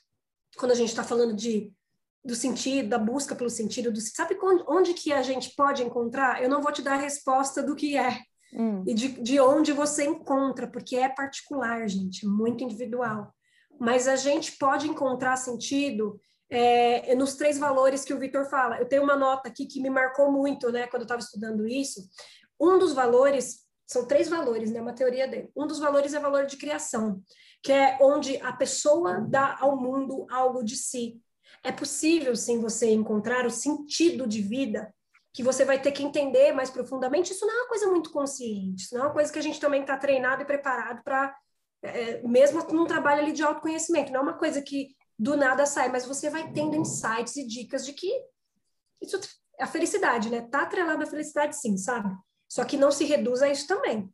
quando 0.59 0.73
a 0.73 0.75
gente 0.75 0.91
está 0.91 1.03
falando 1.03 1.35
de 1.35 1.73
do 2.25 2.35
sentido, 2.35 2.89
da 2.89 2.99
busca 2.99 3.35
pelo 3.35 3.51
sentido, 3.51 3.91
do, 3.91 4.01
sabe 4.01 4.39
onde, 4.43 4.65
onde 4.69 4.95
que 4.95 5.13
a 5.13 5.23
gente 5.23 5.55
pode 5.57 5.83
encontrar? 5.83 6.43
Eu 6.43 6.49
não 6.49 6.61
vou 6.61 6.73
te 6.73 6.83
dar 6.83 6.95
a 6.95 7.01
resposta 7.01 7.63
do 7.63 7.75
que 7.75 7.97
é 7.97 8.19
hum. 8.53 8.85
e 8.87 8.95
de, 8.95 9.09
de 9.09 9.41
onde 9.41 9.73
você 9.73 10.05
encontra, 10.05 10.67
porque 10.67 10.97
é 10.97 11.09
particular, 11.09 11.89
gente, 11.89 12.27
muito 12.27 12.63
individual. 12.63 13.33
Mas 13.79 14.07
a 14.07 14.17
gente 14.17 14.59
pode 14.59 14.87
encontrar 14.89 15.37
sentido 15.37 16.21
é, 16.51 17.15
nos 17.15 17.35
três 17.35 17.59
valores 17.59 18.05
que 18.05 18.13
o 18.13 18.19
Vitor 18.19 18.45
fala. 18.45 18.79
Eu 18.79 18.87
tenho 18.87 19.03
uma 19.03 19.17
nota 19.17 19.49
aqui 19.49 19.67
que 19.67 19.81
me 19.81 19.89
marcou 19.89 20.31
muito, 20.31 20.71
né, 20.71 20.87
quando 20.89 21.03
eu 21.03 21.07
estava 21.07 21.21
estudando 21.21 21.67
isso. 21.67 22.03
Um 22.61 22.79
dos 22.79 22.93
valores, 22.93 23.61
são 23.87 24.07
três 24.07 24.29
valores, 24.29 24.71
né, 24.71 24.83
uma 24.83 24.93
teoria 24.93 25.27
dele. 25.27 25.51
Um 25.57 25.67
dos 25.67 25.79
valores 25.79 26.13
é 26.13 26.19
o 26.19 26.23
valor 26.23 26.45
de 26.45 26.59
criação, 26.59 27.23
que 27.63 27.73
é 27.73 27.97
onde 28.03 28.37
a 28.39 28.53
pessoa 28.53 29.21
dá 29.21 29.57
ao 29.61 29.81
mundo 29.81 30.27
algo 30.31 30.63
de 30.63 30.77
si, 30.77 31.19
é 31.63 31.73
possível, 31.73 32.35
sim, 32.35 32.61
você 32.61 32.91
encontrar 32.91 33.47
o 33.47 33.51
sentido 33.51 34.27
de 34.27 34.41
vida 34.41 34.93
que 35.33 35.43
você 35.43 35.65
vai 35.65 35.81
ter 35.81 35.93
que 35.93 36.03
entender 36.03 36.53
mais 36.53 36.71
profundamente. 36.71 37.33
Isso 37.33 37.47
não 37.47 37.55
é 37.55 37.61
uma 37.63 37.69
coisa 37.69 37.87
muito 37.87 38.11
consciente, 38.11 38.85
isso 38.85 38.95
não 38.95 39.03
é 39.03 39.07
uma 39.07 39.13
coisa 39.13 39.33
que 39.33 39.39
a 39.39 39.43
gente 39.43 39.61
também 39.61 39.83
está 39.83 39.97
treinado 39.97 40.43
e 40.43 40.47
preparado 40.47 41.03
para, 41.05 41.37
é, 41.83 42.23
mesmo 42.23 42.63
num 42.73 42.87
trabalho 42.87 43.23
ali 43.23 43.33
de 43.33 43.43
autoconhecimento, 43.43 44.13
não 44.13 44.21
é 44.21 44.23
uma 44.23 44.39
coisa 44.39 44.61
que 44.63 44.89
do 45.19 45.37
nada 45.37 45.67
sai, 45.67 45.91
mas 45.91 46.07
você 46.07 46.31
vai 46.31 46.51
tendo 46.51 46.77
insights 46.77 47.37
e 47.37 47.47
dicas 47.47 47.85
de 47.85 47.93
que 47.93 48.11
isso 49.03 49.21
é 49.59 49.65
a 49.65 49.67
felicidade, 49.67 50.31
né? 50.31 50.49
Tá 50.51 50.63
atrelado 50.63 51.03
à 51.03 51.07
felicidade, 51.07 51.57
sim, 51.57 51.77
sabe? 51.77 52.11
Só 52.49 52.65
que 52.65 52.77
não 52.77 52.91
se 52.91 53.05
reduz 53.05 53.43
a 53.43 53.49
isso 53.51 53.67
também. 53.67 54.11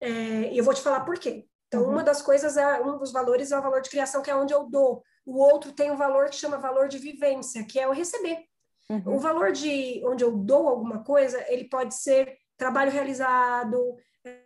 É, 0.00 0.52
e 0.52 0.58
eu 0.58 0.64
vou 0.64 0.74
te 0.74 0.80
falar 0.80 1.00
por 1.00 1.18
quê. 1.18 1.46
Então, 1.74 1.86
uhum. 1.86 1.92
uma 1.92 2.02
das 2.02 2.22
coisas, 2.22 2.56
é, 2.56 2.80
um 2.80 2.98
dos 2.98 3.12
valores 3.12 3.52
é 3.52 3.58
o 3.58 3.62
valor 3.62 3.80
de 3.80 3.90
criação, 3.90 4.22
que 4.22 4.30
é 4.30 4.36
onde 4.36 4.52
eu 4.52 4.64
dou 4.64 5.02
o 5.24 5.38
outro 5.38 5.72
tem 5.72 5.90
um 5.90 5.96
valor 5.96 6.28
que 6.28 6.36
chama 6.36 6.58
valor 6.58 6.88
de 6.88 6.98
vivência, 6.98 7.64
que 7.64 7.80
é 7.80 7.88
o 7.88 7.92
receber. 7.92 8.44
Uhum. 8.90 9.16
O 9.16 9.18
valor 9.18 9.52
de 9.52 10.02
onde 10.04 10.22
eu 10.22 10.32
dou 10.32 10.68
alguma 10.68 11.02
coisa, 11.02 11.42
ele 11.48 11.64
pode 11.64 11.94
ser 11.94 12.36
trabalho 12.56 12.90
realizado, 12.90 13.96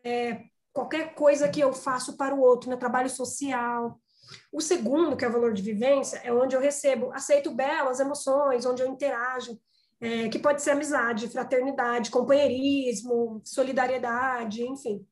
é, 0.05 0.45
qualquer 0.73 1.15
coisa 1.15 1.49
que 1.49 1.61
eu 1.61 1.73
faço 1.73 2.17
para 2.17 2.35
o 2.35 2.41
outro, 2.41 2.71
né? 2.71 2.77
trabalho 2.77 3.11
social. 3.11 3.99
O 4.53 4.61
segundo, 4.61 5.17
que 5.17 5.25
é 5.25 5.29
o 5.29 5.33
valor 5.33 5.53
de 5.53 5.63
vivência, 5.63 6.21
é 6.23 6.33
onde 6.33 6.55
eu 6.55 6.61
recebo, 6.61 7.11
aceito 7.13 7.51
belas 7.51 7.99
emoções, 7.99 8.65
onde 8.65 8.83
eu 8.83 8.89
interajo, 8.89 9.59
é, 10.01 10.29
que 10.29 10.39
pode 10.39 10.63
ser 10.63 10.71
amizade, 10.71 11.29
fraternidade, 11.29 12.11
companheirismo, 12.11 13.43
solidariedade, 13.45 14.63
enfim. 14.63 15.05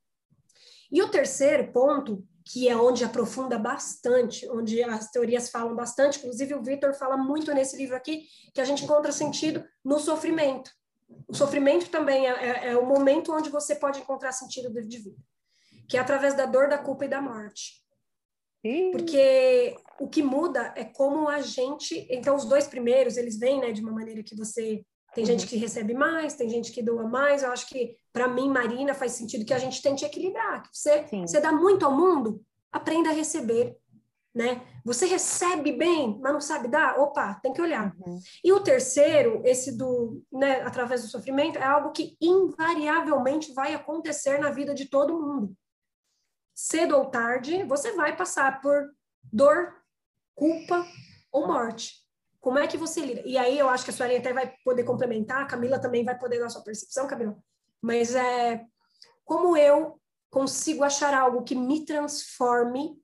E 0.91 1.03
o 1.03 1.09
terceiro 1.11 1.73
ponto 1.73 2.27
que 2.49 2.69
é 2.69 2.77
onde 2.77 3.05
aprofunda 3.05 3.59
bastante, 3.59 4.49
onde 4.49 4.81
as 4.81 5.11
teorias 5.11 5.51
falam 5.51 5.75
bastante, 5.75 6.19
inclusive 6.19 6.55
o 6.55 6.63
Victor 6.63 6.95
fala 6.95 7.17
muito 7.17 7.53
nesse 7.53 7.77
livro 7.77 7.97
aqui, 7.97 8.23
que 8.55 8.61
a 8.61 8.65
gente 8.65 8.85
encontra 8.85 9.11
sentido 9.11 9.65
no 9.85 9.99
sofrimento. 9.99 10.71
O 11.27 11.35
sofrimento 11.35 11.91
também 11.91 12.27
é, 12.27 12.31
é, 12.31 12.69
é 12.69 12.77
o 12.77 12.87
momento 12.87 13.33
onde 13.33 13.51
você 13.51 13.75
pode 13.75 14.01
encontrar 14.01 14.31
sentido 14.31 14.71
de 14.71 14.99
vida, 14.99 15.17
que 15.89 15.97
é 15.97 16.01
através 16.01 16.35
da 16.35 16.47
dor, 16.47 16.69
da 16.69 16.79
culpa 16.79 17.05
e 17.05 17.09
da 17.09 17.21
morte. 17.21 17.85
Porque 18.93 19.77
o 20.01 20.09
que 20.09 20.23
muda 20.23 20.73
é 20.77 20.85
como 20.85 21.29
a 21.29 21.41
gente. 21.41 22.07
Então, 22.11 22.35
os 22.35 22.45
dois 22.45 22.67
primeiros, 22.67 23.17
eles 23.17 23.39
vêm 23.39 23.61
né, 23.61 23.73
de 23.73 23.81
uma 23.81 23.93
maneira 23.93 24.23
que 24.23 24.37
você 24.37 24.85
Tem 25.17 25.25
uhum. 25.25 25.31
gente 25.31 25.47
que 25.47 25.57
recebe 25.57 25.95
mais, 25.95 26.35
tem 26.35 26.47
gente 26.47 26.71
que 26.71 26.83
doa 26.83 27.09
mais. 27.09 27.43
Eu 27.43 27.51
acho 27.51 27.67
que, 27.71 27.97
para 28.13 28.29
mim, 28.29 28.51
Marina, 28.51 28.93
faz 28.93 29.13
sentido 29.13 29.47
que 29.47 29.55
a 29.55 29.59
gente 29.59 29.81
tente 29.81 30.05
equilibrar. 30.05 30.69
Você, 30.71 31.07
você 31.27 31.41
dá 31.41 31.51
muito 31.51 31.87
ao 31.87 31.97
mundo, 31.97 32.45
aprenda 32.71 33.09
a 33.09 33.15
receber. 33.15 33.79
Né? 34.35 34.61
Você 34.85 35.07
recebe 35.07 35.73
bem, 35.73 36.21
mas 36.21 36.35
não 36.35 36.41
sabe 36.43 36.69
dar? 36.69 37.01
Opa, 37.01 37.33
tem 37.43 37.51
que 37.55 37.63
olhar. 37.63 37.97
Uhum. 38.07 38.21
E 38.45 38.53
o 38.53 38.61
terceiro, 38.61 39.41
esse 39.43 39.75
do, 39.75 40.23
né, 40.31 40.61
através 40.61 41.01
do 41.01 41.09
sofrimento, 41.09 41.59
é 41.59 41.65
algo 41.65 41.93
que 41.93 42.15
invariavelmente 42.21 43.55
vai 43.55 43.73
acontecer 43.73 44.39
na 44.39 44.51
vida 44.51 44.75
de 44.75 44.85
todo 44.85 45.19
mundo. 45.19 45.57
Cedo 46.55 46.95
ou 46.95 47.07
tarde, 47.07 47.65
você 47.65 47.93
vai 47.93 48.15
passar 48.15 48.61
por 48.61 48.91
dor, 49.33 49.73
culpa 50.35 50.87
ou 51.33 51.47
morte. 51.47 52.06
Como 52.47 52.61
é 52.61 52.69
que 52.69 52.79
você 52.79 53.01
lida? 53.01 53.23
E 53.25 53.37
aí 53.37 53.59
eu 53.59 53.69
acho 53.69 53.85
que 53.85 53.91
a 53.91 53.93
Suelen 53.93 54.19
até 54.19 54.33
vai 54.33 54.55
poder 54.65 54.85
complementar, 54.85 55.43
a 55.43 55.47
Camila 55.47 55.81
também 55.81 56.05
vai 56.05 56.17
poder 56.17 56.39
dar 56.39 56.49
sua 56.49 56.63
percepção, 56.63 57.09
Camila. 57.09 57.37
Mas 57.83 58.15
é 58.15 58.65
como 59.25 59.57
eu 59.57 60.01
consigo 60.31 60.85
achar 60.85 61.13
algo 61.13 61.43
que 61.43 61.57
me 61.57 61.85
transforme 61.85 62.97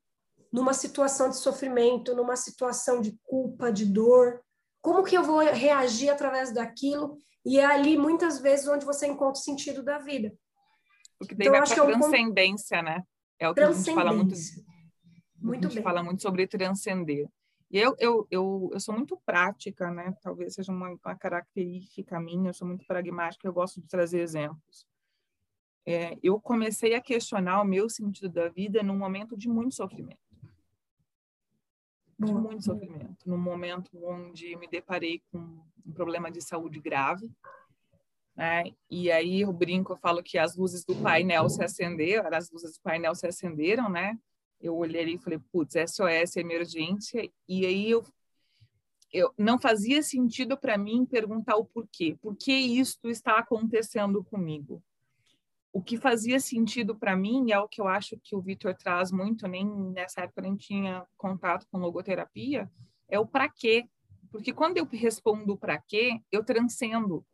numa 0.53 0.73
situação 0.73 1.29
de 1.29 1.39
sofrimento, 1.39 2.15
numa 2.15 2.37
situação 2.37 3.01
de 3.01 3.19
culpa, 3.25 3.73
de 3.73 3.85
dor. 3.85 4.41
Como 4.81 5.03
que 5.03 5.19
eu 5.19 5.25
vou 5.25 5.41
reagir 5.41 6.11
através 6.11 6.55
daquilo? 6.55 7.19
E 7.45 7.59
é 7.59 7.65
ali 7.65 7.99
muitas 7.99 8.39
vezes 8.39 8.69
onde 8.69 8.85
você 8.85 9.09
encontra 9.09 9.41
o 9.41 9.45
sentido 9.45 9.83
da 9.83 9.99
vida. 9.99 10.33
Porque 11.19 11.35
daí 11.35 11.49
então, 11.49 11.59
vai 11.59 11.69
para 11.69 11.83
é 11.83 11.99
transcendência, 11.99 12.79
um... 12.79 12.85
né? 12.85 13.03
É 13.41 13.49
o 13.49 13.55
que 13.55 13.61
a 13.61 13.73
gente 13.73 13.93
fala 13.93 14.13
muito. 14.13 14.37
Muito 15.41 15.67
a 15.67 15.69
gente 15.69 15.75
bem. 15.75 15.83
fala 15.83 16.01
muito 16.01 16.23
sobre 16.23 16.47
transcender. 16.47 17.29
E 17.73 17.79
eu, 17.79 17.97
eu, 17.99 18.27
eu, 18.31 18.71
eu 18.71 18.81
sou 18.81 18.95
muito 18.95 19.17
prática, 19.25 19.91
né? 19.91 20.15
Talvez 20.21 20.55
seja 20.55 20.71
uma, 20.71 20.91
uma 20.91 21.17
característica 21.17 22.21
minha, 22.21 22.51
eu 22.51 22.55
sou 22.55 22.69
muito 22.69 22.87
pragmática, 22.87 23.49
eu 23.49 23.53
gosto 23.53 23.81
de 23.81 23.89
trazer 23.89 24.21
exemplos. 24.21 24.87
É, 25.87 26.19
eu 26.23 26.39
comecei 26.39 26.95
a 26.95 27.01
questionar 27.01 27.63
o 27.63 27.65
meu 27.65 27.89
sentido 27.89 28.29
da 28.29 28.51
vida 28.51 28.83
num 28.83 28.97
momento 28.97 29.39
de 29.39 29.49
muito 29.49 29.75
sofrimento. 29.75 30.21
De 32.19 32.33
muito 32.33 32.63
sofrimento. 32.63 33.27
Num 33.27 33.39
momento 33.39 33.91
onde 34.05 34.55
me 34.57 34.69
deparei 34.69 35.23
com 35.33 35.39
um 35.39 35.93
problema 35.95 36.31
de 36.31 36.43
saúde 36.43 36.79
grave. 36.79 37.33
Né? 38.37 38.65
E 38.91 39.11
aí 39.11 39.41
eu 39.41 39.53
brinco, 39.53 39.95
eu 39.95 39.97
falo 39.97 40.23
que 40.23 40.37
as 40.37 40.57
luzes 40.57 40.85
do 40.85 40.95
painel 40.97 41.49
se 41.49 41.65
acenderam, 41.65 42.29
as 42.33 42.51
luzes 42.51 42.77
do 42.77 42.83
painel 42.83 43.15
se 43.15 43.27
acenderam, 43.27 43.89
né? 43.89 44.19
Eu 44.63 44.77
olhei 44.77 45.15
e 45.15 45.19
falei, 45.19 45.41
putz, 45.51 45.75
SOS 45.75 46.37
emergência, 46.37 47.29
e 47.49 47.67
aí 47.67 47.91
eu, 47.91 48.05
eu 49.13 49.35
não 49.37 49.59
fazia 49.59 50.03
sentido 50.03 50.57
para 50.57 50.79
mim 50.79 51.05
perguntar 51.05 51.57
o 51.57 51.65
porquê, 51.65 52.17
por 52.23 52.37
que 52.37 52.53
isto 52.53 53.11
está 53.11 53.39
acontecendo 53.39 54.23
comigo? 54.23 54.83
O 55.73 55.83
que 55.83 55.97
fazia 55.97 56.39
sentido 56.39 56.95
para 56.95 57.17
mim, 57.17 57.51
é 57.51 57.59
o 57.59 57.67
que 57.67 57.81
eu 57.81 57.89
acho 57.89 58.19
que 58.23 58.37
o 58.37 58.41
Vitor 58.41 58.75
traz 58.75 59.11
muito, 59.11 59.49
nem 59.49 59.67
nessa 59.67 60.21
época 60.21 60.43
nem 60.43 60.55
tinha 60.55 61.05
contato 61.17 61.67
com 61.71 61.79
logoterapia, 61.79 62.71
é 63.09 63.19
o 63.19 63.27
para 63.27 63.49
quê. 63.49 63.89
Porque 64.31 64.53
quando 64.53 64.79
eu 64.79 64.87
respondo 64.87 65.57
para 65.57 65.79
quê, 65.79 66.21
eu 66.31 66.45
transcendo. 66.45 67.25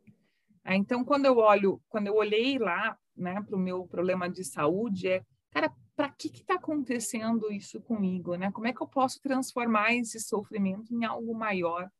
Então, 0.65 1.03
quando 1.03 1.25
eu 1.25 1.37
olho, 1.37 1.81
quando 1.89 2.07
eu 2.07 2.15
olhei 2.15 2.57
lá, 2.57 2.97
né, 3.15 3.41
para 3.41 3.55
o 3.55 3.59
meu 3.59 3.85
problema 3.85 4.29
de 4.29 4.43
saúde, 4.43 5.07
é, 5.07 5.23
cara, 5.51 5.71
para 5.99 6.09
que 6.11 6.29
está 6.29 6.53
acontecendo 6.53 7.51
isso 7.51 7.81
comigo, 7.81 8.35
né? 8.35 8.49
Como 8.53 8.65
é 8.65 8.71
que 8.71 8.81
eu 8.81 8.87
posso 8.87 9.19
transformar 9.19 9.93
esse 9.93 10.17
sofrimento 10.17 10.95
em 10.95 11.03
algo 11.03 11.35
maior? 11.35 11.91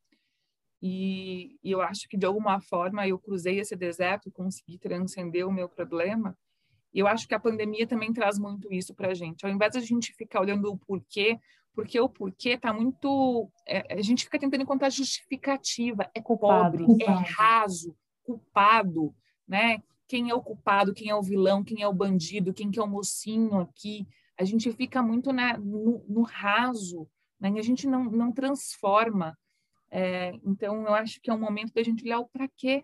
E, 0.82 1.58
e, 1.62 1.70
eu 1.70 1.82
acho 1.82 2.08
que 2.08 2.16
de 2.16 2.26
alguma 2.26 2.62
forma 2.62 3.06
eu 3.06 3.20
cruzei 3.20 3.60
esse 3.60 3.76
deserto, 3.76 4.32
consegui 4.32 4.78
transcender 4.78 5.46
o 5.46 5.52
meu 5.52 5.68
problema. 5.68 6.34
E 6.94 7.00
eu 7.00 7.08
acho 7.08 7.28
que 7.28 7.36
a 7.36 7.40
pandemia 7.42 7.86
também 7.86 8.14
traz 8.14 8.40
muito 8.40 8.72
isso 8.72 8.96
para 8.96 9.10
a 9.10 9.14
gente. 9.14 9.46
Ao 9.46 9.52
invés 9.52 9.74
de 9.74 9.80
a 9.80 9.82
gente 9.82 10.14
ficar 10.14 10.40
olhando 10.40 10.72
o 10.72 10.78
porquê, 10.78 11.38
porque 11.74 12.00
o 12.00 12.08
porquê 12.08 12.52
está 12.52 12.72
muito. 12.72 13.52
É, 13.68 13.96
a 13.96 14.02
gente 14.02 14.24
fica 14.24 14.40
tentando 14.40 14.64
encontrar 14.64 14.90
justificativa. 14.90 16.10
É 16.16 16.22
culpado, 16.22 16.78
pobre, 16.78 16.86
culpado. 16.86 17.20
é 17.20 17.32
raso, 17.34 17.98
culpado, 18.24 19.14
né? 19.46 19.84
Quem 20.10 20.32
é 20.32 20.34
o 20.34 20.42
culpado, 20.42 20.92
quem 20.92 21.10
é 21.10 21.16
o 21.16 21.22
vilão, 21.22 21.64
quem 21.64 21.84
é 21.84 21.88
o 21.88 21.94
bandido, 21.94 22.52
quem 22.52 22.72
que 22.72 22.80
é 22.80 22.84
o 22.84 22.88
mocinho 22.88 23.60
aqui. 23.60 24.08
A 24.36 24.44
gente 24.44 24.72
fica 24.74 25.04
muito 25.04 25.32
na, 25.32 25.56
no, 25.56 26.04
no 26.10 26.24
raso, 26.24 27.08
né? 27.40 27.54
a 27.56 27.62
gente 27.62 27.86
não, 27.86 28.06
não 28.06 28.32
transforma. 28.32 29.38
É, 29.92 30.34
então, 30.44 30.82
eu 30.82 30.96
acho 30.96 31.22
que 31.22 31.30
é 31.30 31.34
um 31.34 31.40
momento 31.40 31.74
da 31.74 31.84
gente 31.84 32.04
olhar 32.04 32.20
o 32.20 32.28
para 32.28 32.48
quê, 32.48 32.84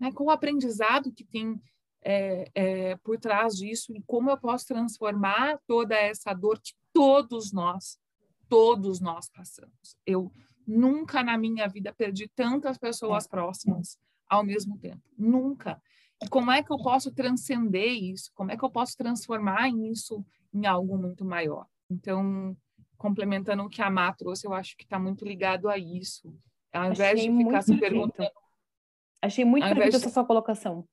né? 0.00 0.10
qual 0.10 0.30
o 0.30 0.32
aprendizado 0.32 1.12
que 1.12 1.24
tem 1.24 1.62
é, 2.02 2.50
é, 2.52 2.96
por 2.96 3.20
trás 3.20 3.54
disso 3.54 3.94
e 3.94 4.02
como 4.04 4.28
eu 4.28 4.36
posso 4.36 4.66
transformar 4.66 5.60
toda 5.64 5.94
essa 5.94 6.34
dor 6.34 6.60
que 6.60 6.72
todos 6.92 7.52
nós, 7.52 8.00
todos 8.48 9.00
nós 9.00 9.30
passamos. 9.30 9.96
Eu 10.04 10.32
nunca 10.66 11.22
na 11.22 11.38
minha 11.38 11.68
vida 11.68 11.92
perdi 11.92 12.26
tantas 12.34 12.76
pessoas 12.78 13.28
próximas 13.28 13.96
ao 14.28 14.42
mesmo 14.44 14.76
tempo, 14.78 15.02
nunca. 15.16 15.80
E 16.22 16.28
como 16.28 16.50
é 16.50 16.62
que 16.62 16.72
eu 16.72 16.78
posso 16.78 17.12
transcender 17.12 17.92
isso? 17.92 18.30
Como 18.34 18.50
é 18.50 18.56
que 18.56 18.64
eu 18.64 18.70
posso 18.70 18.96
transformar 18.96 19.68
isso 19.68 20.24
em 20.52 20.66
algo 20.66 20.98
muito 20.98 21.24
maior? 21.24 21.66
Então, 21.90 22.56
complementando 22.96 23.62
o 23.62 23.68
que 23.68 23.80
a 23.80 23.90
Má 23.90 24.12
trouxe, 24.12 24.46
eu 24.46 24.52
acho 24.52 24.76
que 24.76 24.84
está 24.84 24.98
muito 24.98 25.24
ligado 25.24 25.68
a 25.68 25.78
isso. 25.78 26.34
Ao 26.72 26.90
invés 26.90 27.18
Achei 27.18 27.30
de 27.30 27.44
ficar 27.44 27.62
se 27.62 27.76
perguntando. 27.76 28.30
Achei 29.22 29.44
muito 29.44 29.66
perfeita 29.66 29.96
essa 29.96 30.10
sua 30.10 30.24
colocação. 30.24 30.86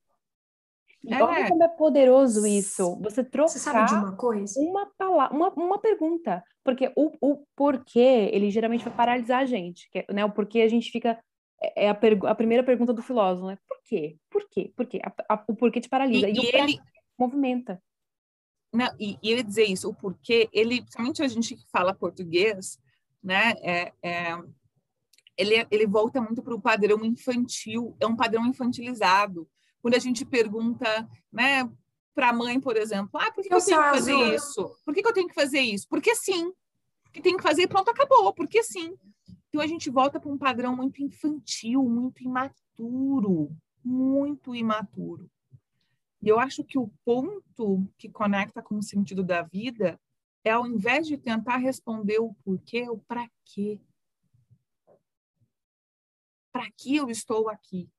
É. 1.08 1.22
Olha 1.22 1.48
como 1.48 1.64
é 1.64 1.68
poderoso 1.68 2.48
isso. 2.48 3.00
Você 3.02 3.24
trocar 3.24 3.50
Você 3.50 3.60
sabe 3.60 3.88
de 3.88 3.94
uma 3.94 4.16
coisa? 4.16 4.60
Uma, 4.60 4.90
palavra, 4.98 5.36
uma, 5.36 5.50
uma 5.54 5.80
pergunta. 5.80 6.44
Porque 6.64 6.92
o, 6.96 7.12
o 7.22 7.46
porquê, 7.56 8.30
ele 8.34 8.50
geralmente 8.50 8.84
vai 8.84 8.94
paralisar 8.94 9.42
a 9.42 9.46
gente. 9.46 9.88
Que, 9.92 10.06
né? 10.12 10.26
O 10.26 10.32
porquê 10.32 10.62
a 10.62 10.68
gente 10.68 10.90
fica 10.90 11.20
é, 11.62 11.86
é 11.86 11.90
a, 11.90 11.98
a, 12.30 12.36
primeira 12.36 12.64
pergunta 12.64 12.94
do 12.94 13.02
filósofo, 13.02 13.48
né? 13.48 13.58
Por 13.68 13.78
quê? 13.84 14.18
Por 14.30 14.48
quê? 14.50 14.72
Por 14.76 14.86
quê? 14.86 15.02
A, 15.30 15.44
o 15.48 15.56
porquê 15.56 15.80
te 15.80 15.90
paralisa. 15.90 16.28
E, 16.28 16.34
e, 16.34 16.40
e 16.40 16.56
ele 16.56 16.80
movimenta. 17.18 17.82
Não, 18.74 18.94
e, 19.00 19.18
e 19.24 19.32
ele 19.32 19.44
dizer 19.44 19.66
isso, 19.66 19.90
o 19.90 19.94
porquê, 19.94 20.50
ele, 20.52 20.82
principalmente 20.82 21.24
a 21.24 21.28
gente 21.28 21.56
que 21.56 21.66
fala 21.70 21.94
português, 21.94 22.78
né? 23.24 23.54
É, 23.62 23.94
é, 24.04 24.38
ele, 25.38 25.66
ele 25.72 25.88
volta 25.88 26.22
muito 26.22 26.42
para 26.42 26.54
o 26.54 26.62
padrão 26.62 27.04
infantil, 27.06 27.96
é 28.00 28.06
um 28.06 28.16
padrão 28.16 28.46
infantilizado. 28.46 29.48
Quando 29.82 29.96
a 29.96 30.00
gente 30.00 30.26
pergunta, 30.26 31.08
né, 31.32 31.70
para 32.14 32.30
a 32.30 32.34
mãe, 32.34 32.60
por 32.60 32.78
exemplo, 32.78 33.20
ah, 33.20 33.32
por 33.32 33.44
que 33.44 33.54
eu, 33.54 33.58
eu 33.58 33.64
tenho 33.64 33.84
que 33.84 33.90
fazer 33.90 34.36
isso? 34.36 34.76
Por 34.86 34.94
que, 34.94 35.02
que 35.02 35.08
eu 35.08 35.14
tenho 35.14 35.28
que 35.28 35.36
fazer 35.36 35.60
isso? 35.60 35.88
Porque 35.90 36.16
sim. 36.16 36.52
Que 37.12 37.22
tem 37.22 37.38
que 37.38 37.44
fazer, 37.44 37.68
pronto, 37.68 37.90
acabou. 37.90 38.34
Porque 38.34 38.64
sim. 38.64 38.96
Então 39.56 39.64
a 39.64 39.68
gente 39.68 39.90
volta 39.90 40.20
para 40.20 40.30
um 40.30 40.38
padrão 40.38 40.76
muito 40.76 41.02
infantil, 41.02 41.82
muito 41.82 42.22
imaturo, 42.22 43.56
muito 43.82 44.54
imaturo. 44.54 45.32
E 46.22 46.28
eu 46.28 46.38
acho 46.38 46.62
que 46.62 46.78
o 46.78 46.92
ponto 47.06 47.88
que 47.98 48.10
conecta 48.10 48.62
com 48.62 48.76
o 48.76 48.84
sentido 48.84 49.24
da 49.24 49.44
vida 49.44 49.98
é 50.44 50.52
ao 50.52 50.68
invés 50.68 51.08
de 51.08 51.18
tentar 51.18 51.56
responder 51.56 52.20
o 52.20 52.36
porquê, 52.44 52.90
o 52.90 52.98
para 52.98 53.30
quê. 53.46 53.80
Para 56.52 56.70
que 56.78 56.98
eu 56.98 57.10
estou 57.10 57.48
aqui? 57.48 57.90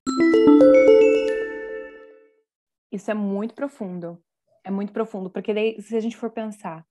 Isso 2.93 3.11
é 3.11 3.15
muito 3.15 3.55
profundo. 3.55 4.23
É 4.63 4.71
muito 4.71 4.93
profundo, 4.93 5.31
porque 5.31 5.55
daí, 5.55 5.81
se 5.81 5.97
a 5.97 6.01
gente 6.01 6.19
for 6.19 6.31
pensar, 6.31 6.87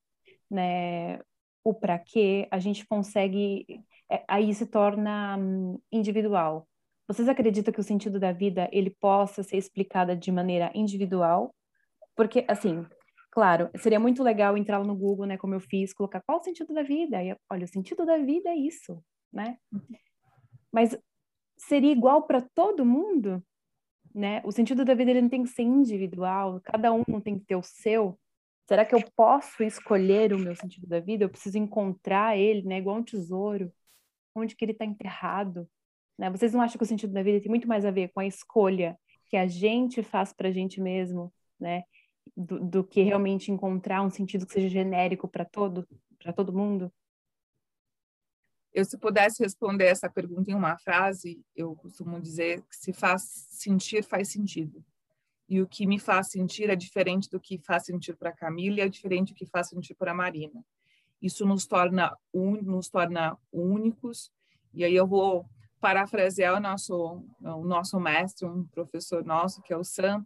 né, 0.50 1.20
o 1.64 1.72
para 1.72 2.00
quê, 2.00 2.48
a 2.50 2.58
gente 2.58 2.84
consegue 2.88 3.86
aí 4.28 4.54
se 4.54 4.66
torna 4.66 5.38
hum, 5.38 5.80
individual. 5.92 6.68
Vocês 7.08 7.30
acreditam 7.30 7.74
que 7.74 7.80
o 7.80 7.84
sentido 7.84 8.20
da 8.20 8.32
vida 8.32 8.68
ele 8.72 8.90
possa 8.90 9.44
ser 9.44 9.58
explicado 9.58 10.16
de 10.16 10.32
maneira 10.32 10.72
individual? 10.74 11.54
Porque, 12.16 12.46
assim, 12.48 12.86
claro, 13.32 13.70
seria 13.78 14.00
muito 14.00 14.24
legal 14.24 14.58
entrar 14.58 14.84
no 14.84 14.96
Google, 14.96 15.26
né, 15.26 15.38
como 15.38 15.54
eu 15.54 15.60
fiz, 15.60 15.94
colocar 15.94 16.22
qual 16.26 16.40
o 16.40 16.44
sentido 16.44 16.74
da 16.74 16.82
vida? 16.82 17.24
E, 17.24 17.36
olha, 17.50 17.66
o 17.66 17.68
sentido 17.68 18.06
da 18.06 18.18
vida 18.18 18.50
é 18.50 18.56
isso, 18.56 19.04
né? 19.32 19.58
Mas 20.72 20.98
seria 21.58 21.92
igual 21.92 22.24
para 22.24 22.42
todo 22.42 22.86
mundo? 22.86 23.44
Né? 24.14 24.42
O 24.46 24.52
sentido 24.52 24.86
da 24.86 24.94
vida 24.96 25.12
ele 25.12 25.22
não 25.22 25.30
tem 25.30 25.44
que 25.44 25.50
ser 25.50 25.64
individual, 25.64 26.62
cada 26.64 26.92
um 26.92 27.04
tem 27.22 27.38
que 27.38 27.46
ter 27.46 27.56
o 27.56 27.64
seu. 27.64 28.18
Será 28.68 28.84
que 28.84 28.96
eu 28.96 29.04
posso 29.16 29.62
escolher 29.62 30.34
o 30.34 30.40
meu 30.40 30.56
sentido 30.56 30.88
da 30.88 31.00
vida? 31.00 31.24
Eu 31.24 31.30
preciso 31.30 31.58
encontrar 31.58 32.36
ele, 32.36 32.64
né, 32.64 32.80
igual 32.80 32.98
um 32.98 33.04
tesouro 33.04 33.72
onde 34.36 34.56
que 34.56 34.64
ele 34.64 34.74
está 34.74 34.86
enterrado. 34.86 35.68
Né? 36.18 36.30
Vocês 36.30 36.54
não 36.54 36.62
acham 36.62 36.78
que 36.78 36.84
o 36.84 36.88
sentido 36.88 37.14
da 37.14 37.24
vida 37.24 37.42
tem 37.42 37.50
muito 37.50 37.68
mais 37.68 37.86
a 37.86 37.92
ver 37.92 38.10
com 38.10 38.20
a 38.20 38.28
escolha 38.28 38.98
que 39.28 39.38
a 39.38 39.48
gente 39.48 40.04
faz 40.04 40.32
para 40.34 40.50
a 40.50 40.52
gente 40.52 40.80
mesmo, 40.80 41.34
né? 41.60 41.84
Do, 42.36 42.60
do, 42.60 42.84
que 42.84 43.04
realmente 43.04 43.52
encontrar 43.52 44.02
um 44.02 44.10
sentido 44.10 44.48
que 44.48 44.54
seja 44.54 44.68
genérico 44.68 45.28
para 45.28 45.46
todo, 45.46 45.88
para 46.18 46.34
todo 46.34 46.54
mundo? 46.54 46.92
Eu, 48.74 48.84
se 48.84 48.98
pudesse 48.98 49.44
responder 49.44 49.86
essa 49.86 50.10
pergunta 50.10 50.52
em 50.52 50.56
uma 50.56 50.78
frase, 50.78 51.42
eu 51.56 51.76
costumo 51.76 52.20
dizer 52.20 52.62
que 52.64 52.76
se 52.76 52.92
faz 52.92 53.22
sentir, 53.52 54.04
faz 54.04 54.30
sentido. 54.30 54.84
E 55.48 55.62
o 55.62 55.68
que 55.68 55.86
me 55.86 56.00
faz 56.00 56.32
sentir 56.32 56.70
é 56.70 56.76
diferente 56.76 57.30
do 57.30 57.40
que 57.40 57.60
faz 57.60 57.86
sentir 57.86 58.16
para 58.18 58.32
a 58.32 58.36
Camila 58.36 58.82
é 58.82 58.90
diferente 58.90 59.34
do 59.34 59.36
que 59.36 59.46
faz 59.46 59.70
sentir 59.70 59.94
para 59.94 60.12
a 60.12 60.16
Marina. 60.16 60.66
Isso 61.22 61.46
nos 61.46 61.66
torna, 61.66 62.16
un, 62.34 62.62
nos 62.62 62.90
torna 62.90 63.38
únicos. 63.52 64.32
E 64.74 64.84
aí 64.84 64.96
eu 64.96 65.08
vou 65.08 65.46
parafrasear 65.80 66.56
o 66.56 66.60
nosso, 66.60 67.24
o 67.42 67.64
nosso 67.64 68.00
mestre, 68.00 68.46
um 68.48 68.66
professor 68.66 69.24
nosso, 69.24 69.62
que 69.62 69.74
é 69.74 69.78
o 69.78 69.84
Sam, 69.84 70.26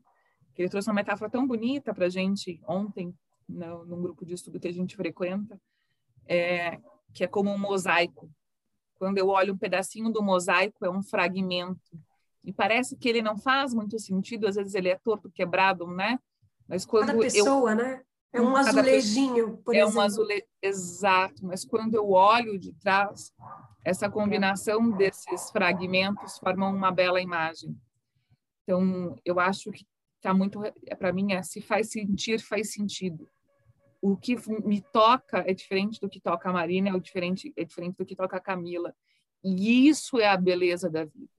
que 0.54 0.62
ele 0.62 0.70
trouxe 0.70 0.90
uma 0.90 0.96
metáfora 0.96 1.30
tão 1.30 1.46
bonita 1.46 1.94
para 1.94 2.06
a 2.06 2.10
gente 2.10 2.62
ontem, 2.68 3.14
no, 3.48 3.86
num 3.86 4.02
grupo 4.02 4.26
de 4.26 4.34
estudo 4.34 4.60
que 4.60 4.68
a 4.68 4.74
gente 4.74 4.96
frequenta, 4.96 5.60
é, 6.28 6.80
que 7.14 7.24
é 7.24 7.28
como 7.28 7.50
um 7.52 7.58
mosaico. 7.58 8.30
Quando 8.96 9.18
eu 9.18 9.28
olho 9.30 9.54
um 9.54 9.58
pedacinho 9.58 10.12
do 10.12 10.22
mosaico, 10.22 10.86
é 10.86 10.90
um 10.90 11.02
fragmento. 11.02 12.00
E 12.44 12.54
parece 12.54 12.96
que 12.96 13.08
ele 13.08 13.22
não 13.22 13.38
faz 13.38 13.74
muito 13.74 14.00
sentido, 14.00 14.48
às 14.48 14.56
vezes 14.56 14.76
ele 14.76 14.90
é 14.90 14.98
torto, 14.98 15.30
quebrado, 15.30 15.88
né? 15.88 16.20
Mas 16.68 16.86
quando 16.86 17.08
cada 17.08 17.20
pessoa, 17.20 17.72
eu... 17.72 17.76
né? 17.76 18.04
É 18.32 18.42
um 18.42 18.56
azulejinho, 18.56 19.58
por 19.58 19.76
é 19.76 19.80
exemplo. 19.80 19.98
Um 19.98 20.02
azule... 20.02 20.46
Exato, 20.62 21.46
mas 21.46 21.66
quando 21.66 21.96
eu 21.96 22.12
olho 22.12 22.60
de 22.60 22.74
trás, 22.74 23.34
essa 23.84 24.10
combinação 24.10 24.92
desses 24.92 25.50
fragmentos 25.52 26.38
formam 26.38 26.74
uma 26.74 26.92
bela 26.92 27.22
imagem. 27.22 27.76
Então, 28.64 29.16
eu 29.26 29.40
acho 29.40 29.72
que 29.72 29.86
está 30.18 30.34
muito, 30.34 30.60
para 30.98 31.12
mim, 31.12 31.34
é 31.34 31.42
se 31.42 31.60
faz 31.62 31.90
sentir, 31.90 32.40
faz 32.40 32.74
sentido 32.74 33.28
o 34.02 34.16
que 34.16 34.36
me 34.66 34.82
toca 34.82 35.40
é 35.40 35.54
diferente 35.54 36.00
do 36.00 36.10
que 36.10 36.20
toca 36.20 36.50
a 36.50 36.54
Marina, 36.54 36.90
é 36.90 37.00
diferente, 37.00 37.54
é 37.56 37.64
diferente 37.64 37.98
do 37.98 38.06
que 38.06 38.16
toca 38.16 38.38
a 38.38 38.42
Camila. 38.42 38.96
E 39.44 39.88
isso 39.88 40.20
é 40.20 40.28
a 40.28 40.38
beleza 40.38 40.90
da 40.90 41.06
vida. 41.06 41.30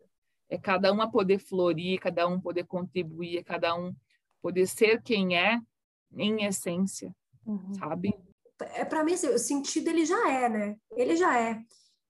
É 0.48 0.58
cada 0.58 0.92
um 0.92 1.00
a 1.00 1.10
poder 1.10 1.38
florir, 1.38 2.00
cada 2.00 2.26
um 2.26 2.40
poder 2.40 2.64
contribuir, 2.64 3.38
é 3.38 3.42
cada 3.42 3.74
um 3.74 3.94
poder 4.42 4.66
ser 4.66 5.02
quem 5.02 5.36
é 5.36 5.60
em 6.16 6.44
essência, 6.44 7.14
uhum. 7.46 7.74
sabe? 7.74 8.14
É 8.74 8.84
para 8.84 9.04
mim 9.04 9.14
assim, 9.14 9.28
o 9.28 9.38
sentido 9.38 9.88
ele 9.88 10.04
já 10.04 10.30
é, 10.30 10.48
né? 10.48 10.76
Ele 10.92 11.16
já 11.16 11.38
é. 11.38 11.62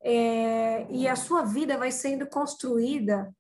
é. 0.03 0.87
E 0.91 1.07
a 1.07 1.15
sua 1.17 1.43
vida 1.43 1.79
vai 1.79 1.93
sendo 1.93 2.27
construída 2.27 3.33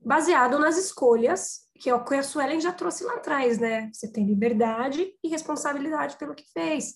baseado 0.00 0.58
nas 0.58 0.76
escolhas 0.76 1.68
que 1.78 1.88
é 1.88 1.94
o 1.94 2.04
que 2.04 2.14
a 2.14 2.22
Suelen 2.22 2.60
já 2.60 2.72
trouxe 2.72 3.04
lá 3.04 3.14
atrás, 3.14 3.58
né? 3.58 3.90
Você 3.92 4.10
tem 4.10 4.26
liberdade 4.26 5.14
e 5.22 5.28
responsabilidade 5.28 6.16
pelo 6.16 6.34
que 6.34 6.44
fez. 6.52 6.94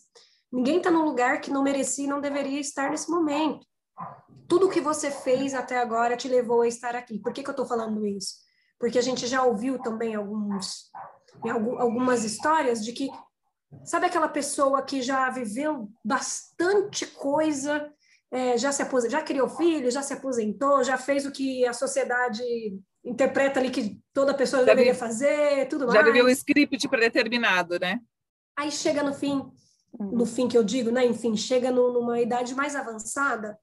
Ninguém 0.51 0.79
está 0.79 0.91
no 0.91 1.05
lugar 1.05 1.41
que 1.41 1.51
não 1.51 1.63
merecia 1.63 2.05
e 2.05 2.09
não 2.09 2.21
deveria 2.21 2.61
estar 2.61 2.91
nesse 2.91 3.11
momento. 3.11 3.65
Tudo 4.49 4.69
que 4.69 4.81
você 4.81 5.11
fez 5.11 5.55
até 5.55 5.79
agora 5.79 6.17
te 6.17 6.29
levou 6.29 6.63
a 6.63 6.69
estar 6.69 6.97
aqui. 6.97 7.19
Por 7.19 7.33
que, 7.33 7.43
que 7.43 7.49
eu 7.49 7.53
estou 7.53 7.65
falando 7.65 8.05
isso? 8.05 8.35
Porque 8.79 8.99
a 8.99 9.03
gente 9.03 9.27
já 9.27 9.45
ouviu 9.45 9.79
também 9.79 10.15
alguns, 10.17 10.91
algumas 11.51 12.25
histórias 12.25 12.85
de 12.85 12.93
que, 12.93 13.09
sabe 13.85 14.07
aquela 14.07 14.29
pessoa 14.29 14.83
que 14.83 15.03
já 15.03 15.29
viveu 15.31 15.91
bastante 16.05 17.07
coisa, 17.07 17.93
é, 18.31 18.57
já 18.57 18.73
se 18.73 18.83
aposentou, 18.83 19.19
já 19.19 19.23
criou 19.23 19.49
filho, 19.49 19.91
já 19.91 20.03
se 20.03 20.13
aposentou, 20.13 20.83
já 20.83 20.97
fez 20.97 21.27
o 21.27 21.33
que 21.33 21.67
a 21.67 21.73
sociedade 21.73 22.43
interpreta 23.05 23.61
ali 23.61 23.71
que 23.71 24.01
toda 24.13 24.35
pessoa 24.35 24.61
já 24.61 24.67
deveria 24.67 24.95
vi, 24.95 24.99
fazer, 24.99 25.69
tudo 25.69 25.81
já 25.81 25.87
mais. 25.87 25.99
Já 25.99 26.13
viveu 26.13 26.27
um 26.27 26.31
script 26.31 26.89
predeterminado, 26.89 27.79
né? 27.79 28.01
Aí 28.57 28.71
chega 28.71 29.03
no 29.03 29.13
fim, 29.13 29.43
uhum. 29.93 30.13
no 30.13 30.27
fim 30.27 30.49
que 30.49 30.57
eu 30.57 30.65
digo, 30.65 30.91
né? 30.91 31.05
Enfim, 31.05 31.37
chega 31.37 31.71
no, 31.71 31.93
numa 31.93 32.21
idade 32.21 32.55
mais 32.55 32.77
avançada 32.77 33.59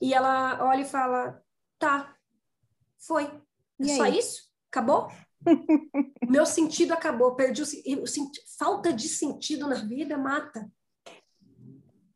e 0.00 0.12
ela 0.12 0.64
olha 0.64 0.82
e 0.82 0.88
fala: 0.88 1.40
tá, 1.78 2.14
foi. 3.06 3.30
É 3.80 3.96
só 3.96 4.06
isso? 4.06 4.44
Acabou? 4.70 5.08
Meu 6.28 6.46
sentido 6.46 6.92
acabou, 6.92 7.34
perdi 7.34 7.62
o, 7.62 7.64
o, 7.64 8.06
falta 8.58 8.92
de 8.92 9.08
sentido 9.08 9.66
na 9.66 9.76
vida 9.76 10.16
mata. 10.16 10.70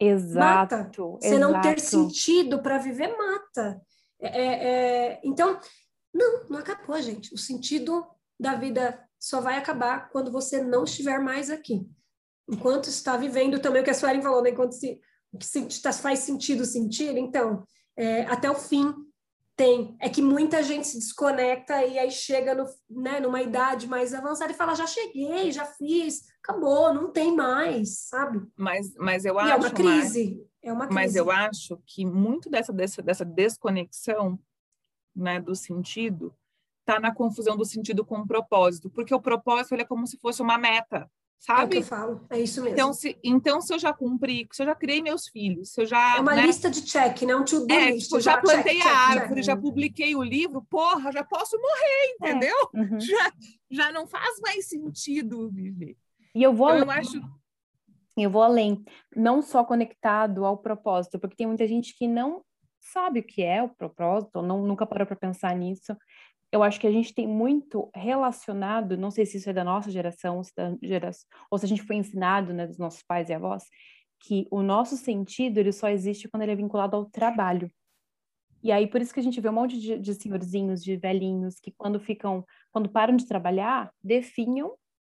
Exato. 0.00 0.76
Mata. 0.76 0.90
Você 0.96 1.34
exato. 1.34 1.52
não 1.52 1.60
ter 1.60 1.80
sentido 1.80 2.62
para 2.62 2.78
viver 2.78 3.16
mata. 3.16 3.80
É, 4.20 4.28
é, 4.28 4.68
é 4.68 5.20
então, 5.24 5.58
não, 6.14 6.48
não 6.48 6.58
acabou, 6.58 7.00
gente. 7.00 7.34
O 7.34 7.38
sentido 7.38 8.06
da 8.38 8.54
vida 8.54 8.98
só 9.18 9.40
vai 9.40 9.56
acabar 9.56 10.08
quando 10.10 10.30
você 10.30 10.62
não 10.62 10.84
estiver 10.84 11.18
mais 11.18 11.50
aqui. 11.50 11.86
Enquanto 12.48 12.88
está 12.88 13.16
vivendo 13.16 13.58
também 13.58 13.82
o 13.82 13.84
que 13.84 13.90
a 13.90 13.94
Suelen 13.94 14.22
falou, 14.22 14.42
né? 14.42 14.50
enquanto 14.50 14.72
se, 14.72 15.00
se 15.40 15.82
tá, 15.82 15.92
faz 15.92 16.20
sentido 16.20 16.64
sentir, 16.64 17.16
então, 17.16 17.64
é, 17.96 18.22
até 18.22 18.50
o 18.50 18.54
fim 18.54 18.94
tem. 19.58 19.96
É 20.00 20.08
que 20.08 20.22
muita 20.22 20.62
gente 20.62 20.86
se 20.86 20.96
desconecta 20.96 21.84
e 21.84 21.98
aí 21.98 22.12
chega 22.12 22.54
no, 22.54 22.64
né, 22.88 23.18
numa 23.18 23.42
idade 23.42 23.88
mais 23.88 24.14
avançada 24.14 24.52
e 24.52 24.56
fala: 24.56 24.76
já 24.76 24.86
cheguei, 24.86 25.50
já 25.50 25.64
fiz, 25.64 26.22
acabou, 26.40 26.94
não 26.94 27.10
tem 27.10 27.34
mais, 27.34 27.98
sabe? 28.06 28.40
Mas, 28.56 28.94
mas 28.94 29.24
eu 29.24 29.36
acho. 29.36 29.48
E 29.48 29.52
é 29.52 29.56
uma 29.56 29.70
crise. 29.70 30.36
Mas, 30.36 30.48
é 30.62 30.72
uma 30.72 30.86
crise. 30.86 30.94
Mas 30.94 31.16
eu 31.16 31.30
acho 31.30 31.82
que 31.84 32.06
muito 32.06 32.48
dessa, 32.48 32.72
dessa, 32.72 33.02
dessa 33.02 33.24
desconexão 33.24 34.38
né, 35.14 35.40
do 35.40 35.56
sentido 35.56 36.32
está 36.80 37.00
na 37.00 37.12
confusão 37.12 37.56
do 37.56 37.64
sentido 37.64 38.04
com 38.04 38.20
o 38.20 38.26
propósito, 38.26 38.88
porque 38.88 39.14
o 39.14 39.20
propósito 39.20 39.74
ele 39.74 39.82
é 39.82 39.86
como 39.86 40.06
se 40.06 40.16
fosse 40.18 40.40
uma 40.40 40.56
meta, 40.56 41.10
sabe? 41.38 41.62
É 41.62 41.64
o 41.64 41.68
que 41.68 41.78
eu 41.78 41.82
falo, 41.82 42.26
é 42.30 42.40
isso 42.40 42.60
mesmo. 42.60 42.74
Então 42.74 42.92
se, 42.92 43.18
então, 43.22 43.60
se 43.60 43.72
eu 43.72 43.78
já 43.78 43.92
cumpri, 43.92 44.48
se 44.52 44.62
eu 44.62 44.66
já 44.66 44.74
criei 44.74 45.00
meus 45.00 45.28
filhos, 45.28 45.72
se 45.72 45.82
eu 45.82 45.86
já... 45.86 46.16
É 46.16 46.20
uma 46.20 46.34
né, 46.34 46.46
lista 46.46 46.68
de 46.68 46.82
check, 46.82 47.22
né? 47.22 47.34
Um 47.34 47.44
to-do 47.44 47.72
é, 47.72 47.92
list. 47.92 48.08
Tipo, 48.08 48.20
já, 48.20 48.32
já 48.32 48.40
plantei 48.40 48.78
check, 48.78 48.86
a 48.86 48.98
árvore, 48.98 49.34
check. 49.36 49.44
já 49.44 49.56
publiquei 49.56 50.16
o 50.16 50.22
livro, 50.22 50.66
porra, 50.68 51.12
já 51.12 51.24
posso 51.24 51.56
morrer, 51.56 52.04
é, 52.04 52.30
entendeu? 52.30 52.56
É. 52.74 52.78
Uhum. 52.78 53.00
Já, 53.00 53.32
já 53.70 53.92
não 53.92 54.06
faz 54.06 54.40
mais 54.40 54.68
sentido 54.68 55.50
viver. 55.50 55.96
E 56.34 56.42
eu 56.42 56.52
vou... 56.52 56.70
Então, 56.70 56.84
eu 56.84 56.90
acho... 56.90 57.38
Eu 58.16 58.30
vou 58.30 58.42
além, 58.42 58.84
não 59.14 59.40
só 59.40 59.62
conectado 59.62 60.44
ao 60.44 60.58
propósito, 60.58 61.20
porque 61.20 61.36
tem 61.36 61.46
muita 61.46 61.68
gente 61.68 61.96
que 61.96 62.08
não 62.08 62.42
sabe 62.80 63.20
o 63.20 63.22
que 63.22 63.42
é 63.42 63.62
o 63.62 63.68
propósito, 63.68 64.42
não, 64.42 64.66
nunca 64.66 64.86
parou 64.86 65.06
para 65.06 65.16
pensar 65.16 65.54
nisso. 65.54 65.96
Eu 66.50 66.62
acho 66.62 66.80
que 66.80 66.86
a 66.86 66.90
gente 66.90 67.14
tem 67.14 67.26
muito 67.26 67.90
relacionado, 67.94 68.96
não 68.96 69.10
sei 69.10 69.26
se 69.26 69.36
isso 69.36 69.50
é 69.50 69.52
da 69.52 69.64
nossa 69.64 69.90
geração, 69.90 70.42
se 70.42 70.52
da 70.56 70.74
geração, 70.82 71.28
ou 71.50 71.58
se 71.58 71.66
a 71.66 71.68
gente 71.68 71.82
foi 71.82 71.96
ensinado, 71.96 72.54
né, 72.54 72.66
dos 72.66 72.78
nossos 72.78 73.02
pais 73.02 73.28
e 73.28 73.34
avós, 73.34 73.64
que 74.20 74.46
o 74.50 74.62
nosso 74.62 74.96
sentido 74.96 75.58
ele 75.58 75.72
só 75.72 75.88
existe 75.88 76.28
quando 76.28 76.42
ele 76.42 76.52
é 76.52 76.56
vinculado 76.56 76.96
ao 76.96 77.04
trabalho. 77.04 77.70
E 78.62 78.72
aí 78.72 78.86
por 78.86 79.00
isso 79.00 79.12
que 79.12 79.20
a 79.20 79.22
gente 79.22 79.40
vê 79.40 79.48
um 79.48 79.52
monte 79.52 79.78
de, 79.78 79.98
de 79.98 80.14
senhorzinhos, 80.14 80.82
de 80.82 80.96
velhinhos 80.96 81.60
que 81.60 81.70
quando 81.76 82.00
ficam, 82.00 82.44
quando 82.72 82.88
param 82.88 83.14
de 83.14 83.26
trabalhar, 83.26 83.92
definham 84.02 84.74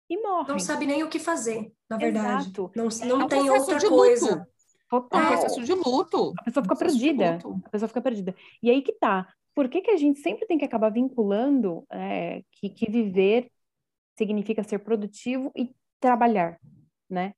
e 0.10 0.18
morrem. 0.18 0.50
Não 0.50 0.60
sabe 0.60 0.86
nem 0.86 1.04
o 1.04 1.10
que 1.10 1.18
fazer, 1.18 1.72
na 1.90 1.98
verdade. 1.98 2.44
Exato. 2.44 2.72
Não, 2.76 2.90
não 3.08 3.22
é 3.22 3.28
tem 3.28 3.50
outra 3.50 3.80
coisa. 3.90 4.36
Luto. 4.36 4.52
Total. 4.90 5.22
É 5.22 5.24
um 5.24 5.28
processo 5.30 5.64
de 5.64 5.74
luto. 5.74 6.34
A 6.38 6.44
pessoa 6.44 6.64
fica 6.64 6.76
perdida. 6.76 7.40
A 7.66 7.70
pessoa 7.70 7.88
fica 7.88 8.02
perdida. 8.02 8.36
E 8.62 8.70
aí 8.70 8.82
que 8.82 8.92
tá. 8.92 9.26
Por 9.54 9.70
que, 9.70 9.82
que 9.82 9.92
a 9.92 9.98
gente 9.98 10.20
sempre 10.20 10.46
tem 10.48 10.58
que 10.58 10.66
acabar 10.66 10.90
vinculando 10.90 11.86
é, 11.92 12.44
que, 12.52 12.70
que 12.70 12.90
viver 12.90 13.52
significa 14.18 14.64
ser 14.64 14.80
produtivo 14.80 15.52
e 15.56 15.74
trabalhar, 16.00 16.60
né? 17.10 17.34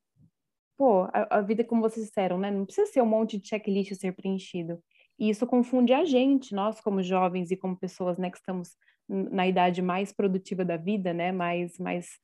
Pô, 0.78 1.04
a, 1.14 1.38
a, 1.38 1.42
vida, 1.42 1.64
como 1.64 1.82
vocês 1.82 2.08
disseram, 2.08 2.38
né? 2.38 2.52
Não 2.52 2.66
precisa 2.66 2.92
ser 2.92 3.02
um 3.02 3.06
monte 3.06 3.38
de 3.38 3.48
checklist 3.48 3.94
ser 3.96 4.14
preenchido. 4.14 4.82
E 5.18 5.30
isso 5.30 5.46
confunde 5.46 5.94
a 5.94 6.04
gente, 6.04 6.54
nós 6.54 6.82
como 6.82 7.02
jovens 7.02 7.52
e 7.52 7.58
como 7.58 7.78
pessoas, 7.78 8.18
né, 8.18 8.30
que 8.32 8.38
estamos 8.38 8.76
na 9.08 9.48
idade 9.48 9.82
mais 9.82 10.12
produtiva 10.12 10.66
da 10.66 10.78
vida, 10.78 11.14
né, 11.14 11.32
mais, 11.32 11.78
mais 11.78 12.20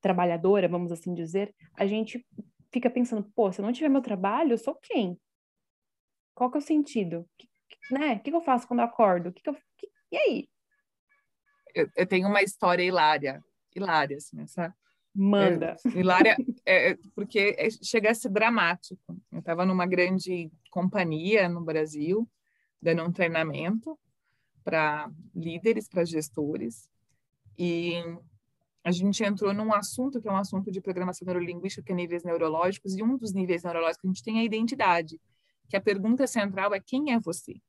trabalhadora, 0.00 0.68
vamos 0.68 0.92
assim 0.92 1.14
dizer, 1.14 1.54
a 1.74 1.86
gente 1.86 2.24
fica 2.72 2.90
pensando, 2.90 3.24
pô, 3.34 3.50
se 3.50 3.60
eu 3.60 3.64
não 3.64 3.72
tiver 3.72 3.88
meu 3.88 4.02
trabalho, 4.02 4.52
eu 4.52 4.58
sou 4.58 4.74
quem? 4.74 5.18
Qual 6.34 6.50
que 6.50 6.58
é 6.58 6.60
o 6.60 6.62
sentido? 6.62 7.26
Que, 7.38 7.48
né? 7.90 8.14
O 8.14 8.20
que, 8.20 8.30
que 8.30 8.36
eu 8.36 8.40
faço 8.40 8.66
quando 8.66 8.80
eu 8.80 8.86
acordo? 8.86 9.32
Que 9.32 9.42
que 9.42 9.50
eu, 9.50 9.54
que, 9.76 9.88
e 10.10 10.16
aí? 10.16 10.48
Eu, 11.74 11.90
eu, 11.96 12.06
tenho 12.06 12.28
uma 12.28 12.42
história 12.42 12.82
hilária, 12.82 13.42
hilária, 13.74 14.16
assim, 14.16 14.40
essa... 14.40 14.74
Manda. 15.14 15.76
É, 15.84 15.98
hilária, 15.98 16.36
é, 16.66 16.94
porque 17.14 17.56
é, 17.58 17.68
chega 17.82 18.10
a 18.10 18.14
ser 18.14 18.28
dramático. 18.28 19.00
Eu 19.32 19.38
estava 19.38 19.64
numa 19.64 19.86
grande 19.86 20.50
companhia 20.70 21.48
no 21.48 21.62
Brasil, 21.62 22.28
dando 22.82 23.02
um 23.02 23.12
treinamento 23.12 23.98
para 24.62 25.10
líderes, 25.34 25.88
para 25.88 26.04
gestores, 26.04 26.90
e 27.58 27.94
a 28.84 28.90
gente 28.92 29.24
entrou 29.24 29.52
num 29.54 29.72
assunto 29.72 30.20
que 30.20 30.28
é 30.28 30.32
um 30.32 30.36
assunto 30.36 30.70
de 30.70 30.80
programação 30.80 31.26
neurolinguística, 31.26 31.82
que 31.82 31.92
é 31.92 31.94
níveis 31.94 32.22
neurológicos, 32.22 32.96
e 32.96 33.02
um 33.02 33.16
dos 33.16 33.32
níveis 33.32 33.62
neurológicos 33.62 34.00
que 34.00 34.06
a 34.06 34.10
gente 34.10 34.22
tem 34.22 34.38
é 34.38 34.40
a 34.40 34.44
identidade, 34.44 35.20
que 35.68 35.76
a 35.76 35.80
pergunta 35.80 36.26
central 36.26 36.74
é 36.74 36.80
quem 36.80 37.12
é 37.12 37.18
você? 37.18 37.60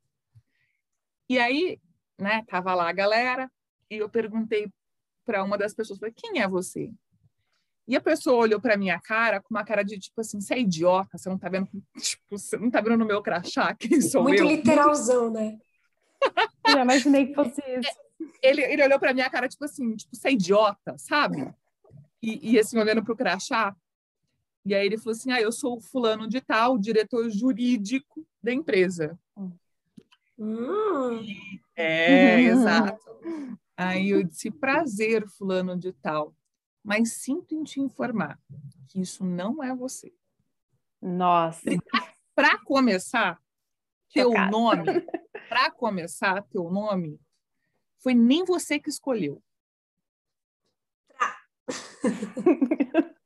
E 1.29 1.37
aí, 1.37 1.79
né, 2.17 2.43
tava 2.47 2.73
lá 2.73 2.89
a 2.89 2.93
galera, 2.93 3.51
e 3.89 3.97
eu 3.97 4.09
perguntei 4.09 4.71
para 5.25 5.43
uma 5.43 5.57
das 5.57 5.73
pessoas, 5.73 5.99
quem 6.15 6.41
é 6.41 6.47
você? 6.47 6.91
E 7.87 7.95
a 7.95 8.01
pessoa 8.01 8.43
olhou 8.43 8.59
para 8.59 8.77
minha 8.77 8.99
cara 8.99 9.41
com 9.41 9.53
uma 9.53 9.63
cara 9.63 9.83
de 9.83 9.97
tipo 9.97 10.19
assim, 10.19 10.41
você 10.41 10.55
é 10.55 10.59
idiota, 10.59 11.17
você 11.17 11.29
não 11.29 11.37
tá 11.37 11.47
vendo, 11.47 11.69
tipo, 11.97 12.37
você 12.37 12.57
não 12.57 12.69
tá 12.69 12.81
vendo 12.81 12.97
no 12.97 13.05
meu 13.05 13.21
crachá 13.21 13.73
quem 13.75 14.01
sou 14.01 14.23
Muito 14.23 14.43
eu? 14.43 14.47
literalzão, 14.47 15.31
né? 15.31 15.57
Já 16.67 16.81
imaginei 16.81 17.27
que 17.27 17.33
fosse 17.33 17.61
isso. 17.61 17.89
Ele, 18.41 18.61
ele 18.61 18.83
olhou 18.83 18.99
para 18.99 19.13
minha 19.13 19.29
cara 19.29 19.47
tipo 19.47 19.63
assim, 19.63 19.95
tipo, 19.95 20.15
você 20.15 20.29
é 20.29 20.31
idiota, 20.33 20.97
sabe? 20.97 21.49
E, 22.21 22.53
e 22.53 22.59
assim, 22.59 22.77
olhando 22.77 23.03
pro 23.03 23.15
crachá. 23.15 23.75
E 24.65 24.75
aí 24.75 24.85
ele 24.85 24.97
falou 24.97 25.11
assim, 25.11 25.31
ah, 25.31 25.39
eu 25.39 25.51
sou 25.51 25.77
o 25.77 25.81
fulano 25.81 26.27
de 26.27 26.41
tal, 26.41 26.77
diretor 26.77 27.29
jurídico 27.29 28.27
da 28.43 28.51
empresa. 28.51 29.17
Hum, 29.37 29.51
É, 31.75 32.39
exato. 32.41 33.05
Aí 33.75 34.09
eu 34.09 34.23
disse, 34.23 34.49
prazer, 34.51 35.27
fulano 35.27 35.77
de 35.77 35.91
tal. 35.93 36.35
Mas 36.83 37.13
sinto 37.13 37.53
em 37.53 37.63
te 37.63 37.79
informar 37.81 38.39
que 38.87 39.01
isso 39.01 39.23
não 39.25 39.61
é 39.63 39.75
você. 39.75 40.13
Nossa. 41.01 41.61
Para 42.33 42.57
começar, 42.59 43.39
teu 44.13 44.29
Chocada. 44.31 44.51
nome, 44.51 44.85
para 45.49 45.69
começar, 45.71 46.41
teu 46.43 46.69
nome 46.71 47.19
foi 47.99 48.13
nem 48.13 48.45
você 48.45 48.79
que 48.79 48.89
escolheu. 48.89 49.43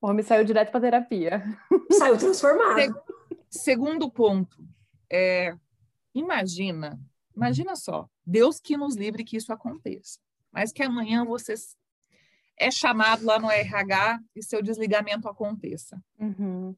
O 0.00 0.08
homem 0.08 0.24
saiu 0.24 0.44
direto 0.44 0.72
para 0.72 0.80
terapia. 0.80 1.44
saiu 1.92 2.18
transformado. 2.18 2.76
Se- 2.80 3.60
Segundo 3.62 4.10
ponto, 4.10 4.58
é, 5.08 5.56
imagina, 6.14 7.00
imagina 7.34 7.76
só, 7.76 8.08
Deus 8.24 8.60
que 8.60 8.76
nos 8.76 8.96
livre 8.96 9.24
que 9.24 9.36
isso 9.36 9.52
aconteça, 9.52 10.18
mas 10.52 10.72
que 10.72 10.82
amanhã 10.82 11.24
você 11.24 11.54
é 12.58 12.70
chamado 12.70 13.24
lá 13.24 13.38
no 13.38 13.50
RH 13.50 14.20
e 14.36 14.42
seu 14.42 14.62
desligamento 14.62 15.28
aconteça. 15.28 16.02
Uhum. 16.18 16.74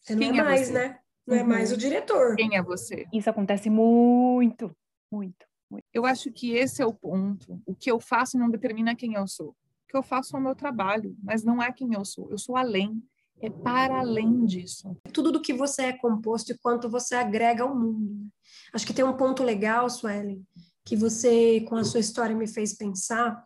Você 0.00 0.14
não 0.14 0.20
Quem 0.20 0.36
é 0.36 0.40
é 0.40 0.44
mais, 0.44 0.66
você? 0.68 0.72
né? 0.72 0.98
Não 1.26 1.36
é 1.36 1.40
Uhum. 1.42 1.48
mais 1.48 1.72
o 1.72 1.76
diretor. 1.76 2.36
Quem 2.36 2.56
é 2.56 2.62
você? 2.62 3.06
Isso 3.12 3.30
acontece 3.30 3.70
muito, 3.70 4.76
muito. 5.10 5.46
Eu 5.92 6.04
acho 6.06 6.30
que 6.30 6.52
esse 6.52 6.82
é 6.82 6.86
o 6.86 6.92
ponto. 6.92 7.60
O 7.66 7.74
que 7.74 7.90
eu 7.90 7.98
faço 7.98 8.38
não 8.38 8.50
determina 8.50 8.94
quem 8.94 9.14
eu 9.14 9.26
sou. 9.26 9.48
O 9.48 9.56
que 9.88 9.96
eu 9.96 10.02
faço 10.02 10.36
é 10.36 10.38
o 10.38 10.42
meu 10.42 10.54
trabalho, 10.54 11.16
mas 11.22 11.42
não 11.42 11.60
é 11.62 11.72
quem 11.72 11.94
eu 11.94 12.04
sou. 12.04 12.30
Eu 12.30 12.38
sou 12.38 12.56
além. 12.56 13.02
É 13.40 13.50
para 13.50 14.00
além 14.00 14.44
disso. 14.44 14.96
Tudo 15.12 15.30
do 15.30 15.40
que 15.40 15.52
você 15.52 15.82
é 15.82 15.92
composto 15.92 16.52
e 16.52 16.58
quanto 16.58 16.88
você 16.88 17.14
agrega 17.14 17.64
ao 17.64 17.74
mundo. 17.74 18.10
né? 18.10 18.26
Acho 18.72 18.86
que 18.86 18.94
tem 18.94 19.04
um 19.04 19.16
ponto 19.16 19.42
legal, 19.42 19.88
Suelen, 19.90 20.42
que 20.84 20.96
você, 20.96 21.60
com 21.68 21.76
a 21.76 21.84
sua 21.84 22.00
história, 22.00 22.34
me 22.34 22.46
fez 22.46 22.74
pensar 22.74 23.42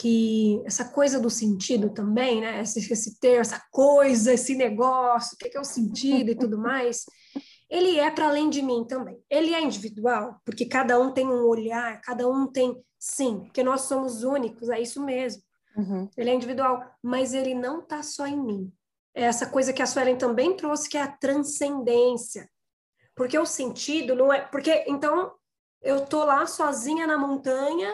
que 0.00 0.62
essa 0.64 0.86
coisa 0.86 1.20
do 1.20 1.28
sentido 1.28 1.90
também, 1.90 2.40
né? 2.40 2.62
Esse, 2.62 2.90
esse 2.90 3.20
ter, 3.20 3.40
essa 3.40 3.62
coisa, 3.70 4.32
esse 4.32 4.54
negócio, 4.54 5.34
o 5.34 5.36
que 5.36 5.48
é, 5.48 5.50
que 5.50 5.56
é 5.58 5.60
o 5.60 5.64
sentido 5.64 6.30
e 6.30 6.34
tudo 6.34 6.56
mais, 6.56 7.04
ele 7.68 7.98
é 7.98 8.10
para 8.10 8.28
além 8.28 8.48
de 8.48 8.62
mim 8.62 8.84
também. 8.88 9.18
Ele 9.28 9.54
é 9.54 9.62
individual, 9.62 10.40
porque 10.44 10.64
cada 10.64 10.98
um 10.98 11.12
tem 11.12 11.26
um 11.26 11.46
olhar, 11.46 12.00
cada 12.00 12.26
um 12.26 12.46
tem, 12.46 12.82
sim, 12.98 13.40
porque 13.40 13.62
nós 13.62 13.82
somos 13.82 14.24
únicos, 14.24 14.70
é 14.70 14.80
isso 14.80 15.04
mesmo. 15.04 15.42
Uhum. 15.76 16.08
Ele 16.16 16.30
é 16.30 16.34
individual, 16.34 16.82
mas 17.02 17.34
ele 17.34 17.54
não 17.54 17.80
está 17.80 18.02
só 18.02 18.26
em 18.26 18.42
mim. 18.42 18.72
É 19.14 19.24
essa 19.24 19.46
coisa 19.46 19.72
que 19.72 19.82
a 19.82 19.86
Suelen 19.86 20.16
também 20.16 20.56
trouxe, 20.56 20.88
que 20.88 20.96
é 20.96 21.02
a 21.02 21.10
transcendência. 21.10 22.48
Porque 23.14 23.38
o 23.38 23.46
sentido 23.46 24.14
não 24.14 24.32
é. 24.32 24.40
Porque, 24.40 24.84
então, 24.86 25.32
eu 25.82 26.06
tô 26.06 26.24
lá 26.24 26.46
sozinha 26.46 27.06
na 27.06 27.18
montanha, 27.18 27.92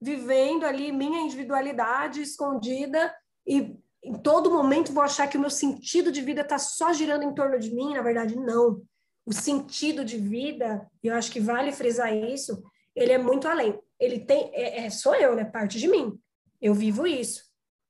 vivendo 0.00 0.64
ali 0.64 0.92
minha 0.92 1.20
individualidade 1.20 2.22
escondida, 2.22 3.14
e 3.46 3.76
em 4.02 4.14
todo 4.22 4.50
momento 4.50 4.92
vou 4.92 5.02
achar 5.02 5.26
que 5.26 5.36
o 5.36 5.40
meu 5.40 5.50
sentido 5.50 6.12
de 6.12 6.20
vida 6.20 6.42
está 6.42 6.58
só 6.58 6.92
girando 6.92 7.24
em 7.24 7.34
torno 7.34 7.58
de 7.58 7.74
mim. 7.74 7.94
Na 7.94 8.02
verdade, 8.02 8.36
não. 8.36 8.82
O 9.26 9.32
sentido 9.32 10.04
de 10.04 10.16
vida, 10.16 10.88
eu 11.02 11.14
acho 11.14 11.30
que 11.30 11.40
vale 11.40 11.72
frisar 11.72 12.14
isso, 12.14 12.62
ele 12.94 13.12
é 13.12 13.18
muito 13.18 13.46
além. 13.46 13.78
Ele 13.98 14.20
tem. 14.20 14.50
É, 14.54 14.86
é, 14.86 14.90
sou 14.90 15.14
eu, 15.14 15.34
né? 15.34 15.44
Parte 15.44 15.78
de 15.78 15.88
mim. 15.88 16.18
Eu 16.60 16.74
vivo 16.74 17.06
isso. 17.06 17.42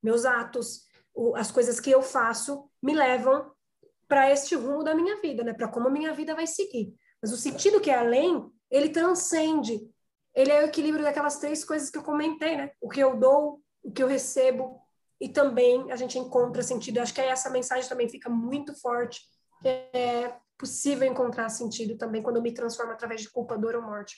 Meus 0.02 0.24
atos, 0.24 0.87
as 1.36 1.50
coisas 1.50 1.80
que 1.80 1.90
eu 1.90 2.02
faço 2.02 2.68
me 2.82 2.94
levam 2.94 3.50
para 4.06 4.30
este 4.30 4.54
rumo 4.54 4.82
da 4.84 4.94
minha 4.94 5.20
vida, 5.20 5.42
né? 5.44 5.52
Para 5.52 5.68
como 5.68 5.88
a 5.88 5.90
minha 5.90 6.12
vida 6.12 6.34
vai 6.34 6.46
seguir. 6.46 6.94
Mas 7.20 7.32
o 7.32 7.36
sentido 7.36 7.80
que 7.80 7.90
é 7.90 7.98
além, 7.98 8.48
ele 8.70 8.88
transcende. 8.90 9.90
Ele 10.34 10.50
é 10.52 10.62
o 10.62 10.66
equilíbrio 10.66 11.04
daquelas 11.04 11.38
três 11.38 11.64
coisas 11.64 11.90
que 11.90 11.98
eu 11.98 12.02
comentei, 12.02 12.56
né? 12.56 12.70
O 12.80 12.88
que 12.88 13.00
eu 13.00 13.16
dou, 13.16 13.60
o 13.82 13.90
que 13.90 14.02
eu 14.02 14.06
recebo 14.06 14.80
e 15.20 15.28
também 15.28 15.90
a 15.90 15.96
gente 15.96 16.18
encontra 16.18 16.62
sentido. 16.62 16.98
Eu 16.98 17.02
acho 17.02 17.12
que 17.14 17.20
essa 17.20 17.50
mensagem 17.50 17.88
também 17.88 18.08
fica 18.08 18.30
muito 18.30 18.72
forte. 18.80 19.20
É 19.64 20.32
possível 20.56 21.06
encontrar 21.08 21.48
sentido 21.48 21.96
também 21.96 22.22
quando 22.22 22.36
eu 22.36 22.42
me 22.42 22.52
transformo 22.54 22.92
através 22.92 23.20
de 23.22 23.30
culpa, 23.30 23.58
dor 23.58 23.74
ou 23.74 23.82
morte. 23.82 24.16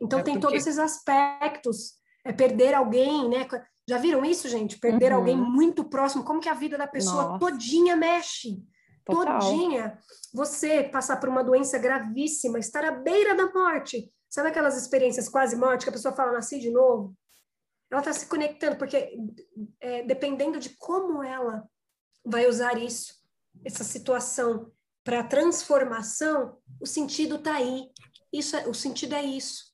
Então 0.00 0.20
É 0.20 0.22
tem 0.22 0.34
porque- 0.34 0.46
todos 0.46 0.66
esses 0.66 0.78
aspectos. 0.78 1.98
É 2.24 2.32
perder 2.32 2.74
alguém, 2.74 3.28
né? 3.28 3.46
Já 3.88 3.96
viram 3.96 4.22
isso, 4.24 4.48
gente? 4.48 4.78
Perder 4.78 5.12
Uhum. 5.12 5.18
alguém 5.18 5.36
muito 5.36 5.82
próximo. 5.84 6.22
Como 6.22 6.40
que 6.40 6.48
a 6.48 6.54
vida 6.54 6.76
da 6.76 6.86
pessoa 6.86 7.22
Nossa. 7.24 7.38
todinha 7.38 7.96
mexe? 7.96 8.62
Total. 9.04 9.38
Todinha. 9.40 9.98
Você 10.34 10.82
passar 10.84 11.16
por 11.18 11.28
uma 11.30 11.42
doença 11.42 11.78
gravíssima, 11.78 12.58
estar 12.58 12.84
à 12.84 12.90
beira 12.90 13.34
da 13.34 13.50
morte. 13.50 14.06
Sabe 14.28 14.48
aquelas 14.50 14.76
experiências 14.76 15.26
quase 15.26 15.56
morte 15.56 15.84
que 15.84 15.88
a 15.88 15.92
pessoa 15.92 16.14
fala, 16.14 16.32
nasci 16.32 16.58
de 16.60 16.70
novo? 16.70 17.16
Ela 17.90 18.02
está 18.02 18.12
se 18.12 18.26
conectando, 18.26 18.76
porque 18.76 19.16
é, 19.80 20.02
dependendo 20.02 20.58
de 20.60 20.68
como 20.76 21.22
ela 21.22 21.66
vai 22.22 22.46
usar 22.46 22.76
isso, 22.78 23.14
essa 23.64 23.82
situação 23.82 24.70
para 25.02 25.24
transformação, 25.24 26.58
o 26.78 26.86
sentido 26.86 27.36
está 27.36 27.54
aí. 27.54 27.88
Isso 28.30 28.54
é- 28.54 28.68
o 28.68 28.74
sentido 28.74 29.14
é 29.14 29.22
isso. 29.24 29.67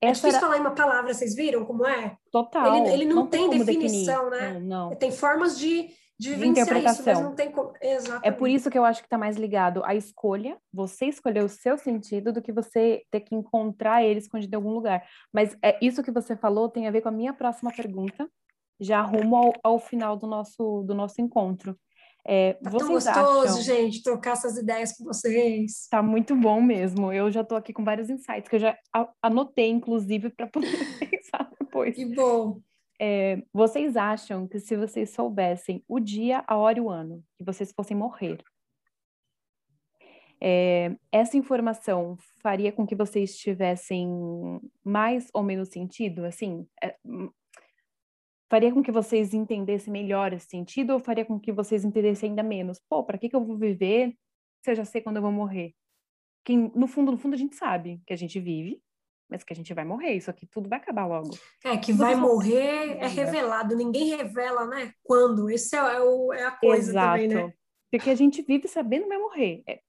É 0.00 0.08
difícil 0.12 0.28
era 0.30 0.40
falar 0.40 0.56
em 0.58 0.60
uma 0.60 0.74
palavra, 0.74 1.12
vocês 1.14 1.34
viram 1.34 1.64
como 1.64 1.86
é? 1.86 2.16
total. 2.30 2.76
Ele- 2.76 2.92
ele 2.92 3.04
não 3.06 3.26
tem 3.26 3.48
como 3.48 3.64
definição, 3.64 4.30
definir. 4.30 4.52
né? 4.52 4.60
Não, 4.60 4.90
não. 4.90 4.96
Tem 4.96 5.10
formas 5.10 5.58
de, 5.58 5.88
de 5.88 5.94
De 6.18 6.30
vivenciar 6.34 6.66
isso, 6.66 6.74
mas 6.74 6.84
interpretação. 6.92 7.22
não 7.22 7.34
tem 7.34 7.50
como. 7.50 7.72
Exatamente. 7.80 8.26
É 8.28 8.30
por 8.30 8.48
isso 8.48 8.70
que 8.70 8.78
eu 8.78 8.84
acho 8.84 9.00
que 9.00 9.06
está 9.06 9.16
mais 9.18 9.36
ligado 9.36 9.82
à 9.84 9.94
escolha, 9.94 10.58
você 10.72 11.06
escolher 11.06 11.42
o 11.42 11.48
seu 11.48 11.78
sentido, 11.78 12.32
do 12.32 12.42
que 12.42 12.52
você 12.52 13.02
ter 13.10 13.20
que 13.20 13.34
encontrar 13.34 14.02
ele 14.04 14.18
escondido 14.20 14.52
em 14.52 14.56
algum 14.56 14.70
lugar. 14.72 15.06
Mas 15.32 15.56
é 15.62 15.78
isso 15.80 16.02
que 16.02 16.10
você 16.10 16.36
falou 16.36 16.68
tem 16.68 16.86
a 16.86 16.90
ver 16.90 17.00
com 17.00 17.08
a 17.08 17.12
minha 17.12 17.32
próxima 17.32 17.72
pergunta, 17.72 18.28
já 18.78 19.00
rumo 19.00 19.34
ao, 19.36 19.52
ao 19.62 19.78
final 19.78 20.14
do 20.16 20.26
nosso, 20.26 20.82
do 20.86 20.94
nosso 20.94 21.20
encontro. 21.22 21.74
É, 22.28 22.54
Tá 22.54 22.70
tão 22.70 22.88
gostoso, 22.88 23.60
acham... 23.60 23.62
gente, 23.62 24.02
trocar 24.02 24.32
essas 24.32 24.56
ideias 24.56 24.96
com 24.96 25.04
vocês. 25.04 25.86
Tá 25.88 26.02
muito 26.02 26.34
bom 26.34 26.60
mesmo. 26.60 27.12
Eu 27.12 27.30
já 27.30 27.44
tô 27.44 27.54
aqui 27.54 27.72
com 27.72 27.84
vários 27.84 28.10
insights 28.10 28.48
que 28.48 28.56
eu 28.56 28.60
já 28.60 28.76
anotei, 29.22 29.68
inclusive, 29.68 30.30
para 30.30 30.48
poder 30.48 30.66
pensar 30.98 31.48
depois. 31.60 31.94
Que 31.94 32.04
bom. 32.04 32.60
É, 33.00 33.42
vocês 33.52 33.96
acham 33.96 34.48
que 34.48 34.58
se 34.58 34.76
vocês 34.76 35.10
soubessem 35.10 35.84
o 35.86 36.00
dia, 36.00 36.42
a 36.48 36.56
hora 36.56 36.78
e 36.78 36.80
o 36.80 36.90
ano 36.90 37.22
que 37.36 37.44
vocês 37.44 37.72
fossem 37.72 37.96
morrer, 37.96 38.38
é, 40.40 40.94
essa 41.12 41.36
informação 41.36 42.16
faria 42.42 42.72
com 42.72 42.86
que 42.86 42.94
vocês 42.94 43.36
tivessem 43.36 44.08
mais 44.84 45.28
ou 45.32 45.42
menos 45.42 45.68
sentido? 45.68 46.24
Assim, 46.24 46.66
é, 46.82 46.96
faria 48.50 48.72
com 48.72 48.82
que 48.82 48.92
vocês 48.92 49.34
entendessem 49.34 49.92
melhor 49.92 50.32
esse 50.32 50.46
sentido 50.48 50.92
ou 50.92 51.00
faria 51.00 51.24
com 51.24 51.38
que 51.38 51.52
vocês 51.52 51.84
entendessem 51.84 52.30
ainda 52.30 52.42
menos? 52.42 52.80
Pô, 52.88 53.02
para 53.04 53.18
que 53.18 53.28
que 53.28 53.36
eu 53.36 53.44
vou 53.44 53.56
viver 53.56 54.14
se 54.64 54.70
eu 54.70 54.74
já 54.74 54.84
sei 54.84 55.00
quando 55.00 55.16
eu 55.16 55.22
vou 55.22 55.32
morrer? 55.32 55.72
Que 56.44 56.56
no 56.56 56.86
fundo, 56.86 57.10
no 57.12 57.18
fundo 57.18 57.34
a 57.34 57.38
gente 57.38 57.56
sabe 57.56 58.00
que 58.06 58.12
a 58.12 58.16
gente 58.16 58.38
vive, 58.38 58.80
mas 59.28 59.42
que 59.42 59.52
a 59.52 59.56
gente 59.56 59.74
vai 59.74 59.84
morrer. 59.84 60.12
Isso 60.12 60.30
aqui 60.30 60.46
tudo 60.46 60.68
vai 60.68 60.78
acabar 60.78 61.06
logo. 61.06 61.30
É, 61.64 61.76
que 61.76 61.92
Você 61.92 61.98
vai 61.98 62.14
morrer 62.14 62.96
é 62.98 63.06
revelado, 63.08 63.74
ninguém 63.76 64.16
revela, 64.16 64.64
né? 64.66 64.92
Quando? 65.02 65.50
Esse 65.50 65.74
é, 65.74 65.78
é 65.78 66.00
o- 66.00 66.32
é 66.32 66.44
a 66.44 66.52
coisa 66.52 66.92
também, 66.92 67.28
né? 67.48 67.52
Porque 67.90 68.10
a 68.10 68.14
gente 68.14 68.42
vive 68.42 68.68
sabendo 68.68 69.02
que 69.02 69.08
vai 69.08 69.18
morrer. 69.18 69.62
É, 69.66 69.80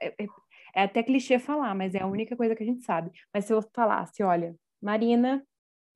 é- 0.00 0.14
é- 0.22 0.26
é 0.74 0.82
até 0.82 1.02
clichê 1.02 1.38
falar, 1.38 1.74
mas 1.74 1.94
é 1.94 2.02
a 2.02 2.06
única 2.06 2.34
coisa 2.36 2.54
que 2.56 2.62
a 2.62 2.66
gente 2.66 2.82
sabe. 2.84 3.10
Mas 3.34 3.44
se 3.44 3.52
eu 3.52 3.62
falasse, 3.74 4.22
olha, 4.22 4.54
Marina, 4.82 5.46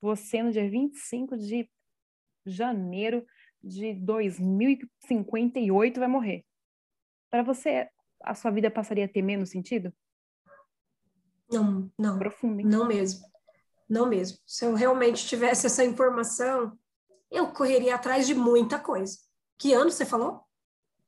você 0.03 0.43
no 0.43 0.51
dia 0.51 0.69
25 0.69 1.37
de 1.39 1.69
janeiro 2.47 3.25
de 3.63 3.95
2058 3.95 6.01
vai 6.01 6.09
morrer. 6.09 6.45
Para 7.31 7.43
você, 7.43 7.89
a 8.23 8.35
sua 8.35 8.51
vida 8.51 8.71
passaria 8.71 9.05
a 9.05 9.09
ter 9.09 9.23
menos 9.23 9.51
sentido? 9.51 9.93
Não, 11.51 11.91
não, 11.99 12.19
Profundo, 12.19 12.61
hein? 12.61 12.67
não 12.67 12.87
mesmo. 12.87 13.27
Não 13.89 14.09
mesmo. 14.09 14.39
Se 14.47 14.65
eu 14.65 14.75
realmente 14.75 15.27
tivesse 15.27 15.67
essa 15.67 15.85
informação, 15.85 16.79
eu 17.31 17.49
correria 17.49 17.97
atrás 17.97 18.27
de 18.27 18.35
muita 18.35 18.79
coisa. 18.79 19.19
Que 19.59 19.73
ano 19.73 19.91
você 19.91 20.07
falou? 20.07 20.43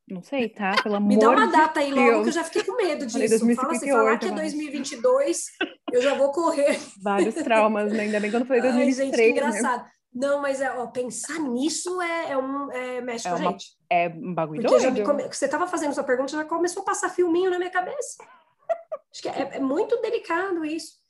Não 0.08 0.22
sei, 0.22 0.48
tá? 0.48 0.74
Pelo 0.82 0.96
amor 0.96 1.08
Me 1.08 1.18
dá 1.18 1.30
uma 1.30 1.46
de 1.46 1.52
data 1.52 1.80
aí 1.80 1.92
logo 1.92 2.10
Deus. 2.10 2.22
que 2.22 2.28
eu 2.28 2.32
já 2.32 2.44
fiquei 2.44 2.64
com 2.64 2.76
medo 2.76 3.08
Falei 3.08 3.28
disso. 3.28 3.54
Fala 3.54 3.72
assim, 3.72 3.90
falar 3.90 4.18
2058, 4.18 4.18
que 4.18 4.26
é 4.26 4.28
eu 4.28 4.30
acho. 4.34 4.34
2022, 4.34 5.46
eu 5.92 6.02
já 6.02 6.14
vou 6.14 6.32
correr. 6.32 6.78
Vários 7.00 7.34
traumas, 7.36 7.92
né? 7.92 8.00
Ainda 8.00 8.20
bem 8.20 8.30
que 8.30 8.36
eu 8.36 8.40
não 8.40 8.46
falei 8.46 8.62
Ai, 8.68 8.92
gente, 8.92 9.12
que 9.12 9.22
2023, 9.22 9.62
né? 9.62 9.90
Não, 10.14 10.40
mas 10.42 10.60
é, 10.60 10.70
ó, 10.70 10.86
pensar 10.88 11.38
nisso 11.38 12.00
é, 12.02 12.32
é 12.32 12.36
um 12.38 12.70
é, 12.70 13.00
mexe 13.00 13.26
É 13.26 13.30
com 13.30 13.36
a 13.36 13.40
uma- 13.40 13.50
gente. 13.52 13.66
É 13.88 14.08
um 14.08 14.34
bagulho 14.34 14.62
Porque 14.62 14.90
doido. 14.90 15.04
come... 15.04 15.22
você 15.24 15.46
estava 15.46 15.66
fazendo 15.66 15.94
sua 15.94 16.04
pergunta, 16.04 16.32
já 16.32 16.44
começou 16.44 16.82
a 16.82 16.86
passar 16.86 17.08
filminho 17.08 17.50
na 17.50 17.58
minha 17.58 17.70
cabeça. 17.70 18.22
Acho 19.10 19.22
que 19.22 19.28
é, 19.28 19.56
é 19.56 19.60
muito 19.60 20.00
delicado 20.02 20.64
isso. 20.64 21.00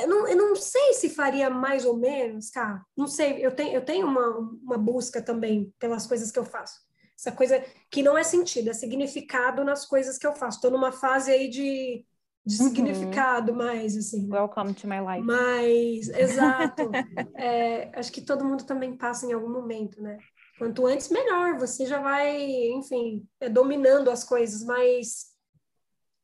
Eu 0.00 0.08
não, 0.08 0.26
eu 0.26 0.36
não 0.36 0.56
sei 0.56 0.94
se 0.94 1.10
faria 1.10 1.50
mais 1.50 1.84
ou 1.84 1.98
menos, 1.98 2.48
cara. 2.48 2.80
Não 2.96 3.06
sei, 3.06 3.44
eu 3.44 3.54
tenho, 3.54 3.74
eu 3.74 3.84
tenho 3.84 4.06
uma, 4.06 4.26
uma 4.62 4.78
busca 4.78 5.20
também 5.20 5.70
pelas 5.78 6.06
coisas 6.06 6.30
que 6.30 6.38
eu 6.38 6.46
faço. 6.46 6.80
Essa 7.18 7.30
coisa 7.30 7.62
que 7.90 8.02
não 8.02 8.16
é 8.16 8.22
sentido, 8.22 8.70
é 8.70 8.72
significado 8.72 9.64
nas 9.64 9.84
coisas 9.84 10.16
que 10.16 10.26
eu 10.26 10.34
faço. 10.34 10.56
Estou 10.58 10.70
numa 10.70 10.92
fase 10.92 11.30
aí 11.30 11.48
de, 11.48 12.06
de 12.46 12.62
Uhum. 12.62 12.68
significado 12.68 13.52
mais, 13.52 13.96
assim. 13.96 14.26
né? 14.28 14.38
Welcome 14.38 14.72
to 14.74 14.86
my 14.86 15.00
life. 15.00 15.20
Mas, 15.26 16.08
exato. 16.16 16.90
É, 17.34 17.90
acho 17.98 18.12
que 18.12 18.20
todo 18.20 18.44
mundo 18.44 18.64
também 18.64 18.96
passa 18.96 19.26
em 19.26 19.32
algum 19.32 19.50
momento, 19.50 20.00
né? 20.00 20.16
Quanto 20.58 20.86
antes, 20.86 21.08
melhor. 21.10 21.58
Você 21.58 21.84
já 21.86 22.00
vai, 22.00 22.36
enfim, 22.70 23.26
é, 23.40 23.48
dominando 23.48 24.10
as 24.10 24.22
coisas, 24.22 24.62
mas 24.64 25.34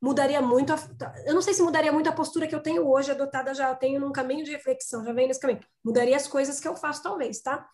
mudaria 0.00 0.40
muito. 0.40 0.72
A, 0.72 0.76
eu 1.26 1.34
não 1.34 1.42
sei 1.42 1.54
se 1.54 1.62
mudaria 1.62 1.92
muito 1.92 2.08
a 2.08 2.12
postura 2.12 2.46
que 2.46 2.54
eu 2.54 2.62
tenho 2.62 2.88
hoje, 2.88 3.10
adotada 3.10 3.52
já. 3.52 3.70
Eu 3.70 3.76
tenho 3.76 4.00
num 4.00 4.12
caminho 4.12 4.44
de 4.44 4.52
reflexão, 4.52 5.04
já 5.04 5.12
vem 5.12 5.26
nesse 5.26 5.40
caminho. 5.40 5.60
Mudaria 5.84 6.16
as 6.16 6.26
coisas 6.28 6.60
que 6.60 6.68
eu 6.68 6.76
faço, 6.76 7.02
talvez, 7.02 7.40
tá? 7.42 7.66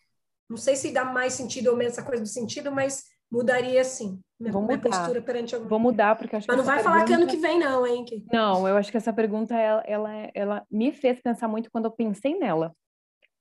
Não 0.49 0.57
sei 0.57 0.75
se 0.75 0.91
dá 0.91 1.05
mais 1.05 1.35
sentido 1.35 1.69
ou 1.69 1.77
menos 1.77 1.93
essa 1.93 2.03
coisa 2.03 2.23
do 2.23 2.29
sentido, 2.29 2.73
mas 2.73 3.05
mudaria 3.31 3.83
sim. 3.85 4.21
Minha, 4.39 4.53
Vou 4.53 4.63
minha 4.63 4.77
mudar. 4.77 4.91
postura 4.91 5.21
perante 5.23 5.55
algum. 5.55 5.69
Vou 5.69 5.79
mudar, 5.81 6.17
porque 6.17 6.37
acho 6.37 6.47
Mas 6.47 6.57
que 6.57 6.63
não 6.63 6.73
essa 6.73 6.75
vai 6.75 6.83
falar 6.85 7.05
que 7.05 7.13
ano 7.13 7.27
pergunta- 7.27 7.37
que 7.37 7.43
vem, 7.43 7.59
não, 7.59 7.87
hein? 7.87 8.05
Que... 8.05 8.25
Não, 8.33 8.69
eu 8.69 8.77
acho 8.77 8.91
que 8.91 8.97
essa 8.97 9.13
pergunta, 9.13 9.55
ela, 9.57 9.83
ela, 9.87 10.31
ela 10.35 10.67
me 10.71 10.93
fez 10.93 11.21
pensar 11.21 11.49
muito 11.49 11.71
quando 11.71 11.87
eu 11.87 11.91
pensei 11.91 12.39
nela. 12.39 12.73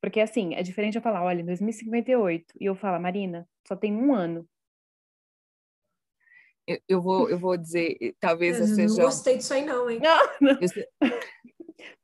Porque, 0.02 0.20
assim, 0.20 0.54
é 0.56 0.62
diferente 0.64 0.96
eu 0.96 1.02
falar, 1.02 1.24
olha, 1.24 1.44
2058, 1.44 2.46
e 2.60 2.66
eu 2.66 2.76
falar, 2.76 3.00
Marina, 3.00 3.48
só 3.68 3.76
tem 3.76 3.94
um 3.96 4.14
ano. 4.14 4.48
Eu, 6.68 6.80
eu 6.88 7.02
vou, 7.02 7.30
eu 7.30 7.38
vou 7.38 7.56
dizer, 7.56 7.96
talvez 8.20 8.60
Eu 8.60 8.84
eu 8.84 8.90
não 8.90 8.96
gostei 9.06 9.38
disso 9.38 9.54
aí, 9.54 9.64
não, 9.66 9.90
hein? 9.90 10.00
eu 10.62 10.68
se- 10.68 10.88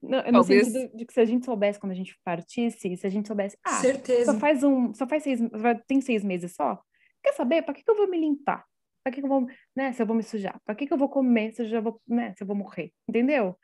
Não, 0.02 0.20
no 0.24 0.32
Talvez- 0.32 0.68
sentido 0.72 0.96
de 0.98 1.06
que 1.06 1.14
se 1.14 1.20
a 1.20 1.26
gente 1.26 1.46
soubesse 1.46 1.80
quando 1.80 1.92
a 1.94 1.96
gente 1.96 2.18
partisse, 2.24 2.96
se 2.98 3.08
a 3.08 3.10
gente 3.10 3.28
soubesse, 3.28 3.58
ah, 3.66 3.82
Certeza. 3.82 4.32
só 4.34 4.40
faz 4.40 4.64
um, 4.64 4.94
só 4.94 5.08
faz 5.08 5.24
seis, 5.24 5.40
tem 5.88 6.00
seis 6.00 6.24
meses 6.24 6.54
só. 6.56 6.80
Quer 7.24 7.34
saber? 7.34 7.62
Pra 7.64 7.74
que 7.74 7.84
que 7.84 7.90
eu 7.90 7.96
vou 7.96 8.08
me 8.10 8.20
limpar? 8.20 8.66
Pra 9.04 9.12
que 9.12 9.20
que 9.22 9.26
eu 9.26 9.30
vou, 9.30 9.48
né, 9.76 9.94
se 9.94 10.02
eu 10.02 10.06
vou 10.06 10.16
me 10.16 10.24
sujar? 10.24 10.60
Pra 10.66 10.76
que 10.76 10.86
que 10.88 10.94
eu 10.94 10.98
vou 10.98 11.10
comer 11.10 11.54
se 11.54 11.64
eu 11.64 11.68
já 11.68 11.80
vou, 11.82 12.02
né, 12.08 12.34
se 12.36 12.44
eu 12.44 12.48
vou 12.48 12.56
morrer? 12.56 12.92
Entendeu? 13.08 13.58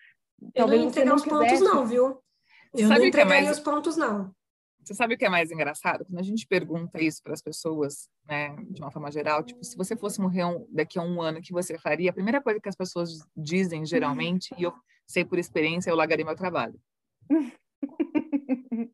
Eu 0.55 0.67
não 0.67 0.75
entregar 0.87 1.09
não 1.09 1.15
os 1.15 1.23
pontos, 1.25 1.43
quisesse. 1.49 1.63
não, 1.63 1.85
viu? 1.85 2.21
Eu 2.73 2.87
Sabe 2.87 2.89
não 2.89 2.95
o 2.95 2.99
que 2.99 3.05
é 3.05 3.07
entregaria 3.09 3.43
mais- 3.45 3.57
os 3.57 3.63
pontos, 3.63 3.97
não. 3.97 4.33
Você 4.81 4.93
sabe 4.93 5.13
o 5.13 5.17
que 5.17 5.25
é 5.25 5.29
mais 5.29 5.51
engraçado? 5.51 6.05
Quando 6.05 6.19
a 6.19 6.23
gente 6.23 6.47
pergunta 6.47 7.01
isso 7.01 7.21
para 7.21 7.33
as 7.33 7.41
pessoas, 7.41 8.09
né, 8.25 8.55
de 8.69 8.81
uma 8.81 8.89
forma 8.91 9.11
geral, 9.11 9.43
tipo, 9.43 9.63
se 9.63 9.75
você 9.77 9.95
fosse 9.95 10.19
morrer 10.21 10.45
um- 10.45 10.65
daqui 10.69 10.97
a 10.97 11.01
um 11.01 11.21
ano, 11.21 11.39
o 11.39 11.41
que 11.41 11.51
você 11.51 11.77
faria? 11.77 12.09
A 12.09 12.13
primeira 12.13 12.41
coisa 12.41 12.59
que 12.59 12.69
as 12.69 12.75
pessoas 12.75 13.19
dizem, 13.35 13.85
geralmente, 13.85 14.53
e 14.57 14.63
eu 14.63 14.73
sei 15.05 15.25
por 15.25 15.37
experiência, 15.37 15.89
eu 15.91 15.95
largaria 15.95 16.25
meu 16.25 16.35
trabalho. 16.35 16.79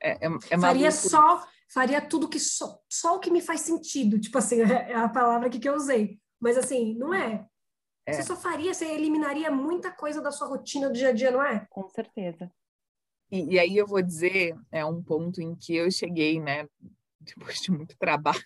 É, 0.00 0.10
é, 0.10 0.26
é 0.50 0.58
faria 0.58 0.90
maluco. 0.90 0.92
só, 0.92 1.46
faria 1.68 2.00
tudo 2.00 2.28
que 2.28 2.40
só, 2.40 2.80
só 2.88 3.16
o 3.16 3.20
que 3.20 3.30
me 3.30 3.40
faz 3.40 3.62
sentido. 3.62 4.18
Tipo 4.18 4.38
assim, 4.38 4.60
é 4.62 4.94
a 4.94 5.08
palavra 5.08 5.48
aqui 5.48 5.58
que 5.58 5.68
eu 5.68 5.74
usei. 5.74 6.18
Mas 6.40 6.56
assim, 6.56 6.94
não 6.94 7.12
é. 7.12 7.46
É. 8.06 8.12
Você 8.12 8.22
só 8.22 8.36
faria, 8.36 8.72
você 8.72 8.86
eliminaria 8.86 9.50
muita 9.50 9.90
coisa 9.90 10.22
da 10.22 10.30
sua 10.30 10.48
rotina 10.48 10.88
do 10.88 10.94
dia 10.94 11.10
a 11.10 11.12
dia, 11.12 11.30
não 11.30 11.42
é? 11.42 11.66
Com 11.68 11.88
certeza. 11.90 12.50
E, 13.30 13.54
e 13.54 13.58
aí 13.58 13.76
eu 13.76 13.86
vou 13.86 14.00
dizer, 14.00 14.56
é 14.72 14.84
um 14.84 15.02
ponto 15.02 15.42
em 15.42 15.54
que 15.54 15.76
eu 15.76 15.90
cheguei, 15.90 16.40
né, 16.40 16.66
depois 17.20 17.58
de 17.58 17.70
muito 17.70 17.94
trabalho, 17.98 18.40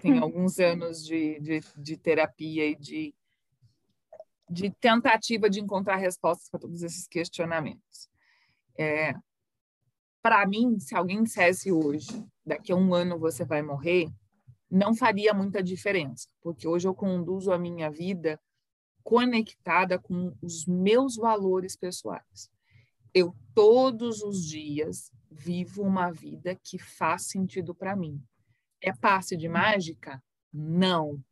tem 0.00 0.18
alguns 0.18 0.58
anos 0.58 1.04
de, 1.04 1.38
de, 1.40 1.60
de 1.76 1.96
terapia 1.98 2.70
e 2.70 2.74
de, 2.74 3.14
de 4.48 4.70
tentativa 4.70 5.50
de 5.50 5.60
encontrar 5.60 5.96
respostas 5.96 6.48
para 6.48 6.60
todos 6.60 6.82
esses 6.82 7.06
questionamentos. 7.06 8.08
É, 8.78 9.14
para 10.26 10.44
mim, 10.44 10.80
se 10.80 10.92
alguém 10.92 11.22
dissesse 11.22 11.70
hoje, 11.70 12.08
daqui 12.44 12.72
a 12.72 12.76
um 12.76 12.92
ano 12.92 13.16
você 13.16 13.44
vai 13.44 13.62
morrer, 13.62 14.08
não 14.68 14.92
faria 14.92 15.32
muita 15.32 15.62
diferença, 15.62 16.28
porque 16.40 16.66
hoje 16.66 16.88
eu 16.88 16.92
conduzo 16.96 17.52
a 17.52 17.58
minha 17.58 17.88
vida 17.92 18.36
conectada 19.04 20.00
com 20.00 20.36
os 20.42 20.66
meus 20.66 21.14
valores 21.14 21.76
pessoais. 21.76 22.50
Eu 23.14 23.36
todos 23.54 24.20
os 24.20 24.44
dias 24.44 25.12
vivo 25.30 25.84
uma 25.84 26.10
vida 26.10 26.56
que 26.56 26.76
faz 26.76 27.28
sentido 27.28 27.72
para 27.72 27.94
mim. 27.94 28.20
É 28.82 28.92
passe 28.92 29.36
de 29.36 29.48
mágica? 29.48 30.20
Não. 30.52 31.22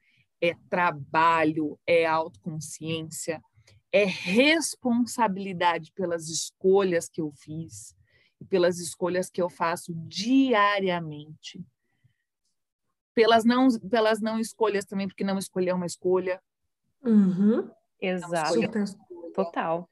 É 0.40 0.54
trabalho, 0.70 1.76
é 1.84 2.06
autoconsciência, 2.06 3.42
é 3.90 4.04
responsabilidade 4.04 5.90
pelas 5.96 6.28
escolhas 6.28 7.08
que 7.08 7.20
eu 7.20 7.32
fiz 7.32 7.92
e 8.44 8.46
pelas 8.46 8.78
escolhas 8.78 9.30
que 9.30 9.40
eu 9.40 9.48
faço 9.48 9.94
diariamente. 10.06 11.64
Pelas 13.14 13.44
não, 13.44 13.68
pelas 13.88 14.20
não 14.20 14.38
escolhas 14.38 14.84
também, 14.84 15.08
porque 15.08 15.24
não 15.24 15.38
escolher 15.38 15.70
é 15.70 15.74
uma 15.74 15.86
escolha. 15.86 16.42
Uhum. 17.02 17.70
Exato. 18.00 18.54
Super. 18.54 18.84
Total. 19.34 19.88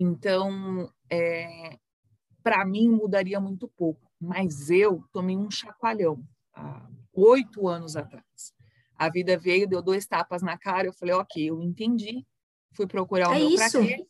Então, 0.00 0.90
é, 1.10 1.78
para 2.42 2.64
mim 2.64 2.88
mudaria 2.88 3.38
muito 3.40 3.68
pouco, 3.68 4.10
mas 4.20 4.70
eu 4.70 5.04
tomei 5.12 5.36
um 5.36 5.50
chacoalhão 5.50 6.22
há 6.54 6.88
oito 7.12 7.68
anos 7.68 7.94
atrás. 7.96 8.54
A 8.96 9.10
vida 9.10 9.36
veio, 9.36 9.68
deu 9.68 9.82
dois 9.82 10.06
tapas 10.06 10.42
na 10.42 10.56
cara, 10.56 10.86
eu 10.86 10.92
falei, 10.92 11.14
ok, 11.14 11.50
eu 11.50 11.60
entendi, 11.62 12.26
fui 12.72 12.86
procurar 12.86 13.30
o 13.30 13.34
É 13.34 13.38
meu 13.38 13.54
para 13.54 13.66
isso. 13.66 13.80
quê, 13.80 14.06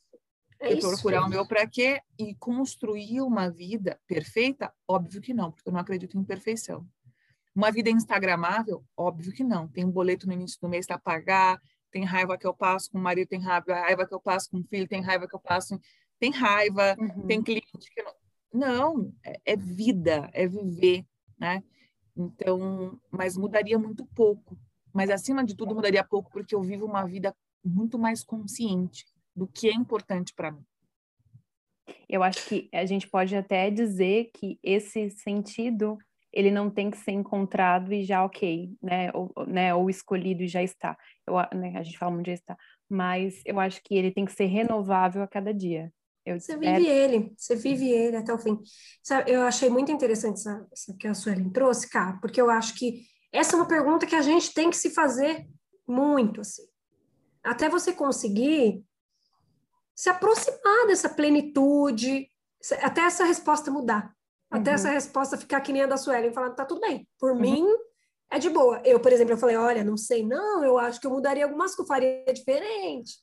É 0.58 0.72
isso. 0.72 0.88
procurar 0.88 1.24
o 1.24 1.28
meu 1.28 1.46
para 1.46 1.66
quê 1.66 2.00
e 2.18 2.34
construir 2.36 3.20
uma 3.20 3.50
vida 3.50 4.00
perfeita? 4.06 4.72
Óbvio 4.88 5.20
que 5.20 5.34
não, 5.34 5.52
porque 5.52 5.68
eu 5.68 5.72
não 5.72 5.80
acredito 5.80 6.18
em 6.18 6.24
perfeição. 6.24 6.86
Uma 7.54 7.70
vida 7.70 7.90
instagramável? 7.90 8.84
Óbvio 8.96 9.32
que 9.32 9.44
não. 9.44 9.68
Tem 9.68 9.84
um 9.84 9.90
boleto 9.90 10.26
no 10.26 10.32
início 10.32 10.58
do 10.60 10.68
mês 10.68 10.86
para 10.86 10.98
pagar, 10.98 11.60
tem 11.90 12.04
raiva 12.04 12.36
que 12.36 12.46
eu 12.46 12.54
passo 12.54 12.90
com 12.90 12.98
o 12.98 13.02
marido, 13.02 13.28
tem 13.28 13.40
raiva, 13.40 13.74
raiva 13.74 14.06
que 14.06 14.14
eu 14.14 14.20
passo 14.20 14.50
com 14.50 14.58
o 14.58 14.64
filho, 14.64 14.86
tem 14.88 15.00
raiva 15.00 15.26
que 15.26 15.34
eu 15.34 15.40
passo, 15.40 15.78
tem 16.18 16.30
raiva, 16.30 16.94
Uhum. 16.98 17.26
tem 17.26 17.42
cliente 17.42 17.90
que 17.94 18.02
não. 18.02 18.14
Não, 18.52 19.12
é, 19.24 19.40
é 19.44 19.56
vida, 19.56 20.30
é 20.32 20.46
viver, 20.46 21.04
né? 21.38 21.62
Então, 22.16 22.98
mas 23.10 23.36
mudaria 23.36 23.78
muito 23.78 24.06
pouco. 24.14 24.58
Mas 24.92 25.10
acima 25.10 25.44
de 25.44 25.54
tudo 25.54 25.74
mudaria 25.74 26.02
pouco 26.02 26.30
porque 26.30 26.54
eu 26.54 26.62
vivo 26.62 26.86
uma 26.86 27.04
vida 27.04 27.34
muito 27.62 27.98
mais 27.98 28.24
consciente 28.24 29.04
do 29.36 29.46
que 29.46 29.68
é 29.68 29.74
importante 29.74 30.32
para 30.34 30.50
mim. 30.50 30.64
Eu 32.08 32.22
acho 32.22 32.48
que 32.48 32.68
a 32.72 32.84
gente 32.86 33.08
pode 33.08 33.36
até 33.36 33.70
dizer 33.70 34.30
que 34.34 34.58
esse 34.62 35.10
sentido 35.10 35.98
ele 36.32 36.50
não 36.50 36.68
tem 36.70 36.90
que 36.90 36.98
ser 36.98 37.12
encontrado 37.12 37.92
e 37.92 38.04
já 38.04 38.24
ok, 38.24 38.70
né? 38.82 39.10
Ou, 39.14 39.32
né? 39.46 39.74
ou 39.74 39.88
escolhido 39.88 40.42
e 40.42 40.48
já 40.48 40.62
está. 40.62 40.96
Eu, 41.26 41.38
a- 41.38 41.48
né? 41.54 41.72
A 41.76 41.82
gente 41.82 41.96
fala 41.98 42.12
muito 42.12 42.26
já 42.26 42.34
está, 42.34 42.56
mas 42.88 43.40
eu 43.44 43.58
acho 43.60 43.80
que 43.82 43.94
ele 43.94 44.10
tem 44.10 44.24
que 44.24 44.32
ser 44.32 44.46
renovável 44.46 45.22
a 45.22 45.28
cada 45.28 45.52
dia. 45.54 45.92
Eu 46.24 46.38
Você 46.40 46.52
espero- 46.54 46.76
vive 46.78 46.90
ele, 46.90 47.32
você 47.36 47.54
vive 47.54 47.88
ele 47.88 48.16
até 48.16 48.32
o 48.34 48.38
fim. 48.38 48.58
Sabe, 49.02 49.30
eu 49.30 49.42
achei 49.42 49.70
muito 49.70 49.92
interessante 49.92 50.40
essa, 50.40 50.66
essa 50.72 50.96
que 50.98 51.06
a 51.06 51.14
Suelen 51.14 51.50
trouxe, 51.50 51.88
cara, 51.88 52.18
porque 52.20 52.40
eu 52.40 52.50
acho 52.50 52.74
que 52.74 53.02
essa 53.32 53.54
é 53.54 53.56
uma 53.56 53.68
pergunta 53.68 54.06
que 54.06 54.14
a 54.14 54.22
gente 54.22 54.52
tem 54.52 54.68
que 54.68 54.76
se 54.76 54.90
fazer 54.90 55.46
muito, 55.86 56.40
assim. 56.40 56.64
Até 57.44 57.68
você 57.68 57.92
conseguir 57.92 58.82
se 59.96 60.10
aproximar 60.10 60.86
dessa 60.86 61.08
plenitude, 61.08 62.28
até 62.82 63.00
essa 63.00 63.24
resposta 63.24 63.70
mudar. 63.70 64.14
Até 64.50 64.70
Uhum. 64.70 64.74
essa 64.74 64.90
resposta 64.90 65.36
ficar 65.38 65.60
que 65.62 65.72
nem 65.72 65.82
a 65.82 65.86
da 65.86 65.96
Suelen, 65.96 66.32
falando, 66.32 66.54
tá 66.54 66.64
tudo 66.64 66.80
bem, 66.82 67.08
por 67.18 67.32
Uhum. 67.32 67.40
mim 67.40 67.66
é 68.30 68.38
de 68.38 68.50
boa. 68.50 68.80
Eu, 68.84 69.00
por 69.00 69.10
exemplo, 69.12 69.32
eu 69.32 69.38
falei, 69.38 69.56
olha, 69.56 69.82
não 69.82 69.96
sei, 69.96 70.24
não, 70.24 70.62
eu 70.62 70.78
acho 70.78 71.00
que 71.00 71.06
eu 71.06 71.10
mudaria 71.10 71.44
algumas 71.44 71.74
coisas, 71.74 71.88
faria 71.88 72.24
diferente. 72.32 73.14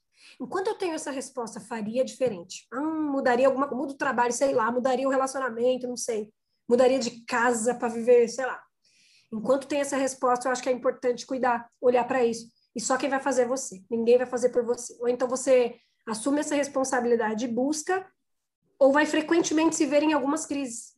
Enquanto 0.41 0.67
eu 0.67 0.76
tenho 0.76 0.95
essa 0.95 1.11
resposta, 1.11 1.59
faria 1.61 2.03
diferente. 2.03 2.65
Hum, 2.74 3.11
mudaria 3.11 3.45
alguma 3.47 3.67
coisa, 3.67 3.82
muda 3.82 3.93
o 3.93 3.97
trabalho, 3.97 4.34
sei 4.34 4.53
lá, 4.53 4.71
mudaria 4.71 5.07
o 5.07 5.11
relacionamento, 5.11 5.88
não 5.88 5.97
sei. 5.97 6.30
Mudaria 6.67 6.97
de 6.97 7.24
casa 7.26 7.76
para 7.76 7.88
viver, 7.89 8.28
sei 8.30 8.45
lá. 8.45 8.61
Enquanto 9.32 9.67
tem 9.67 9.80
essa 9.82 9.97
resposta, 9.97 10.47
eu 10.47 10.51
acho 10.51 10.63
que 10.63 10.69
é 10.69 10.71
importante 10.71 11.26
cuidar, 11.26 11.69
olhar 11.80 12.05
para 12.05 12.24
isso. 12.24 12.47
E 12.76 12.80
só 12.82 12.97
quem 12.97 13.09
vai 13.09 13.19
fazer 13.19 13.43
é 13.43 13.47
você. 13.47 13.84
Ninguém 13.89 14.17
vai 14.17 14.26
fazer 14.28 14.49
por 14.49 14.63
você. 14.65 14.95
Ou 14.99 15.07
então 15.07 15.28
você 15.28 15.76
assume 16.05 16.39
essa 16.39 16.55
responsabilidade 16.55 17.45
e 17.45 17.47
busca, 17.47 18.05
ou 18.77 18.91
vai 18.91 19.05
frequentemente 19.05 19.75
se 19.75 19.85
ver 19.85 20.03
em 20.03 20.13
algumas 20.13 20.45
crises 20.45 20.93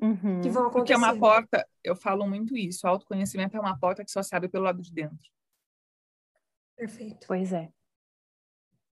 Uhum. 0.00 0.40
que 0.40 0.48
vão 0.48 0.68
acontecer. 0.68 0.78
Porque 0.78 0.92
é 0.92 0.96
uma 0.96 1.18
porta, 1.18 1.68
eu 1.82 1.96
falo 1.96 2.26
muito 2.26 2.56
isso, 2.56 2.86
o 2.86 2.90
autoconhecimento 2.90 3.56
é 3.56 3.60
uma 3.60 3.78
porta 3.78 4.04
que 4.04 4.10
só 4.10 4.22
se 4.22 4.34
abre 4.34 4.48
pelo 4.48 4.64
lado 4.64 4.80
de 4.80 4.92
dentro. 4.92 5.28
Perfeito. 6.76 7.26
Pois 7.26 7.52
é. 7.52 7.68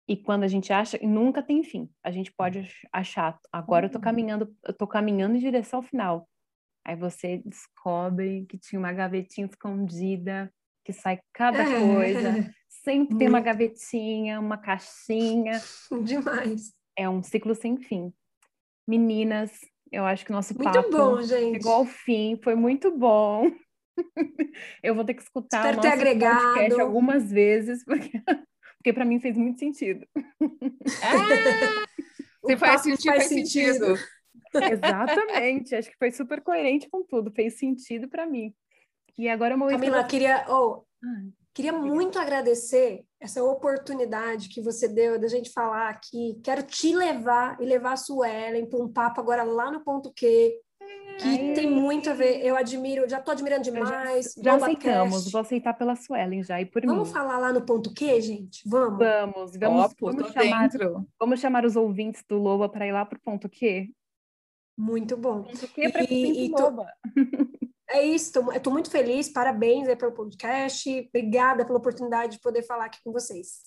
E 0.06 0.16
quando 0.16 0.44
a 0.44 0.48
gente 0.48 0.72
acha, 0.72 0.98
nunca 1.02 1.42
tem 1.42 1.62
fim. 1.64 1.90
A 2.02 2.10
gente 2.10 2.32
pode 2.32 2.68
achar, 2.92 3.38
agora 3.52 3.86
eu 3.86 3.90
tô 3.90 4.00
caminhando, 4.00 4.54
eu 4.64 4.72
tô 4.72 4.86
caminhando 4.86 5.36
em 5.36 5.40
direção 5.40 5.78
ao 5.78 5.82
final. 5.82 6.28
Aí 6.84 6.96
você 6.96 7.38
descobre 7.44 8.44
que 8.46 8.58
tinha 8.58 8.78
uma 8.78 8.92
gavetinha 8.92 9.46
escondida, 9.46 10.52
que 10.84 10.92
sai 10.92 11.20
cada 11.32 11.64
coisa. 11.64 12.54
Sempre 12.68 13.16
tem 13.16 13.28
uma 13.28 13.40
gavetinha, 13.40 14.40
uma 14.40 14.58
caixinha. 14.58 15.60
Demais. 16.02 16.72
É 16.96 17.08
um 17.08 17.22
ciclo 17.22 17.54
sem 17.54 17.76
fim. 17.76 18.12
Meninas, 18.86 19.52
eu 19.90 20.04
acho 20.04 20.24
que 20.24 20.30
o 20.32 20.34
nosso 20.34 20.54
Muito 20.54 20.72
papo 20.72 20.90
bom, 20.90 21.22
gente. 21.22 21.56
chegou 21.58 21.72
ao 21.72 21.84
fim, 21.84 22.38
foi 22.42 22.54
muito 22.54 22.90
bom. 22.96 23.50
Eu 24.82 24.94
vou 24.94 25.04
ter 25.04 25.14
que 25.14 25.22
escutar 25.22 25.58
Espero 25.58 25.74
o 25.74 25.82
nosso 25.82 25.88
agregado. 25.94 26.42
podcast 26.42 26.80
algumas 26.80 27.30
vezes, 27.30 27.84
porque, 27.86 28.22
porque 28.78 28.92
para 28.92 29.04
mim 29.04 29.20
fez 29.20 29.36
muito 29.36 29.58
sentido. 29.58 30.06
Ah, 31.02 31.86
se 32.46 32.54
O 32.54 32.58
faz 32.58 32.80
sentido, 32.80 33.04
faz 33.04 33.24
sentido. 33.24 33.94
Exatamente, 34.54 35.74
acho 35.74 35.90
que 35.90 35.96
foi 35.98 36.10
super 36.10 36.40
coerente 36.42 36.88
com 36.90 37.02
tudo, 37.04 37.30
fez 37.30 37.58
sentido 37.58 38.08
para 38.08 38.26
mim. 38.26 38.52
E 39.18 39.28
agora 39.28 39.54
eu 39.54 39.58
vou 39.58 39.68
Camila, 39.68 40.02
queria, 40.04 40.44
oh, 40.48 40.84
Ah, 41.04 41.22
queria 41.54 41.72
muito 41.72 42.18
agradecer 42.18 43.04
essa 43.20 43.42
oportunidade 43.44 44.48
que 44.48 44.60
você 44.60 44.88
deu 44.88 45.18
da 45.20 45.28
gente 45.28 45.50
falar 45.50 45.88
aqui. 45.90 46.40
Quero 46.42 46.62
te 46.62 46.94
levar 46.94 47.60
e 47.60 47.64
levar 47.66 47.92
a 47.92 47.96
Suelen 47.96 48.66
para 48.68 48.78
um 48.82 48.88
papo 48.88 49.20
agora 49.20 49.42
lá 49.42 49.70
no 49.70 49.80
ponto 49.84 50.12
Q, 50.12 50.52
que 51.20 51.52
tem 51.54 51.70
muito 51.70 52.08
a 52.10 52.14
ver. 52.14 52.44
Eu 52.44 52.56
admiro, 52.56 53.08
já 53.08 53.18
estou 53.18 53.32
admirando 53.32 53.62
já, 53.64 53.70
demais. 53.70 54.34
já 54.42 54.54
Lobacast. 54.54 54.78
aceitamos, 54.88 55.30
vou 55.30 55.40
aceitar 55.42 55.74
pela 55.74 55.94
Suelen 55.94 56.42
já 56.42 56.60
e 56.60 56.64
por 56.66 56.84
Vamos 56.84 57.08
mim. 57.08 57.14
falar 57.14 57.38
lá 57.38 57.52
no 57.52 57.64
ponto 57.64 57.92
Q, 57.94 58.20
gente? 58.20 58.66
Vamos. 58.66 58.98
Vamos, 58.98 59.52
vamos, 59.56 59.84
Óbvio, 59.84 59.96
vamos 60.00 60.32
chamar, 60.32 60.68
dentro. 60.68 61.06
vamos 61.20 61.38
chamar 61.40 61.64
os 61.66 61.76
ouvintes 61.76 62.24
do 62.28 62.38
Loba 62.38 62.68
para 62.68 62.86
ir 62.86 62.92
lá 62.92 63.04
pro 63.04 63.20
ponto 63.20 63.48
Q. 63.48 63.92
Muito 64.76 65.16
bom. 65.18 65.42
Ponto 65.42 65.68
Q 65.68 65.90
para 65.92 66.02
E- 66.04 66.46
e 66.46 66.50
tô- 66.50 66.62
Loba. 66.62 66.86
É 67.92 68.02
isso, 68.02 68.38
eu 68.38 68.52
estou 68.52 68.72
muito 68.72 68.90
feliz, 68.90 69.28
parabéns 69.28 69.86
aí 69.86 69.96
pelo 69.96 70.12
podcast, 70.12 70.88
obrigada 71.08 71.64
pela 71.66 71.78
oportunidade 71.78 72.36
de 72.36 72.40
poder 72.42 72.62
falar 72.62 72.86
aqui 72.86 72.98
com 73.04 73.12
vocês. 73.12 73.62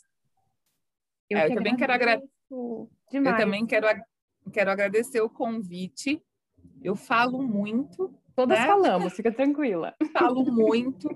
Eu, 1.29 1.37
É, 1.37 1.45
eu 1.45 1.49
que 1.49 1.55
também 1.55 1.75
quero 1.75 1.93
agra- 1.93 2.11
agradeço 2.13 2.89
demais. 3.11 3.39
Eu 3.39 3.45
também 3.45 3.65
quero, 3.65 3.87
ag- 3.87 4.03
quero 4.51 4.71
agradecer 4.71 5.21
o 5.21 5.29
convite. 5.29 6.21
Eu 6.81 6.95
falo 6.95 7.41
muito, 7.43 8.13
Todas 8.35 8.57
né? 8.59 8.65
falamos, 8.65 9.13
fica 9.13 9.31
tranquila. 9.31 9.95
falo 10.33 10.43
muito, 10.45 11.07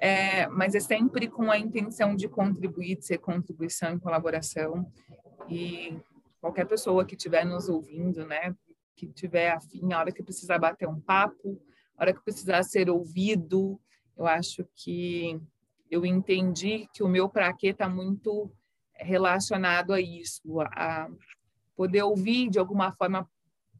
é, 0.00 0.46
mas 0.48 0.74
é 0.74 0.80
sempre 0.80 1.28
com 1.28 1.50
a 1.50 1.58
intenção 1.58 2.16
de 2.16 2.28
contribuir, 2.28 2.96
de 2.96 3.06
ser 3.06 3.18
contribuição 3.18 3.94
e 3.94 4.00
colaboração. 4.00 4.90
E 5.48 5.96
qualquer 6.40 6.66
pessoa 6.66 7.04
que 7.04 7.14
estiver 7.14 7.44
nos 7.44 7.68
ouvindo, 7.68 8.26
né, 8.26 8.54
que 8.96 9.06
tiver 9.06 9.50
afim, 9.52 9.92
a 9.92 9.98
hora 10.00 10.12
que 10.12 10.22
precisar 10.22 10.58
bater 10.58 10.88
um 10.88 11.00
papo, 11.00 11.60
a 12.00 12.04
hora 12.04 12.14
que 12.14 12.24
precisar 12.24 12.62
ser 12.62 12.88
ouvido, 12.88 13.78
eu 14.16 14.26
acho 14.26 14.66
que 14.74 15.38
eu 15.90 16.06
entendi 16.06 16.88
que 16.94 17.02
o 17.02 17.08
meu 17.08 17.28
para 17.28 17.52
quê 17.52 17.68
está 17.68 17.90
muito 17.90 18.50
relacionado 18.94 19.92
a 19.92 20.00
isso, 20.00 20.40
a 20.60 21.10
poder 21.76 22.02
ouvir 22.02 22.48
de 22.48 22.58
alguma 22.58 22.90
forma, 22.92 23.30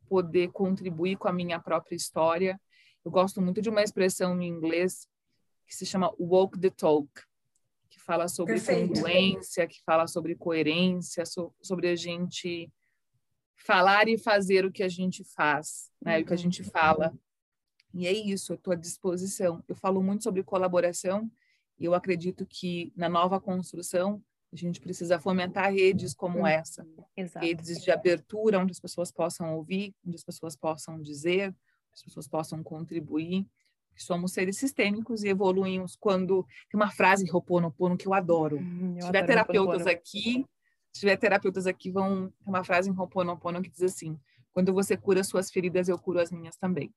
poder 0.07 0.51
contribuir 0.53 1.17
com 1.17 1.29
a 1.29 1.33
minha 1.33 1.59
própria 1.59 1.97
história. 1.97 2.61
Eu 3.03 3.11
gosto 3.11 3.41
muito 3.41 3.63
de 3.63 3.71
uma 3.71 3.83
expressão 3.83 4.39
em 4.43 4.49
inglês 4.49 5.09
que 5.67 5.75
se 5.75 5.87
chama 5.87 6.13
walk 6.19 6.59
the 6.61 6.69
talk, 6.69 7.09
que 7.89 7.99
fala 7.99 8.29
sobre 8.29 8.53
Perfeito. 8.55 8.93
congruência, 8.93 9.67
que 9.67 9.81
fala 9.83 10.07
sobre 10.07 10.35
coerência, 10.35 11.25
so- 11.25 11.55
sobre 11.63 11.89
a 11.89 11.97
gente 11.97 12.71
falar 13.57 14.09
e 14.09 14.19
fazer 14.19 14.67
o 14.67 14.73
que 14.73 14.83
a 14.83 14.89
gente 14.89 15.25
faz, 15.25 15.91
né? 16.03 16.21
O 16.21 16.25
que 16.27 16.35
a 16.35 16.37
gente 16.37 16.63
fala. 16.63 17.15
E 17.93 18.07
é 18.07 18.13
isso, 18.13 18.53
eu 18.53 18.57
estou 18.57 18.73
à 18.73 18.77
disposição. 18.77 19.63
Eu 19.67 19.75
falo 19.75 20.03
muito 20.03 20.23
sobre 20.25 20.43
colaboração 20.43 21.31
e 21.79 21.85
eu 21.85 21.95
acredito 21.95 22.47
que 22.47 22.93
na 22.97 23.09
nova 23.09 23.41
construção 23.41 24.23
a 24.53 24.57
gente 24.57 24.81
precisa 24.81 25.19
fomentar 25.19 25.73
redes 25.73 26.13
como 26.15 26.41
Uhum. 26.41 26.47
essa, 26.47 26.87
Exato. 27.17 27.45
redes 27.47 27.83
de 27.83 27.91
abertura 27.91 28.59
onde 28.59 28.73
as 28.73 28.81
pessoas 28.81 29.11
possam 29.13 29.55
ouvir, 29.57 29.95
onde 30.07 30.17
as 30.17 30.25
pessoas 30.25 30.57
possam 30.57 31.01
dizer, 31.01 31.49
onde 31.49 31.95
as 31.95 32.03
pessoas 32.03 32.29
possam 32.29 32.63
contribuir. 32.63 33.47
Somos 33.97 34.33
seres 34.33 34.57
sistêmicos 34.57 35.23
e 35.25 35.29
evoluímos 35.29 35.95
quando 35.95 36.47
tem 36.71 36.79
uma 36.81 36.91
frase 36.91 37.25
em 37.25 37.31
Ho'oponopono 37.31 37.97
que 37.99 38.07
eu 38.09 38.15
adoro. 38.15 38.59
Hum, 38.59 38.95
eu 38.97 39.03
Se 39.03 39.07
tiver 39.07 39.19
adoro 39.19 39.27
terapeutas 39.27 39.81
Ho'oponopono. 39.83 39.91
aqui, 39.91 40.47
se 40.93 41.01
tiver 41.01 41.17
terapeutas 41.17 41.67
aqui, 41.67 41.91
vão 41.91 42.29
tem 42.29 42.35
uma 42.47 42.65
frase 42.65 42.89
em 42.89 42.93
Ho'oponopono 42.99 43.61
que 43.63 43.69
diz 43.71 43.83
assim: 43.83 44.19
quando 44.53 44.73
você 44.73 44.97
cura 44.97 45.23
suas 45.23 45.51
feridas, 45.51 45.89
eu 45.89 45.99
curo 45.99 46.19
as 46.19 46.31
minhas 46.33 46.57
também. 46.57 46.93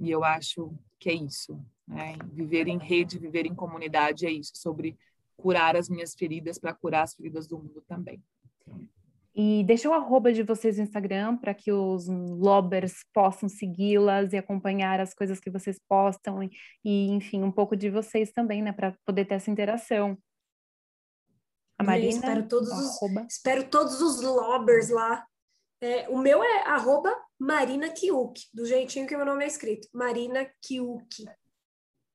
E 0.00 0.10
eu 0.10 0.24
acho 0.24 0.72
que 0.98 1.10
é 1.10 1.14
isso, 1.14 1.58
né? 1.86 2.16
Viver 2.32 2.68
em 2.68 2.78
rede, 2.78 3.18
viver 3.18 3.46
em 3.46 3.54
comunidade 3.54 4.26
é 4.26 4.30
isso, 4.30 4.52
sobre 4.54 4.96
curar 5.36 5.76
as 5.76 5.88
minhas 5.88 6.14
feridas 6.14 6.58
para 6.58 6.74
curar 6.74 7.02
as 7.02 7.14
feridas 7.14 7.46
do 7.46 7.58
mundo 7.58 7.82
também. 7.86 8.22
E 9.34 9.62
deixa 9.62 9.88
o 9.88 9.92
arroba 9.92 10.32
de 10.32 10.42
vocês 10.42 10.78
no 10.78 10.82
Instagram 10.82 11.36
para 11.36 11.54
que 11.54 11.70
os 11.70 12.08
lobbers 12.08 13.04
possam 13.14 13.48
segui-las 13.48 14.32
e 14.32 14.36
acompanhar 14.36 14.98
as 14.98 15.14
coisas 15.14 15.38
que 15.38 15.48
vocês 15.48 15.80
postam 15.88 16.42
e, 16.42 16.50
e, 16.84 17.10
enfim, 17.12 17.44
um 17.44 17.52
pouco 17.52 17.76
de 17.76 17.88
vocês 17.88 18.32
também, 18.32 18.62
né, 18.62 18.72
para 18.72 18.96
poder 19.04 19.26
ter 19.26 19.36
essa 19.36 19.48
interação. 19.48 20.18
A 21.78 21.84
Marina, 21.84 22.08
espero 22.08 22.48
todos 22.48 22.68
os, 22.70 23.00
espero 23.30 23.70
todos 23.70 24.00
os 24.02 24.20
lobbers 24.20 24.90
lá. 24.90 25.24
É, 25.80 26.08
o 26.08 26.18
meu 26.18 26.42
é 26.42 26.64
arroba 26.66 27.16
Marina 27.38 27.88
Kiuk, 27.90 28.40
do 28.52 28.66
jeitinho 28.66 29.06
que 29.06 29.16
meu 29.16 29.24
nome 29.26 29.44
é 29.44 29.46
escrito. 29.46 29.88
Marina 29.92 30.46
Kiuk. 30.62 31.24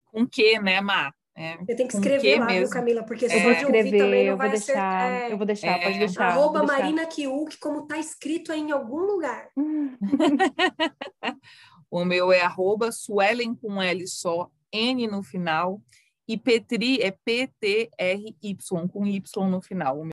Com 0.06 0.28
que, 0.28 0.60
né, 0.60 0.82
Má? 0.82 1.12
É, 1.36 1.56
Eu 1.68 1.76
tenho 1.76 1.88
que 1.90 1.96
escrever 1.96 2.22
que 2.22 2.36
lá, 2.40 2.46
viu, 2.46 2.56
mesmo? 2.60 2.74
Camila? 2.74 3.04
Porque 3.04 3.26
Eu 3.26 3.30
só 3.30 3.40
vou 3.40 3.42
de 3.56 3.66
ouvir 3.66 3.78
escrever, 3.80 3.98
também 3.98 4.24
não 4.26 4.32
eu 4.34 4.38
vou 4.38 4.38
vai 4.38 4.50
deixar, 4.50 4.74
acertar. 4.74 5.12
É, 5.12 5.34
eu 5.34 5.38
vou 5.38 5.46
deixar, 5.48 5.68
É. 5.68 5.84
pode 5.84 6.00
deixar. 6.00 6.26
arroba 6.28 6.60
deixar. 6.60 6.74
Marina 6.80 7.06
Kiuk, 7.08 7.58
como 7.58 7.88
tá 7.88 7.98
escrito 7.98 8.52
aí 8.52 8.60
em 8.60 8.72
algum 8.72 9.00
lugar. 9.00 9.50
Hum, 9.58 9.98
O 11.90 12.04
meu 12.06 12.32
é 12.32 12.42
arroba 12.42 12.92
Suelen 12.92 13.56
com 13.56 13.82
L 13.82 14.08
só, 14.08 14.50
N 14.72 15.08
no 15.08 15.24
final. 15.24 15.82
E 16.28 16.38
Petri 16.38 17.02
é 17.02 17.12
P-T-R-Y, 17.12 18.88
com 18.88 19.06
Y 19.06 19.50
no 19.50 19.62
final. 19.62 20.04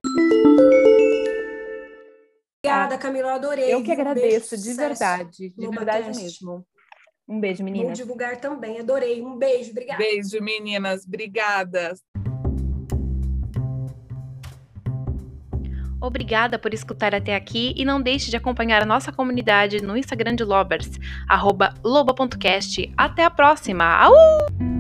Obrigada, 2.71 2.99
Camila, 2.99 3.29
eu 3.29 3.35
adorei. 3.35 3.75
eu 3.75 3.83
que 3.83 3.95
viu? 3.95 3.97
Um 3.97 4.01
agradeço, 4.01 4.51
beijo, 4.51 4.63
de 4.63 4.75
verdade, 4.75 5.53
de 5.57 5.69
verdade 5.69 6.19
mesmo. 6.19 6.65
Um 7.29 7.41
beijo, 7.41 7.63
Vou 7.63 7.65
meninas. 7.73 7.99
divulgar 7.99 8.41
também, 8.41 8.81
adorei. 8.81 9.23
Um 9.23 9.37
beijo, 9.37 9.71
obrigada. 9.71 9.99
Beijo, 9.99 10.43
meninas. 10.43 11.05
Obrigada. 11.07 11.95
Obrigada 16.01 16.59
por 16.59 16.73
escutar 16.73 17.15
até 17.15 17.37
aqui 17.37 17.75
e 17.77 17.85
não 17.85 18.01
deixe 18.01 18.31
de 18.31 18.37
acompanhar 18.37 18.83
a 18.83 18.87
nossa 18.87 19.13
comunidade 19.13 19.83
no 19.83 19.97
Instagram 19.97 20.35
de 20.35 20.45
Lobbers, 20.45 20.91
arroba 21.29 21.75
loba.cast. 21.85 22.91
Até 22.97 23.23
a 23.23 23.31
próxima! 23.31 23.85
Au! 24.03 24.80